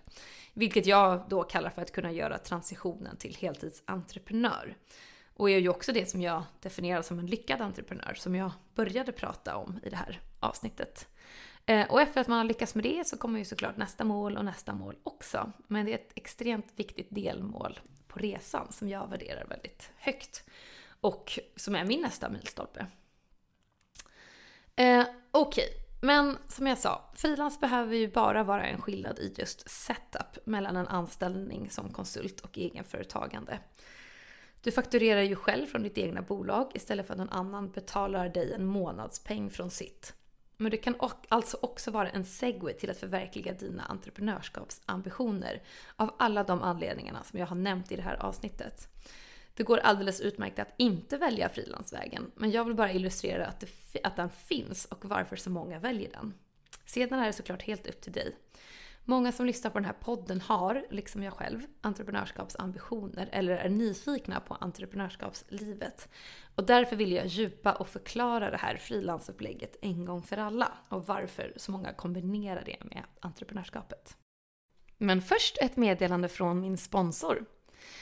Vilket 0.54 0.86
jag 0.86 1.24
då 1.28 1.42
kallar 1.42 1.70
för 1.70 1.82
att 1.82 1.92
kunna 1.92 2.12
göra 2.12 2.38
transitionen 2.38 3.16
till 3.16 3.36
heltidsentreprenör. 3.36 4.76
Och 5.38 5.50
är 5.50 5.58
ju 5.58 5.68
också 5.68 5.92
det 5.92 6.06
som 6.10 6.22
jag 6.22 6.42
definierar 6.60 7.02
som 7.02 7.18
en 7.18 7.26
lyckad 7.26 7.60
entreprenör, 7.60 8.14
som 8.14 8.34
jag 8.34 8.50
började 8.74 9.12
prata 9.12 9.56
om 9.56 9.80
i 9.82 9.90
det 9.90 9.96
här 9.96 10.20
avsnittet. 10.40 11.08
Eh, 11.66 11.90
och 11.90 12.00
efter 12.00 12.20
att 12.20 12.28
man 12.28 12.38
har 12.38 12.44
lyckats 12.44 12.74
med 12.74 12.84
det 12.84 13.06
så 13.06 13.18
kommer 13.18 13.38
ju 13.38 13.44
såklart 13.44 13.76
nästa 13.76 14.04
mål 14.04 14.36
och 14.36 14.44
nästa 14.44 14.74
mål 14.74 14.96
också. 15.02 15.52
Men 15.66 15.86
det 15.86 15.92
är 15.92 15.94
ett 15.94 16.12
extremt 16.14 16.72
viktigt 16.76 17.06
delmål 17.10 17.80
på 18.08 18.18
resan 18.18 18.72
som 18.72 18.88
jag 18.88 19.10
värderar 19.10 19.46
väldigt 19.48 19.90
högt. 19.96 20.44
Och 21.00 21.38
som 21.56 21.74
är 21.74 21.84
min 21.84 22.00
nästa 22.00 22.28
milstolpe. 22.28 22.86
Eh, 24.76 25.04
Okej, 25.30 25.68
okay. 25.68 25.82
men 26.00 26.38
som 26.48 26.66
jag 26.66 26.78
sa, 26.78 27.12
frilans 27.14 27.60
behöver 27.60 27.96
ju 27.96 28.10
bara 28.10 28.42
vara 28.42 28.66
en 28.66 28.80
skillnad 28.80 29.18
i 29.18 29.34
just 29.38 29.70
setup 29.70 30.46
mellan 30.46 30.76
en 30.76 30.88
anställning 30.88 31.70
som 31.70 31.92
konsult 31.92 32.40
och 32.40 32.58
egenföretagande. 32.58 33.58
Du 34.62 34.72
fakturerar 34.72 35.22
ju 35.22 35.36
själv 35.36 35.66
från 35.66 35.82
ditt 35.82 35.98
egna 35.98 36.22
bolag 36.22 36.70
istället 36.74 37.06
för 37.06 37.14
att 37.14 37.18
någon 37.18 37.28
annan 37.28 37.70
betalar 37.70 38.28
dig 38.28 38.52
en 38.52 38.64
månadspeng 38.64 39.50
från 39.50 39.70
sitt. 39.70 40.14
Men 40.56 40.70
det 40.70 40.76
kan 40.76 40.94
alltså 41.28 41.58
också 41.62 41.90
vara 41.90 42.10
en 42.10 42.24
segway 42.24 42.74
till 42.74 42.90
att 42.90 42.96
förverkliga 42.96 43.52
dina 43.52 43.82
entreprenörskapsambitioner 43.82 45.62
av 45.96 46.14
alla 46.18 46.44
de 46.44 46.62
anledningarna 46.62 47.22
som 47.22 47.38
jag 47.38 47.46
har 47.46 47.56
nämnt 47.56 47.92
i 47.92 47.96
det 47.96 48.02
här 48.02 48.16
avsnittet. 48.22 48.88
Det 49.54 49.62
går 49.62 49.78
alldeles 49.78 50.20
utmärkt 50.20 50.58
att 50.58 50.74
inte 50.76 51.18
välja 51.18 51.48
frilansvägen, 51.48 52.30
men 52.34 52.50
jag 52.50 52.64
vill 52.64 52.74
bara 52.74 52.92
illustrera 52.92 53.46
att, 53.46 53.60
det, 53.60 54.00
att 54.02 54.16
den 54.16 54.30
finns 54.30 54.84
och 54.84 55.04
varför 55.04 55.36
så 55.36 55.50
många 55.50 55.78
väljer 55.78 56.10
den. 56.10 56.34
Sedan 56.84 57.18
är 57.18 57.26
det 57.26 57.32
såklart 57.32 57.62
helt 57.62 57.86
upp 57.86 58.00
till 58.00 58.12
dig. 58.12 58.36
Många 59.10 59.32
som 59.32 59.46
lyssnar 59.46 59.70
på 59.70 59.78
den 59.78 59.84
här 59.84 59.96
podden 60.00 60.40
har, 60.40 60.86
liksom 60.90 61.22
jag 61.22 61.32
själv, 61.32 61.60
entreprenörskapsambitioner 61.80 63.28
eller 63.32 63.56
är 63.56 63.68
nyfikna 63.68 64.40
på 64.40 64.54
entreprenörskapslivet. 64.54 66.08
Och 66.54 66.64
därför 66.64 66.96
vill 66.96 67.12
jag 67.12 67.26
djupa 67.26 67.72
och 67.72 67.88
förklara 67.88 68.50
det 68.50 68.56
här 68.56 68.76
frilansupplägget 68.76 69.76
en 69.82 70.04
gång 70.04 70.22
för 70.22 70.36
alla 70.36 70.72
och 70.88 71.06
varför 71.06 71.52
så 71.56 71.72
många 71.72 71.92
kombinerar 71.92 72.62
det 72.64 72.84
med 72.84 73.04
entreprenörskapet. 73.20 74.16
Men 74.98 75.22
först 75.22 75.58
ett 75.62 75.76
meddelande 75.76 76.28
från 76.28 76.60
min 76.60 76.76
sponsor. 76.76 77.44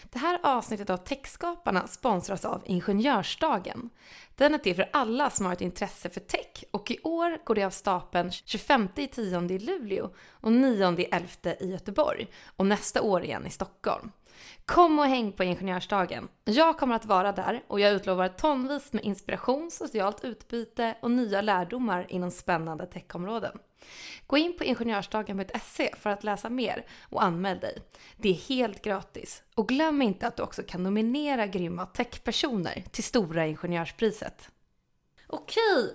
Det 0.02 0.18
här 0.18 0.40
avsnittet 0.42 0.90
av 0.90 0.96
Techskaparna 0.96 1.86
sponsras 1.86 2.44
av 2.44 2.62
Ingenjörsdagen. 2.64 3.90
Den 4.34 4.54
är 4.54 4.58
till 4.58 4.76
för 4.76 4.88
alla 4.92 5.30
som 5.30 5.46
har 5.46 5.52
ett 5.52 5.60
intresse 5.60 6.10
för 6.10 6.20
tech 6.20 6.64
och 6.70 6.90
i 6.90 6.98
år 7.02 7.38
går 7.44 7.54
det 7.54 7.64
av 7.64 7.70
stapeln 7.70 8.30
25 8.30 8.88
10 8.94 9.40
i 9.50 9.58
Luleå 9.58 10.10
och 10.30 10.52
9 10.52 11.08
11 11.12 11.28
i 11.60 11.70
Göteborg 11.70 12.28
och 12.56 12.66
nästa 12.66 13.02
år 13.02 13.24
igen 13.24 13.46
i 13.46 13.50
Stockholm. 13.50 14.10
Kom 14.64 14.98
och 14.98 15.06
häng 15.06 15.32
på 15.32 15.44
Ingenjörsdagen. 15.44 16.28
Jag 16.44 16.78
kommer 16.78 16.94
att 16.94 17.06
vara 17.06 17.32
där 17.32 17.62
och 17.68 17.80
jag 17.80 17.92
utlovar 17.92 18.28
tonvis 18.28 18.92
med 18.92 19.04
inspiration, 19.04 19.70
socialt 19.70 20.24
utbyte 20.24 20.96
och 21.02 21.10
nya 21.10 21.40
lärdomar 21.40 22.06
inom 22.08 22.30
spännande 22.30 22.86
techområden. 22.86 23.58
Gå 24.26 24.36
in 24.36 24.56
på 24.58 24.64
ingenjörsdagen.se 24.64 25.94
för 25.96 26.10
att 26.10 26.24
läsa 26.24 26.50
mer 26.50 26.86
och 27.08 27.24
anmäl 27.24 27.58
dig. 27.58 27.78
Det 28.16 28.28
är 28.28 28.34
helt 28.34 28.82
gratis. 28.82 29.42
Och 29.54 29.68
glöm 29.68 30.02
inte 30.02 30.26
att 30.26 30.36
du 30.36 30.42
också 30.42 30.62
kan 30.62 30.82
nominera 30.82 31.46
grymma 31.46 31.86
techpersoner 31.86 32.84
till 32.90 33.04
Stora 33.04 33.46
Ingenjörspriset. 33.46 34.48
Okej, 35.26 35.94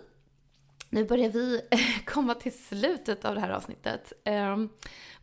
nu 0.91 1.05
börjar 1.05 1.29
vi 1.29 1.61
komma 2.05 2.35
till 2.35 2.63
slutet 2.63 3.25
av 3.25 3.35
det 3.35 3.41
här 3.41 3.49
avsnittet. 3.49 4.13
Ehm, 4.23 4.69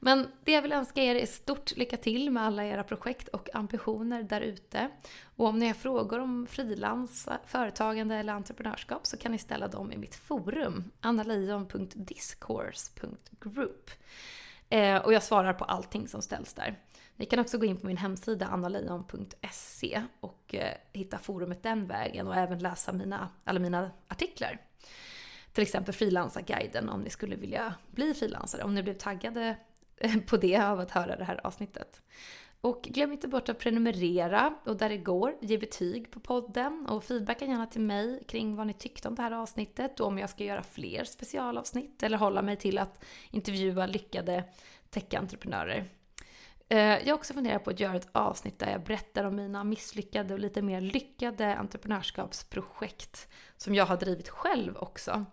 men 0.01 0.29
det 0.45 0.53
jag 0.53 0.63
vill 0.63 0.73
önska 0.73 1.03
er 1.03 1.15
är 1.15 1.27
stort 1.27 1.77
lycka 1.77 1.97
till 1.97 2.31
med 2.31 2.43
alla 2.43 2.65
era 2.65 2.85
projekt 2.85 3.29
och 3.29 3.55
ambitioner 3.55 4.23
där 4.23 4.41
ute. 4.41 4.91
Och 5.37 5.47
om 5.47 5.59
ni 5.59 5.67
har 5.67 5.75
frågor 5.75 6.19
om 6.19 6.47
frilans, 6.47 7.29
företagande 7.47 8.17
eller 8.17 8.33
entreprenörskap 8.33 9.07
så 9.07 9.17
kan 9.17 9.33
ni 9.33 9.39
ställa 9.39 9.69
dem 9.69 9.93
i 9.93 9.97
mitt 9.97 10.15
forum, 10.15 10.91
Annalejon.discourse.group. 11.01 13.91
Ehm, 14.69 15.03
och 15.03 15.13
jag 15.13 15.23
svarar 15.23 15.53
på 15.53 15.65
allting 15.65 16.09
som 16.09 16.23
ställs 16.23 16.55
där. 16.55 16.79
Ni 17.17 17.27
kan 17.27 17.39
också 17.39 17.59
gå 17.59 17.67
in 17.67 17.77
på 17.77 17.87
min 17.87 17.97
hemsida 17.97 18.47
Annalejon.se 18.47 20.03
och 20.21 20.55
eh, 20.55 20.75
hitta 20.93 21.19
forumet 21.19 21.63
den 21.63 21.87
vägen 21.87 22.27
och 22.27 22.37
även 22.37 22.59
läsa 22.59 22.93
mina, 22.93 23.29
alla 23.45 23.61
mina 23.61 23.91
artiklar 24.09 24.59
till 25.59 25.63
exempel 25.63 25.95
frilansarguiden 25.95 26.89
om 26.89 27.01
ni 27.03 27.11
skulle 27.11 27.37
vilja 27.37 27.75
bli 27.91 28.15
frilansare, 28.15 28.63
om 28.63 28.75
ni 28.75 28.83
blev 28.83 28.95
taggade 28.95 29.57
eh, 29.97 30.17
på 30.27 30.37
det 30.37 30.57
av 30.57 30.81
att 30.81 30.91
höra 30.91 31.17
det 31.17 31.25
här 31.25 31.47
avsnittet. 31.47 32.03
Och 32.61 32.83
glöm 32.83 33.13
inte 33.13 33.29
bort 33.29 33.49
att 33.49 33.59
prenumerera 33.59 34.55
och 34.65 34.77
där 34.77 34.89
det 34.89 34.97
går, 34.97 35.37
ge 35.41 35.59
betyg 35.59 36.11
på 36.11 36.21
podden 36.21 36.87
och 36.89 37.05
feedbacka 37.05 37.45
gärna 37.45 37.67
till 37.67 37.81
mig 37.81 38.25
kring 38.29 38.57
vad 38.57 38.67
ni 38.67 38.73
tyckte 38.73 39.09
om 39.09 39.15
det 39.15 39.23
här 39.23 39.33
avsnittet 39.33 40.01
och 40.01 40.07
om 40.07 40.19
jag 40.19 40.31
ska 40.31 40.45
göra 40.45 40.63
fler 40.63 41.05
specialavsnitt 41.05 42.03
eller 42.03 42.19
hålla 42.19 42.43
mig 42.43 42.57
till 42.57 42.79
att 42.79 43.05
intervjua 43.31 43.87
lyckade 43.87 44.45
tech-entreprenörer. 44.91 45.85
Eh, 46.69 46.79
jag 46.79 47.07
har 47.07 47.15
också 47.15 47.35
funderat 47.35 47.65
på 47.65 47.71
att 47.71 47.81
göra 47.81 47.97
ett 47.97 48.09
avsnitt 48.13 48.59
där 48.59 48.71
jag 48.71 48.83
berättar 48.83 49.25
om 49.25 49.37
mina 49.37 49.65
misslyckade 49.65 50.35
och 50.35 50.41
lite 50.41 50.63
mer 50.63 50.81
lyckade 50.81 51.57
entreprenörskapsprojekt 51.57 53.29
som 53.57 53.75
jag 53.75 53.87
har 53.87 53.97
drivit 53.97 54.29
själv 54.29 54.77
också. 54.77 55.25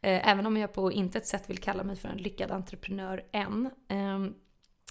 Eh, 0.00 0.28
även 0.28 0.46
om 0.46 0.56
jag 0.56 0.72
på 0.72 0.92
intet 0.92 1.26
sätt 1.26 1.50
vill 1.50 1.58
kalla 1.58 1.84
mig 1.84 1.96
för 1.96 2.08
en 2.08 2.16
lyckad 2.16 2.50
entreprenör 2.50 3.24
än. 3.32 3.70
Ehm, 3.88 4.34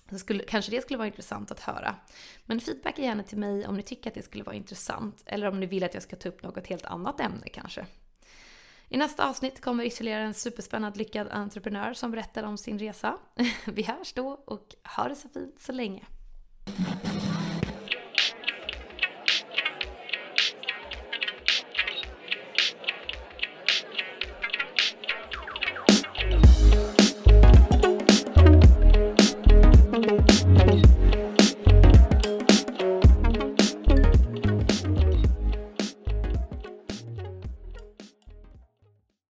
så 0.10 0.20
skulle, 0.20 0.44
kanske 0.44 0.72
det 0.72 0.82
skulle 0.82 0.98
vara 0.98 1.08
intressant 1.08 1.52
att 1.52 1.60
höra. 1.60 1.96
Men 2.46 2.60
feedbacka 2.60 3.02
gärna 3.02 3.24
till 3.24 3.38
mig 3.38 3.68
om 3.68 3.76
ni 3.76 3.84
tycker 3.84 4.10
att 4.10 4.14
det 4.14 4.22
skulle 4.22 4.44
vara 4.44 4.56
intressant. 4.56 5.24
Eller 5.26 5.48
om 5.48 5.60
ni 5.60 5.66
vill 5.66 5.84
att 5.84 5.94
jag 5.94 6.04
ska 6.04 6.16
ta 6.16 6.30
upp 6.30 6.44
något 6.44 6.68
helt 6.68 6.86
annat 6.86 7.20
ämne 7.20 7.50
kanske. 7.50 7.86
I 8.92 8.98
nästa 8.98 9.30
avsnitt 9.30 9.62
kommer 9.62 9.84
ytterligare 9.84 10.24
en 10.24 10.34
superspännande 10.34 11.00
lyckad 11.00 11.28
entreprenör 11.32 11.94
som 11.94 12.12
berättar 12.12 12.44
om 12.44 12.58
sin 12.58 12.80
resa. 12.80 13.18
Vi 13.66 13.84
hörs 13.84 14.14
då 14.14 14.28
och 14.28 14.76
ha 14.96 15.08
det 15.08 15.16
så 15.16 15.30
fint 15.30 15.60
så 15.60 15.72
länge. 15.72 16.06